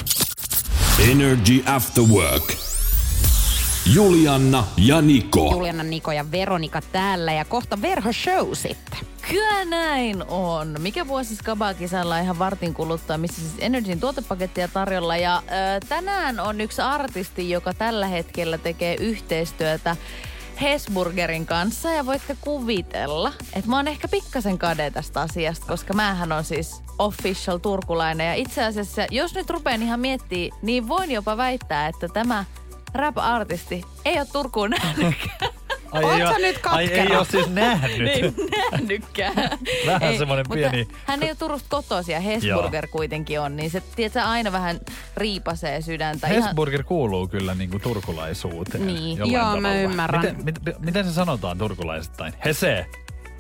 Energy 1.11 1.63
After 1.65 2.03
Work. 2.03 2.53
Julianna 3.93 4.63
ja 4.77 5.01
Niko. 5.01 5.49
Juliana, 5.51 5.83
Niko 5.83 6.11
ja 6.11 6.31
Veronika 6.31 6.81
täällä 6.91 7.33
ja 7.33 7.45
kohta 7.45 7.81
Verho 7.81 8.13
Show 8.13 8.49
sitten. 8.53 8.99
Kyllä 9.29 9.65
näin 9.65 10.23
on. 10.27 10.75
Mikä 10.79 11.07
vuosi 11.07 11.35
Skaba-kisalla 11.35 12.19
ihan 12.19 12.39
vartin 12.39 12.73
kuluttaa, 12.73 13.17
missä 13.17 13.41
siis 13.41 13.53
Energyn 13.59 13.99
tuotepakettia 13.99 14.67
tarjolla. 14.67 15.17
Ja 15.17 15.37
ö, 15.47 15.85
tänään 15.89 16.39
on 16.39 16.61
yksi 16.61 16.81
artisti, 16.81 17.49
joka 17.49 17.73
tällä 17.73 18.07
hetkellä 18.07 18.57
tekee 18.57 18.95
yhteistyötä 18.99 19.95
Hesburgerin 20.63 21.45
kanssa 21.45 21.89
ja 21.89 22.05
voitte 22.05 22.37
kuvitella, 22.41 23.33
että 23.53 23.69
mä 23.69 23.75
oon 23.75 23.87
ehkä 23.87 24.07
pikkasen 24.07 24.57
kade 24.57 24.91
tästä 24.91 25.21
asiasta, 25.21 25.65
koska 25.67 25.93
määhän 25.93 26.31
on 26.31 26.43
siis 26.43 26.81
official 26.99 27.57
turkulainen. 27.57 28.27
Ja 28.27 28.33
itse 28.33 28.63
asiassa, 28.63 29.05
jos 29.11 29.35
nyt 29.35 29.49
rupean 29.49 29.83
ihan 29.83 29.99
miettimään, 29.99 30.59
niin 30.61 30.87
voin 30.87 31.11
jopa 31.11 31.37
väittää, 31.37 31.87
että 31.87 32.07
tämä 32.07 32.45
rap-artisti 32.93 33.83
ei 34.05 34.17
ole 34.17 34.27
Turkuun 34.33 34.69
nähnytkään. 34.69 35.52
Ai, 35.93 36.03
Oot 36.23 36.33
sä 36.33 36.39
nyt 36.39 36.59
Ai 36.65 36.85
ei 36.87 37.15
ole 37.15 37.25
siis 37.25 37.49
nähnyt. 37.49 38.07
ei 38.07 38.21
nähnytkään. 38.71 39.33
Vähän 39.87 40.03
Ei, 40.03 40.17
semmoinen 40.17 40.45
mutta 40.49 40.69
pieni- 40.69 40.87
Hän 41.05 41.23
ei 41.23 41.29
ole 41.29 41.35
Turusta 41.35 41.67
kotoisin 41.69 42.13
ja 42.13 42.19
Hesburger 42.19 42.87
kuitenkin 42.87 43.39
on, 43.39 43.55
niin 43.55 43.71
se 43.71 43.81
tiedätkö, 43.95 44.21
aina 44.23 44.51
vähän 44.51 44.79
riipasee 45.17 45.81
sydäntä. 45.81 46.27
Ihan, 46.27 46.43
Hesburger 46.43 46.83
kuuluu 46.83 47.27
kyllä 47.27 47.55
niinku 47.55 47.79
turkulaisuuteen. 47.79 48.87
Niin. 48.87 49.17
Joo, 49.17 49.45
mä 49.45 49.55
tavalla. 49.55 49.71
ymmärrän. 49.73 50.21
Miten, 50.21 50.43
mit, 50.65 50.79
miten 50.79 51.05
se 51.05 51.11
sanotaan 51.13 51.57
turkulaisittain? 51.57 52.33
Hese. 52.45 52.85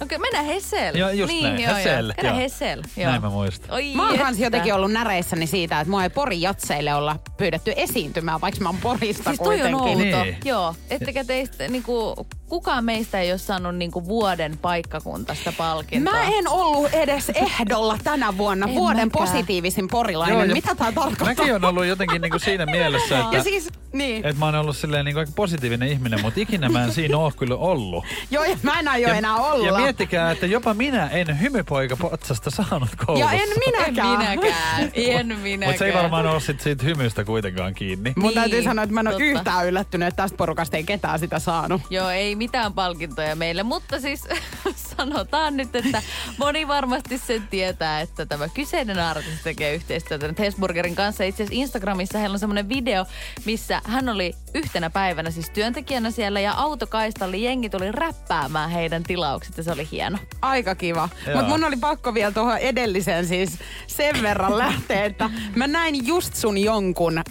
Okei, 0.01 0.17
mennään 0.17 0.45
Hesel. 0.45 0.95
Joo, 0.95 1.09
just 1.09 1.33
niin, 1.33 1.43
näin. 1.43 1.63
Joo, 1.63 1.75
Hesel, 1.75 2.05
Joo. 2.05 2.13
Käydään 2.15 2.35
joo. 2.35 2.43
Hesel. 2.43 2.81
Joo. 2.97 3.09
Näin 3.09 3.21
mä 3.21 3.29
muistan. 3.29 3.71
Oi 3.71 3.91
Mä 3.95 4.07
oon 4.09 4.17
kans 4.17 4.39
jotenkin 4.39 4.73
ollut 4.73 4.91
näreissäni 4.91 5.47
siitä, 5.47 5.79
että 5.79 5.91
mua 5.91 6.03
ei 6.03 6.09
Porin 6.09 6.41
jatseille 6.41 6.93
olla 6.93 7.15
pyydetty 7.37 7.73
esiintymään, 7.75 8.41
vaikka 8.41 8.61
mä 8.61 8.69
oon 8.69 8.77
Porista 8.81 9.23
Siis 9.29 9.39
toi 9.39 9.61
on 9.61 9.71
kuitenkin. 9.79 10.13
outo. 10.15 10.23
Niin. 10.23 10.37
Joo, 10.45 10.75
ettekä 10.89 11.23
teistä, 11.23 11.67
niinku, 11.67 12.27
kukaan 12.53 12.85
meistä 12.85 13.19
ei 13.19 13.31
ole 13.31 13.37
saanut 13.37 13.75
niinku 13.75 14.05
vuoden 14.05 14.57
paikkakuntasta 14.57 15.53
palkintoa. 15.57 16.13
Mä 16.13 16.23
en 16.23 16.47
ollut 16.47 16.93
edes 16.93 17.29
ehdolla 17.29 17.97
tänä 18.03 18.37
vuonna 18.37 18.67
En 18.69 18.75
vuoden 18.75 19.07
mäkään. 19.07 19.27
positiivisin 19.27 19.87
porilainen. 19.87 20.35
Joo, 20.37 20.45
ja 20.45 20.53
Mitä 20.53 20.75
tää 20.75 20.91
tarkoittaa? 20.91 21.27
Mäkin 21.27 21.55
on 21.55 21.65
ollut 21.65 21.85
jotenkin 21.85 22.21
niinku 22.21 22.39
siinä 22.39 22.65
mielessä, 22.65 23.19
että, 23.19 23.37
Ja 23.37 23.43
siis, 23.43 23.69
niin. 23.93 24.25
että 24.25 24.39
mä 24.39 24.45
oon 24.45 24.55
ollut 24.55 24.77
silleen 24.77 25.05
niinku 25.05 25.19
aika 25.19 25.31
positiivinen 25.35 25.89
ihminen, 25.89 26.21
mutta 26.21 26.39
ikinä 26.39 26.69
mä 26.69 26.83
en 26.83 26.91
siinä 26.93 27.17
oo 27.17 27.31
kyllä 27.37 27.55
ollut. 27.55 28.05
Joo, 28.31 28.43
ja 28.43 28.57
mä 28.63 28.79
en 28.79 28.87
aio 28.87 29.09
enää 29.09 29.35
olla. 29.35 29.67
ja 29.67 29.73
miettikää, 29.73 30.31
että 30.31 30.45
jopa 30.45 30.73
minä 30.73 31.07
en 31.09 31.41
hymypoika 31.41 31.95
potsasta 31.97 32.49
saanut 32.51 32.89
koulussa. 33.05 33.33
Ja 33.35 33.41
en 33.41 33.49
En 33.49 33.57
minäkään. 33.65 34.07
minäkään. 34.19 34.91
En 34.95 35.27
minäkään. 35.37 35.59
Mutta 35.69 35.79
se 35.79 35.85
ei 35.85 35.93
varmaan 35.93 36.27
ole 36.27 36.39
sit 36.39 36.61
siitä 36.61 36.83
hymystä 36.85 37.23
kuitenkaan 37.23 37.73
kiinni. 37.73 38.13
Mun 38.15 38.33
täytyy 38.33 38.59
Niin, 38.59 38.63
sanoa, 38.63 38.83
että 38.83 38.93
mä 38.93 38.99
en 38.99 39.07
ole 39.07 39.23
yhtään 39.23 39.67
yllättynyt, 39.67 40.07
että 40.07 40.23
tästä 40.23 40.37
porukasta 40.37 40.77
ei 40.77 40.83
ketään 40.83 41.19
sitä 41.19 41.39
saanut. 41.39 41.81
Joo, 41.89 42.09
ei 42.09 42.35
mitään 42.43 42.73
palkintoja 42.73 43.35
meille, 43.35 43.63
mutta 43.63 43.99
siis 43.99 44.27
sanotaan 44.97 45.57
nyt, 45.57 45.75
että 45.75 46.01
moni 46.37 46.67
varmasti 46.67 47.17
sen 47.17 47.47
tietää, 47.47 48.01
että 48.01 48.25
tämä 48.25 48.47
kyseinen 48.49 48.99
artisti 48.99 49.43
tekee 49.43 49.75
yhteistyötä 49.75 50.27
nyt 50.27 50.39
Hesburgerin 50.39 50.95
kanssa. 50.95 51.23
Itse 51.23 51.43
asiassa 51.43 51.61
Instagramissa 51.61 52.17
heillä 52.17 52.33
on 52.33 52.39
semmoinen 52.39 52.69
video, 52.69 53.05
missä 53.45 53.81
hän 53.85 54.09
oli 54.09 54.35
yhtenä 54.53 54.89
päivänä 54.89 55.31
siis 55.31 55.49
työntekijänä 55.49 56.11
siellä 56.11 56.39
ja 56.39 56.53
autokaistalla 56.53 57.35
jengi 57.35 57.69
tuli 57.69 57.91
räppäämään 57.91 58.69
heidän 58.69 59.03
tilaukset 59.03 59.57
ja 59.57 59.63
se 59.63 59.71
oli 59.71 59.87
hieno. 59.91 60.17
Aika 60.41 60.75
kiva. 60.75 61.09
Mutta 61.25 61.47
mun 61.47 61.63
oli 61.63 61.77
pakko 61.77 62.13
vielä 62.13 62.31
tuohon 62.31 62.57
edelliseen 62.57 63.27
siis 63.27 63.59
sen 63.87 64.21
verran 64.21 64.57
lähteä, 64.57 65.05
että 65.05 65.29
mä 65.55 65.67
näin 65.67 66.07
just 66.07 66.35
sun 66.35 66.57
jonkun 66.57 67.23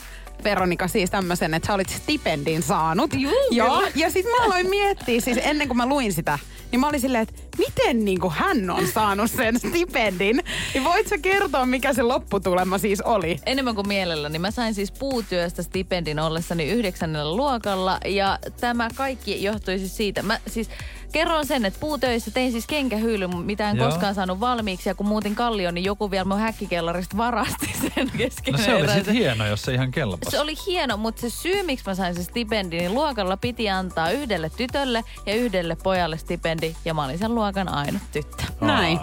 Veronika 0.44 0.88
siis 0.88 1.10
tämmöisen, 1.10 1.54
että 1.54 1.66
sä 1.66 1.74
olit 1.74 1.88
stipendin 1.88 2.62
saanut. 2.62 3.14
Juu, 3.14 3.32
Joo. 3.50 3.76
kyllä. 3.76 3.90
Ja 3.94 4.10
sit 4.10 4.26
mä 4.26 4.44
aloin 4.44 4.70
miettiä, 4.70 5.20
siis 5.20 5.38
ennen 5.42 5.68
kuin 5.68 5.76
mä 5.76 5.86
luin 5.86 6.12
sitä, 6.12 6.38
niin 6.72 6.80
mä 6.80 6.88
olin 6.88 7.00
silleen, 7.00 7.22
että 7.22 7.42
miten 7.58 8.04
niin 8.04 8.20
kuin 8.20 8.32
hän 8.32 8.70
on 8.70 8.86
saanut 8.86 9.30
sen 9.30 9.58
stipendin. 9.58 10.40
Niin 10.74 10.84
voit 10.84 11.08
sä 11.08 11.18
kertoa, 11.18 11.66
mikä 11.66 11.92
se 11.92 12.02
lopputulema 12.02 12.78
siis 12.78 13.00
oli? 13.00 13.38
Enemmän 13.46 13.74
kuin 13.74 13.88
mielelläni. 13.88 14.38
Mä 14.38 14.50
sain 14.50 14.74
siis 14.74 14.92
puutyöstä 14.92 15.62
stipendin 15.62 16.18
ollessani 16.18 16.64
yhdeksännellä 16.64 17.36
luokalla 17.36 18.00
ja 18.04 18.38
tämä 18.60 18.88
kaikki 18.94 19.42
johtui 19.42 19.78
siis 19.78 19.96
siitä. 19.96 20.22
Mä 20.22 20.38
siis 20.46 20.70
kerron 21.12 21.46
sen, 21.46 21.64
että 21.64 21.80
puutöissä 21.80 22.30
tein 22.30 22.52
siis 22.52 22.66
kenkähyylyn, 22.66 23.36
mitä 23.36 23.70
en 23.70 23.76
Joo. 23.76 23.88
koskaan 23.88 24.14
saanut 24.14 24.40
valmiiksi 24.40 24.88
ja 24.88 24.94
kun 24.94 25.06
muutin 25.06 25.34
Kallioon, 25.34 25.74
niin 25.74 25.84
joku 25.84 26.10
vielä 26.10 26.24
mun 26.24 26.38
häkkikellarista 26.38 27.16
varasti 27.16 27.66
sen 27.94 28.10
kesken. 28.18 28.52
No 28.52 28.58
se 28.58 28.74
oli 28.74 28.82
eräisen. 28.82 29.04
sit 29.04 29.14
hieno, 29.14 29.46
jos 29.46 29.62
se 29.62 29.74
ihan 29.74 29.90
kelpasi. 29.90 30.30
Se 30.30 30.40
oli 30.40 30.54
hieno, 30.66 30.96
mutta 30.96 31.20
se 31.20 31.30
syy, 31.30 31.62
miksi 31.62 31.84
mä 31.86 31.94
sain 31.94 32.14
se 32.14 32.22
stipendi, 32.22 32.78
niin 32.78 32.94
luokalla 32.94 33.36
piti 33.36 33.70
antaa 33.70 34.10
yhdelle 34.10 34.50
tytölle 34.56 35.04
ja 35.26 35.34
yhdelle 35.34 35.76
pojalle 35.82 36.18
stipendi. 36.18 36.61
Ja 36.84 36.94
mä 36.94 37.04
olin 37.04 37.18
sen 37.18 37.34
luokan 37.34 37.68
ainut 37.68 38.02
tyttö. 38.12 38.42
Näin. 38.60 39.00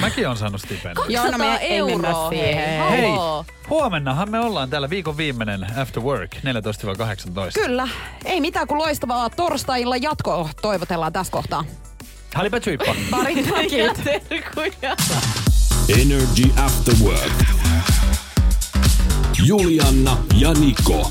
Mäkin 0.00 0.28
on 0.28 0.36
saanut 0.36 0.60
stipendin. 0.60 1.04
Joo, 1.08 1.24
no 1.24 1.38
me 1.38 1.44
200 1.44 1.58
ei 1.58 1.82
mennä 1.82 2.08
euroa, 2.08 2.28
siihen. 2.30 2.88
hei. 2.90 3.10
Huomennahan 3.70 4.30
me 4.30 4.40
ollaan 4.40 4.70
täällä 4.70 4.90
viikon 4.90 5.16
viimeinen 5.16 5.66
After 5.80 6.02
Work 6.02 6.34
14-18. 6.36 6.40
Kyllä. 7.54 7.88
Ei 8.24 8.40
mitään 8.40 8.66
kuin 8.66 8.78
loistavaa 8.78 9.30
torstailla 9.30 9.96
jatkoa 9.96 10.48
toivotellaan 10.62 11.12
tässä 11.12 11.30
kohtaa. 11.30 11.64
Halipa. 12.34 12.56
Parit 13.10 13.48
takit. 13.48 14.04
terkkuja. 14.28 14.96
Energy 16.02 16.50
After 16.64 16.94
Work. 17.02 17.44
Julianna 19.46 20.16
ja 20.38 20.52
Niko. 20.52 21.10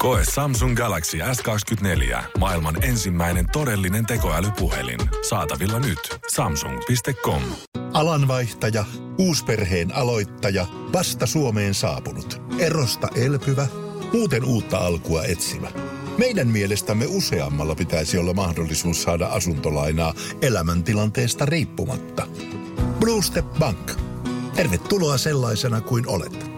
Koe 0.00 0.22
Samsung 0.34 0.76
Galaxy 0.76 1.18
S24. 1.18 2.22
Maailman 2.38 2.84
ensimmäinen 2.84 3.46
todellinen 3.52 4.06
tekoälypuhelin. 4.06 4.98
Saatavilla 5.28 5.78
nyt. 5.78 5.98
Samsung.com. 6.32 7.42
Alanvaihtaja, 7.92 8.84
uusperheen 9.18 9.94
aloittaja, 9.94 10.66
vasta 10.92 11.26
Suomeen 11.26 11.74
saapunut, 11.74 12.42
erosta 12.58 13.08
elpyvä, 13.14 13.66
muuten 14.12 14.44
uutta 14.44 14.78
alkua 14.78 15.24
etsimä. 15.24 15.68
Meidän 16.18 16.48
mielestämme 16.48 17.06
useammalla 17.08 17.74
pitäisi 17.74 18.18
olla 18.18 18.34
mahdollisuus 18.34 19.02
saada 19.02 19.26
asuntolainaa 19.26 20.14
elämäntilanteesta 20.42 21.46
riippumatta. 21.46 22.26
Blue 23.00 23.22
Step 23.22 23.46
Bank. 23.58 23.92
Tervetuloa 24.54 25.18
sellaisena 25.18 25.80
kuin 25.80 26.08
olet. 26.08 26.57